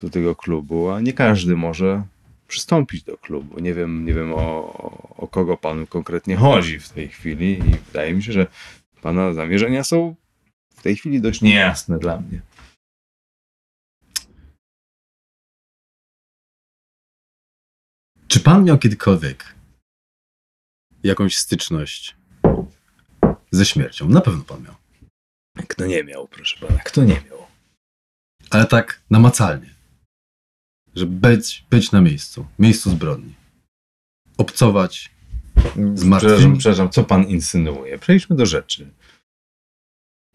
do 0.00 0.11
tego 0.11 0.36
klubu, 0.36 0.90
a 0.90 1.00
nie 1.00 1.12
każdy 1.12 1.57
może 1.57 2.03
przystąpić 2.48 3.03
do 3.03 3.18
klubu. 3.18 3.61
Nie 3.61 3.74
wiem, 3.74 4.07
nie 4.07 4.14
wiem 4.14 4.32
o, 4.34 4.72
o 5.16 5.28
kogo 5.28 5.57
panu 5.57 5.86
konkretnie 5.86 6.36
chodzi 6.36 6.78
w 6.78 6.88
tej 6.88 7.09
chwili 7.09 7.59
i 7.59 7.78
wydaje 7.86 8.14
mi 8.14 8.22
się, 8.22 8.32
że 8.32 8.46
pana 9.03 9.32
zamierzenia 9.32 9.84
są 9.84 10.14
w 10.83 10.85
tej 10.85 10.97
chwili 10.97 11.20
dość 11.20 11.41
niejasne 11.41 11.99
dla 11.99 12.20
mnie. 12.20 12.41
Czy 18.28 18.41
pan 18.41 18.64
miał 18.64 18.78
kiedykolwiek 18.78 19.55
jakąś 21.03 21.37
styczność 21.37 22.16
ze 23.51 23.64
śmiercią? 23.64 24.09
Na 24.09 24.20
pewno 24.20 24.45
pan 24.45 24.62
miał. 24.62 24.74
Kto 25.68 25.87
nie 25.87 26.05
miał, 26.05 26.28
proszę 26.28 26.66
pana, 26.66 26.78
kto 26.78 27.05
nie 27.05 27.20
miał? 27.30 27.47
Ale 28.51 28.66
tak 28.66 29.03
namacalnie. 29.11 29.74
Że 30.95 31.07
być, 31.07 31.64
być 31.70 31.93
na 31.93 32.01
miejscu, 32.01 32.47
miejscu 32.59 32.91
zbrodni. 32.91 33.35
Obcować 34.37 35.11
z 35.95 36.05
martwymi. 36.05 36.18
Przepraszam, 36.18 36.59
przepraszam, 36.59 36.91
co 36.91 37.05
pan 37.05 37.28
insynuuje? 37.28 37.99
Przejdźmy 37.99 38.37
do 38.37 38.47
rzeczy. 38.47 38.91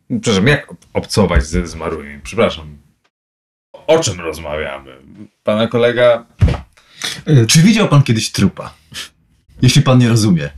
Przepraszam, 0.10 0.48
jak 0.48 0.72
ob- 0.72 0.86
obcować 0.94 1.46
ze 1.46 1.68
zmarłymi? 1.68 2.22
Przepraszam. 2.24 2.78
O 3.74 4.00
czym 4.00 4.20
rozmawiamy? 4.20 4.98
Pana 5.44 5.68
kolega 5.68 6.26
Czy 7.48 7.62
widział 7.62 7.90
pan 7.90 8.04
kiedyś 8.04 8.32
trupa? 8.32 8.74
Jeśli 9.62 9.82
pan 9.82 10.00
nie 10.00 10.10
rozumie, 10.10 10.50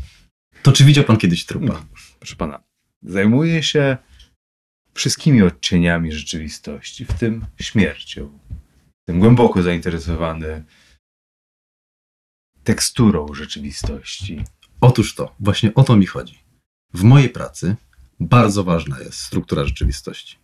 to 0.63 0.71
czy 0.71 0.85
widział 0.85 1.03
pan 1.03 1.17
kiedyś 1.17 1.45
trupa? 1.45 1.85
proszę 2.19 2.35
pana, 2.35 2.63
zajmuje 3.03 3.63
się 3.63 3.97
wszystkimi 4.93 5.41
odcieniami 5.41 6.11
rzeczywistości, 6.11 7.05
w 7.05 7.13
tym 7.13 7.45
śmiercią. 7.61 8.39
Jestem 8.97 9.19
głęboko 9.19 9.63
zainteresowany 9.63 10.63
teksturą 12.63 13.33
rzeczywistości. 13.33 14.43
Otóż 14.81 15.15
to, 15.15 15.35
właśnie 15.39 15.73
o 15.73 15.83
to 15.83 15.95
mi 15.97 16.05
chodzi. 16.05 16.39
W 16.93 17.03
mojej 17.03 17.29
pracy 17.29 17.75
bardzo 18.19 18.63
ważna 18.63 18.99
jest 18.99 19.21
struktura 19.21 19.65
rzeczywistości. 19.65 20.37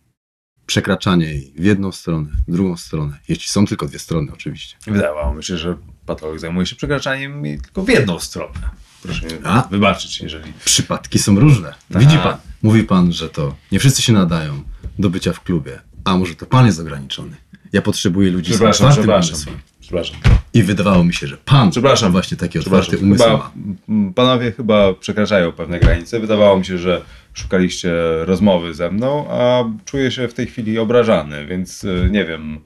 Przekraczanie 0.66 1.26
jej 1.26 1.52
w 1.58 1.64
jedną 1.64 1.92
stronę, 1.92 2.28
w 2.48 2.52
drugą 2.52 2.76
stronę, 2.76 3.18
jeśli 3.28 3.48
są 3.48 3.66
tylko 3.66 3.86
dwie 3.86 3.98
strony, 3.98 4.32
oczywiście. 4.32 4.76
Wydawało 4.86 5.34
mi 5.34 5.44
się, 5.44 5.56
że 5.56 5.76
patolog 6.06 6.38
zajmuje 6.38 6.66
się 6.66 6.76
przekraczaniem 6.76 7.42
tylko 7.62 7.82
w 7.82 7.88
jedną 7.88 8.18
stronę. 8.18 8.70
Proszę 9.02 9.26
mi 9.26 9.32
A? 9.44 9.68
wybaczyć, 9.70 10.20
jeżeli... 10.20 10.52
Przypadki 10.64 11.18
są 11.18 11.40
różne. 11.40 11.74
Tak. 11.92 12.02
Widzi 12.02 12.18
pan, 12.18 12.36
mówi 12.62 12.82
pan, 12.84 13.12
że 13.12 13.28
to 13.28 13.54
nie 13.72 13.78
wszyscy 13.78 14.02
się 14.02 14.12
nadają 14.12 14.62
do 14.98 15.10
bycia 15.10 15.32
w 15.32 15.40
klubie, 15.40 15.80
a 16.04 16.16
może 16.16 16.34
to 16.34 16.46
pan 16.46 16.66
jest 16.66 16.80
ograniczony. 16.80 17.36
Ja 17.72 17.82
potrzebuję 17.82 18.30
ludzi 18.30 18.52
z 18.52 18.62
otwartym 18.62 18.90
przepraszam. 18.90 19.34
umysłem. 19.34 19.56
Przepraszam. 19.80 20.16
I 20.54 20.62
wydawało 20.62 21.04
mi 21.04 21.14
się, 21.14 21.26
że 21.26 21.36
pan 21.36 21.70
Przepraszam. 21.70 22.12
właśnie 22.12 22.36
taki 22.36 22.58
otwarty 22.58 22.98
umysł 22.98 23.24
Chyba, 23.24 23.50
ma. 23.86 24.12
panowie 24.14 24.52
chyba 24.52 24.94
przekraczają 24.94 25.52
pewne 25.52 25.80
granice. 25.80 26.20
Wydawało 26.20 26.58
mi 26.58 26.64
się, 26.64 26.78
że 26.78 27.02
szukaliście 27.36 27.92
rozmowy 28.24 28.74
ze 28.74 28.90
mną, 28.90 29.26
a 29.30 29.64
czuję 29.84 30.10
się 30.10 30.28
w 30.28 30.34
tej 30.34 30.46
chwili 30.46 30.78
obrażany, 30.78 31.46
więc 31.46 31.84
y, 31.84 32.08
nie 32.10 32.24
wiem, 32.24 32.60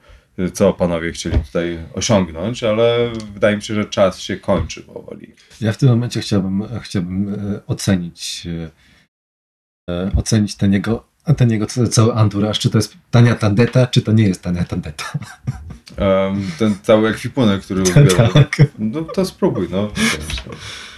co 0.52 0.72
panowie 0.72 1.12
chcieli 1.12 1.38
tutaj 1.38 1.78
osiągnąć, 1.94 2.64
ale 2.64 3.10
wydaje 3.34 3.56
mi 3.56 3.62
się, 3.62 3.74
że 3.74 3.84
czas 3.84 4.20
się 4.20 4.36
kończy 4.36 4.82
powoli. 4.82 5.32
Ja 5.60 5.72
w 5.72 5.76
tym 5.76 5.88
momencie 5.88 6.20
chciałbym, 6.20 6.62
chciałbym 6.80 7.34
e, 7.34 7.66
ocenić, 7.66 8.46
e, 8.46 8.70
e, 9.92 10.10
ocenić 10.16 10.56
ten 10.56 10.72
jego 10.72 11.10
ten 11.36 11.50
jego 11.50 11.66
ca- 11.66 11.86
cały 11.86 12.14
anturaż, 12.14 12.58
czy 12.58 12.70
to 12.70 12.78
jest 12.78 12.94
tania 13.10 13.34
tandeta, 13.34 13.86
czy 13.86 14.02
to 14.02 14.12
nie 14.12 14.24
jest 14.24 14.42
tania 14.42 14.64
tandeta? 14.64 15.04
Ten 16.58 16.74
cały 16.82 17.08
ekwipunek, 17.08 17.62
który 17.62 17.82
uzbiera. 17.82 18.28
tak. 18.34 18.56
No 18.78 19.02
to 19.02 19.24
spróbuj, 19.24 19.68
no. 19.70 19.88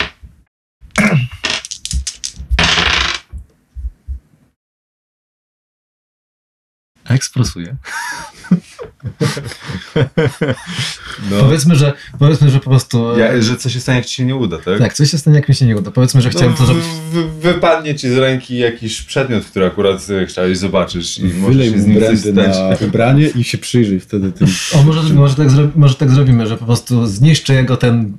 Ekspresuje. 7.13 7.77
no 11.31 11.41
Powiedzmy, 11.41 11.77
że, 11.77 11.93
powiedzmy, 12.19 12.51
że 12.51 12.61
po 12.61 12.71
prostu... 12.71 13.19
ja, 13.19 13.43
że 13.43 13.57
co 13.57 13.71
się 13.71 13.81
stanie, 13.81 13.97
jak 13.99 14.07
ci 14.07 14.15
się 14.15 14.25
nie 14.25 14.37
uda, 14.37 14.59
tak? 14.59 14.79
Tak, 14.79 14.93
coś 14.93 15.11
się 15.11 15.19
stanie, 15.19 15.37
jak 15.37 15.49
mi 15.49 15.55
się 15.55 15.67
nie 15.67 15.77
uda. 15.77 15.91
Powiedzmy, 15.91 16.23
że 16.23 16.31
chciałem 16.31 16.51
no, 16.51 16.57
to 16.59 16.67
zrobić... 16.67 16.85
w- 16.85 17.15
w- 17.15 17.41
Wypadnie 17.41 17.95
ci 17.95 18.11
z 18.11 18.17
ręki 18.19 18.59
jakiś 18.59 19.03
przedmiot, 19.03 19.45
który 19.45 19.67
akurat 19.67 20.07
e, 20.11 20.27
chciałeś 20.27 20.59
zobaczyć 20.59 21.19
i 21.19 21.25
możesz 21.25 21.57
Wylej 21.57 21.71
się 21.71 21.81
z 21.81 21.87
nim 21.87 22.01
coś 22.01 22.25
na 22.35 22.77
ubranie 22.87 23.29
i 23.29 23.45
się 23.45 23.59
przyjrzyj 23.59 24.01
wtedy 24.01 24.33
tym. 24.33 24.49
O, 24.75 24.83
może, 24.83 25.15
może, 25.15 25.35
tak 25.35 25.51
zro, 25.51 25.69
może 25.75 25.95
tak 25.95 26.11
zrobimy, 26.11 26.47
że 26.47 26.57
po 26.57 26.65
prostu 26.65 27.07
zniszczę 27.07 27.55
jego 27.55 27.77
ten, 27.77 28.17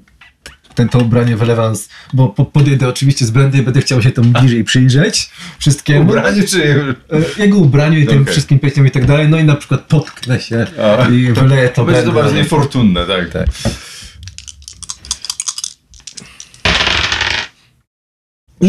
ten 0.75 0.89
to 0.89 0.99
ubranie 0.99 1.37
wylewam, 1.37 1.75
z, 1.75 1.89
bo 2.13 2.29
po, 2.29 2.45
podjedę 2.45 2.87
oczywiście 2.87 3.25
z 3.25 3.31
brandy 3.31 3.57
i 3.57 3.61
będę 3.61 3.81
chciał 3.81 4.01
się 4.01 4.11
tam 4.11 4.33
bliżej 4.33 4.63
przyjrzeć 4.63 5.29
wszystkiemu. 5.59 6.09
Ubranie 6.09 6.43
czy... 6.43 6.95
E, 7.37 7.41
Jego 7.43 7.57
ubraniu 7.57 7.99
i 7.99 8.07
tym 8.07 8.21
Okej. 8.21 8.33
wszystkim 8.33 8.59
pieśniom 8.59 8.87
i 8.87 8.91
tak 8.91 9.05
dalej, 9.05 9.29
no 9.29 9.37
i 9.37 9.43
na 9.43 9.55
przykład 9.55 9.81
potknę 9.81 10.39
się 10.39 10.67
A. 10.99 11.07
i 11.09 11.33
wyleję 11.33 11.69
to 11.69 11.75
To 11.75 11.85
będzie 11.85 12.03
to 12.03 12.11
bardzo 12.11 12.35
niefortunne, 12.35 13.05
tak. 13.05 13.29
Tak. 13.29 13.47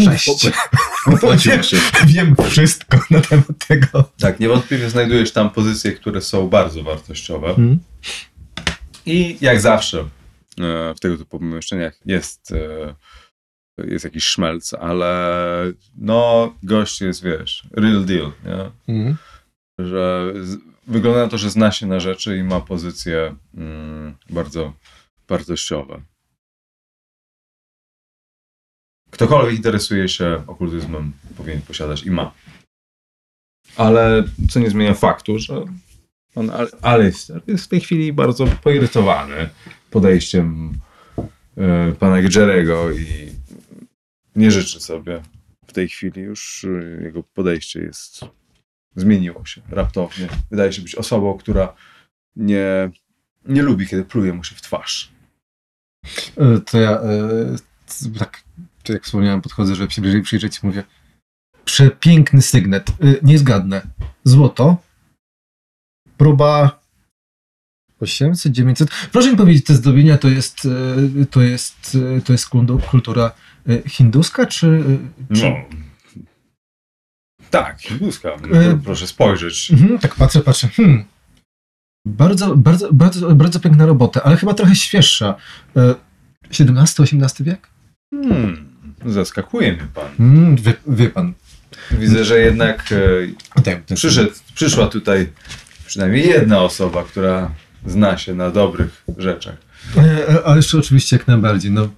Sześć. 0.05 0.41
Się. 0.41 0.51
Wiem 2.07 2.37
wszystko 2.51 2.99
na 3.11 3.21
temat 3.21 3.67
tego. 3.69 4.11
Tak, 4.19 4.41
niewątpliwie 4.41 4.91
znajdujesz 4.91 5.33
tam 5.33 5.51
pozycje, 5.51 5.93
które 5.93 6.21
są 6.21 6.49
bardzo 6.49 6.83
wartościowe. 6.83 7.49
Mhm. 7.49 7.79
I 9.07 9.37
jak 9.41 9.61
zawsze 9.61 10.05
w 10.97 11.01
tego 11.01 11.17
typu 11.19 11.39
pomieszczeniach 11.39 12.01
jest, 12.05 12.53
e, 12.53 12.95
jest 13.85 14.05
jakiś 14.05 14.25
szmelc, 14.25 14.75
ale 14.75 15.73
no 15.97 16.55
gość 16.63 17.01
jest, 17.01 17.23
wiesz, 17.23 17.69
real 17.73 18.05
deal, 18.05 18.33
nie? 18.45 18.95
Mhm. 18.95 19.17
że 19.79 20.33
z, 20.43 20.59
wygląda 20.87 21.21
na 21.21 21.29
to, 21.29 21.39
że 21.39 21.51
zna 21.51 21.73
się 21.73 21.87
na 21.87 22.01
rzeczy 22.01 22.37
i 22.37 22.43
ma 22.43 22.61
pozycje 22.61 23.37
mm, 23.55 24.17
bardzo 24.31 24.73
wartościowe. 25.29 26.03
Ktokolwiek 29.11 29.57
interesuje 29.57 30.09
się 30.09 30.45
okultyzmem, 30.47 31.13
powinien 31.37 31.63
posiadać 31.63 32.03
i 32.03 32.11
ma. 32.11 32.33
Ale 33.77 34.25
co 34.51 34.61
nie 34.61 34.71
zmienia 34.71 34.95
faktu, 34.95 35.39
że 35.39 35.65
pan 36.35 36.51
Al- 36.51 36.71
Alistair 36.83 37.43
jest 37.47 37.65
w 37.65 37.69
tej 37.69 37.81
chwili 37.81 38.13
bardzo 38.13 38.47
poirytowany 38.47 39.51
podejściem 39.95 40.73
e, 41.57 41.93
pana 41.93 42.23
Gedgerego 42.23 42.91
i 42.91 43.33
nie 44.37 44.51
życzy 44.51 44.81
sobie 44.81 45.23
w 45.67 45.73
tej 45.73 45.89
chwili 45.89 46.23
już 46.23 46.65
e, 46.65 47.03
jego 47.05 47.23
podejście 47.23 47.81
jest 47.81 48.21
zmieniło 48.97 49.45
się 49.45 49.63
raptownie. 49.69 50.29
Wydaje 50.51 50.73
się 50.73 50.83
być 50.83 50.95
osobą, 50.95 51.39
która 51.39 51.75
nie, 52.37 52.91
nie 53.47 53.63
lubi, 53.63 53.87
kiedy 53.87 54.05
pluje 54.05 54.33
mu 54.33 54.45
się 54.45 54.55
w 54.55 54.63
twarz. 54.63 55.13
E, 56.37 56.61
To 56.61 56.81
ja 56.81 57.01
tak, 58.19 58.43
jak 58.89 59.05
wspomniałem, 59.05 59.41
podchodzę, 59.43 59.75
żeby 59.75 59.91
się 59.93 60.03
bliżej 60.03 60.23
przyjrzeć 60.23 60.59
i 60.63 60.67
mówię 60.67 60.83
przepiękny 61.65 62.43
sygnet. 62.43 62.91
E, 62.91 62.95
Nie 63.23 63.39
zgadnę. 63.39 63.83
Złoto. 64.25 64.77
Próba 66.17 66.84
800, 68.05 68.53
900. 68.53 68.89
Proszę 69.13 69.31
mi 69.31 69.37
powiedzieć, 69.37 69.65
te 69.65 69.75
zdobienia 69.75 70.19
to 70.19 70.29
jest, 70.29 70.69
e, 71.23 71.27
to 71.27 71.43
jest, 71.43 71.99
e, 72.17 72.21
to 72.21 72.33
jest 72.33 72.49
kultu- 72.49 72.81
kultura 72.91 73.33
e, 73.69 73.89
hinduska, 73.89 74.47
czy... 74.47 74.85
czy... 75.35 75.43
No. 75.51 75.55
Tak, 77.51 77.81
hinduska. 77.81 78.29
E, 78.29 78.81
Proszę 78.85 79.07
spojrzeć. 79.07 79.71
Mhm, 79.71 79.99
tak 79.99 80.15
patrzę, 80.15 80.41
patrzę. 80.41 80.69
Hmm. 80.69 81.05
Bardzo, 82.07 82.57
bardzo, 82.57 82.93
bardzo, 82.93 83.35
bardzo 83.35 83.61
piękna 83.61 83.87
robota, 83.87 84.23
ale 84.23 84.37
chyba 84.37 84.55
trochę 84.55 84.75
świeższa. 84.75 85.35
XVII-XVIII 86.51 87.45
wiek? 87.47 87.69
Hmm, 88.15 88.69
zaskakuje 89.07 89.73
mnie 89.73 89.87
pan. 89.95 90.09
Mm, 90.21 90.57
wie, 90.57 90.75
wie 90.87 91.11
pan. 91.11 91.33
Widzę, 91.91 92.25
że 92.25 92.41
jednak 92.41 92.93
e, 92.93 93.63
Tak, 93.63 93.85
ten- 93.85 93.97
przyszedł, 93.97 94.31
przyszła 94.55 94.87
tutaj 94.87 95.29
przynajmniej 95.87 96.29
jedna 96.29 96.61
osoba, 96.63 97.05
która 97.05 97.51
zna 97.87 98.19
się 98.19 98.35
na 98.35 98.51
dobrych 98.51 99.05
rzeczach. 99.19 99.57
E, 99.97 100.29
e, 100.29 100.45
Ale 100.45 100.57
jeszcze 100.57 100.79
oczywiście 100.79 101.17
jak 101.17 101.27
najbardziej. 101.29 101.71
No, 101.71 101.89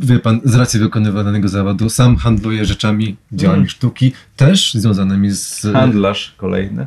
wie 0.00 0.18
pan, 0.18 0.40
z 0.44 0.54
racji 0.54 0.80
wykonywanego 0.80 1.48
zawodu 1.48 1.90
sam 1.90 2.16
handluję 2.16 2.64
rzeczami, 2.64 3.16
dziełami 3.32 3.58
Mm. 3.58 3.68
sztuki, 3.68 4.12
też 4.36 4.74
związanymi 4.74 5.30
z... 5.30 5.60
Handlarz 5.72 6.34
kolejny. 6.36 6.86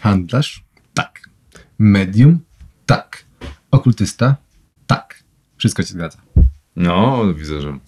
Handlarz? 0.00 0.64
Tak. 0.94 1.20
Medium? 1.78 2.38
Tak. 2.86 3.24
Okultysta? 3.70 4.36
Tak. 4.86 5.22
Wszystko 5.56 5.82
się 5.82 5.88
zgadza. 5.88 6.18
No, 6.76 7.24
widzę, 7.34 7.60
że 7.62 7.78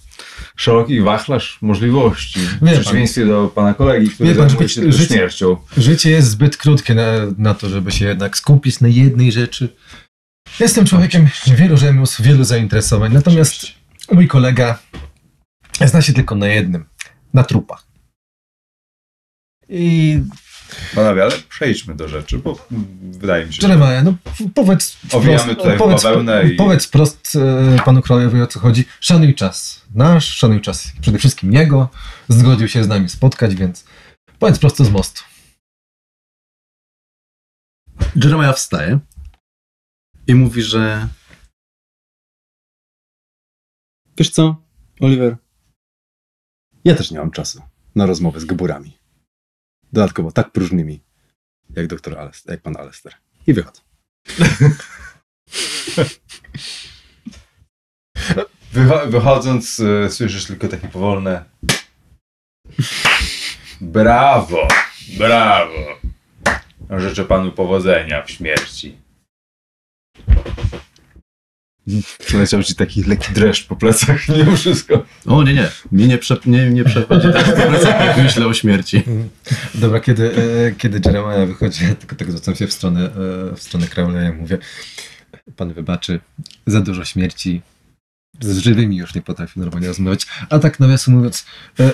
szeroki 0.56 1.00
wachlarz 1.00 1.58
możliwości. 1.62 2.40
W 2.40 2.58
pan. 2.60 2.68
przeciwieństwie 2.68 3.26
do 3.26 3.48
pana 3.48 3.74
kolegi, 3.74 4.10
który 4.10 4.28
Wie 4.28 4.34
pan, 4.34 4.48
zajmuje 4.48 4.68
się 4.68 4.92
życie- 4.92 5.14
śmiercią. 5.14 5.56
Życie 5.76 6.10
jest 6.10 6.30
zbyt 6.30 6.56
krótkie 6.56 6.94
na, 6.94 7.12
na 7.38 7.54
to, 7.54 7.68
żeby 7.68 7.92
się 7.92 8.04
jednak 8.04 8.36
skupić 8.36 8.80
na 8.80 8.88
jednej 8.88 9.32
rzeczy. 9.32 9.76
Jestem 10.60 10.84
człowiekiem 10.86 11.28
wielu 11.46 11.76
rzemiosł, 11.76 12.22
wielu 12.22 12.44
zainteresowań, 12.44 13.12
natomiast 13.12 13.66
mój 14.12 14.28
kolega 14.28 14.78
zna 15.86 16.02
się 16.02 16.12
tylko 16.12 16.34
na 16.34 16.48
jednym, 16.48 16.84
na 17.34 17.44
trupach. 17.44 17.86
I 19.68 20.20
Panowie, 20.94 21.22
ale 21.22 21.32
przejdźmy 21.48 21.94
do 21.94 22.08
rzeczy, 22.08 22.38
bo 22.38 22.66
wydaje 23.00 23.46
mi 23.46 23.54
się, 23.54 23.62
że 23.62 23.68
Jeremiah, 23.68 24.04
no 24.04 24.12
p- 24.24 24.50
powiedz 24.54 24.96
Owijamy 25.12 25.56
tutaj 25.56 25.76
w 25.76 25.78
powiedz, 25.78 26.02
bawełnę 26.02 26.48
i- 26.52 26.56
powiedz 26.56 26.88
prost 26.88 27.36
e, 27.76 27.78
panu 27.84 28.02
królowi 28.02 28.42
o 28.42 28.46
co 28.46 28.60
chodzi. 28.60 28.84
Szanuj 29.00 29.34
czas 29.34 29.84
nasz, 29.94 30.28
szanuj 30.28 30.60
czas 30.60 30.92
przede 31.00 31.18
wszystkim 31.18 31.52
jego. 31.52 31.88
Zgodził 32.28 32.68
się 32.68 32.84
z 32.84 32.88
nami 32.88 33.08
spotkać, 33.08 33.54
więc 33.54 33.84
powiedz 34.38 34.58
prosto 34.58 34.84
z 34.84 34.90
mostu. 34.90 35.22
Jeremiah 38.16 38.56
wstaje 38.56 38.98
i 40.26 40.34
mówi, 40.34 40.62
że 40.62 41.08
wiesz 44.16 44.30
co, 44.30 44.56
Oliver, 45.00 45.36
ja 46.84 46.94
też 46.94 47.10
nie 47.10 47.18
mam 47.18 47.30
czasu 47.30 47.62
na 47.94 48.06
rozmowę 48.06 48.40
z 48.40 48.44
geburami. 48.44 48.97
Dodatkowo 49.92 50.32
tak 50.32 50.52
próżnymi, 50.52 51.00
jak 51.76 51.86
doktor 51.86 52.18
Alester, 52.18 52.52
jak 52.52 52.62
pan 52.62 52.76
Alester. 52.76 53.14
I 53.46 53.54
wychodzę. 53.54 53.80
Wycho- 58.74 59.08
wychodząc 59.10 59.80
e, 59.80 60.10
słyszysz 60.10 60.46
tylko 60.46 60.68
takie 60.68 60.88
powolne 60.88 61.44
Brawo, 63.80 64.68
brawo. 65.18 65.98
Życzę 66.98 67.24
panu 67.24 67.52
powodzenia 67.52 68.22
w 68.22 68.30
śmierci. 68.30 68.98
Przeleciał 72.26 72.62
ci 72.62 72.74
taki 72.74 73.02
lekki 73.02 73.32
dreszcz 73.32 73.66
po 73.66 73.76
plecach, 73.76 74.28
mimo 74.38 74.56
wszystko. 74.56 75.04
O 75.26 75.42
nie, 75.42 75.54
nie, 75.54 75.70
mnie 75.92 76.06
nie, 76.06 76.18
prze, 76.18 76.36
nie, 76.46 76.70
nie 76.70 76.84
przechodzi 76.84 77.28
tak 77.32 77.56
po 77.56 77.62
plecach, 77.62 78.06
jak 78.06 78.16
myślę 78.16 78.46
o 78.46 78.54
śmierci. 78.54 79.02
Dobra, 79.74 80.00
kiedy, 80.00 80.34
e, 80.36 80.72
kiedy 80.72 81.00
Jeremiah 81.04 81.48
wychodzi, 81.48 81.84
ja 81.84 81.94
tylko 81.94 82.16
tak 82.16 82.30
zwracam 82.30 82.54
się 82.54 82.66
w 82.66 82.72
stronę, 82.72 83.04
e, 83.04 83.56
w 83.56 83.62
stronę 83.62 83.86
Crowleya 83.86 84.30
i 84.30 84.32
mówię, 84.32 84.58
pan 85.56 85.72
wybaczy, 85.72 86.20
za 86.66 86.80
dużo 86.80 87.04
śmierci, 87.04 87.62
z 88.40 88.58
żywymi 88.58 88.96
już 88.96 89.14
nie 89.14 89.22
potrafię 89.22 89.60
normalnie 89.60 89.88
rozmawiać. 89.88 90.26
A 90.50 90.58
tak 90.58 90.80
nawiasem 90.80 91.14
mówiąc, 91.14 91.46
e, 91.80 91.92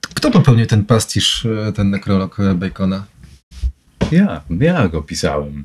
kto 0.00 0.30
popełnił 0.30 0.66
ten 0.66 0.84
pastisz, 0.84 1.46
ten 1.74 1.90
nekrolog 1.90 2.36
Bacona? 2.54 3.04
Ja, 4.12 4.42
ja 4.60 4.88
go 4.88 5.02
pisałem. 5.02 5.64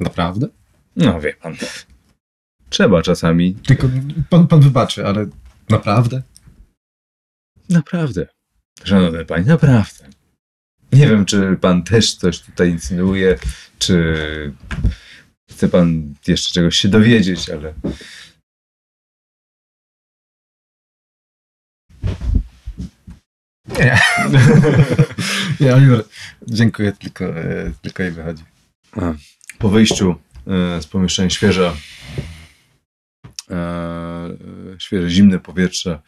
Naprawdę? 0.00 0.48
No 0.96 1.20
wie 1.20 1.32
pan. 1.32 1.56
Trzeba 2.74 3.02
czasami. 3.02 3.54
Tylko 3.54 3.88
pan, 4.30 4.46
pan 4.46 4.60
wybaczy, 4.60 5.06
ale 5.06 5.26
naprawdę? 5.68 6.22
Naprawdę. 7.68 8.26
Szanowny 8.84 9.24
panie, 9.24 9.44
naprawdę. 9.44 10.08
Nie 10.92 11.06
wiem, 11.08 11.24
czy 11.24 11.56
pan 11.60 11.82
też 11.82 12.14
coś 12.14 12.40
tutaj 12.40 12.70
insynuuje, 12.70 13.38
czy 13.78 14.16
chce 15.50 15.68
pan 15.68 16.14
jeszcze 16.26 16.54
czegoś 16.54 16.76
się 16.76 16.88
dowiedzieć, 16.88 17.50
ale 17.50 17.74
Nie. 23.78 23.98
Nie, 25.60 25.74
Oliver, 25.74 26.04
dziękuję, 26.46 26.92
tylko, 26.92 27.24
e, 27.24 27.72
tylko 27.82 28.02
jej 28.02 28.12
wychodzi. 28.12 28.44
Po 29.58 29.68
wyjściu 29.68 30.14
e, 30.46 30.82
z 30.82 30.86
pomieszczenia 30.86 31.30
świeże, 31.30 31.68
e, 31.68 32.33
świeże, 34.78 35.10
zimne 35.10 35.38
powietrze 35.38 36.02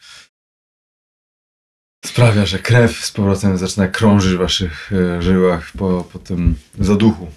sprawia, 2.05 2.45
że 2.45 2.59
krew 2.59 3.05
z 3.05 3.11
powrotem 3.11 3.57
zaczyna 3.57 3.87
krążyć 3.87 4.33
w 4.33 4.37
waszych 4.37 4.91
e, 4.93 5.21
żyłach 5.21 5.71
po, 5.77 6.03
po 6.13 6.19
tym 6.19 6.55
zaduchu, 6.79 7.31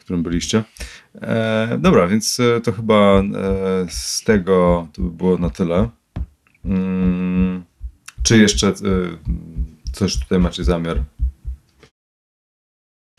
w 0.00 0.04
którym 0.04 0.22
byliście. 0.22 0.64
E, 1.14 1.78
dobra, 1.80 2.06
więc 2.06 2.40
e, 2.40 2.60
to 2.60 2.72
chyba 2.72 2.94
e, 2.94 3.24
z 3.88 4.22
tego 4.24 4.88
to 4.92 5.02
by 5.02 5.10
było 5.10 5.38
na 5.38 5.50
tyle. 5.50 5.88
Mm, 6.64 7.64
czy 8.22 8.38
jeszcze 8.38 8.68
e, 8.68 8.72
coś 9.92 10.18
tutaj 10.18 10.38
macie 10.38 10.64
zamiar? 10.64 11.02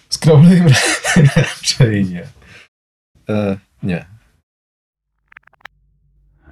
Z 0.09 0.19
raczej 1.35 2.05
nie. 2.05 2.27
E, 3.29 3.57
nie. 3.83 4.12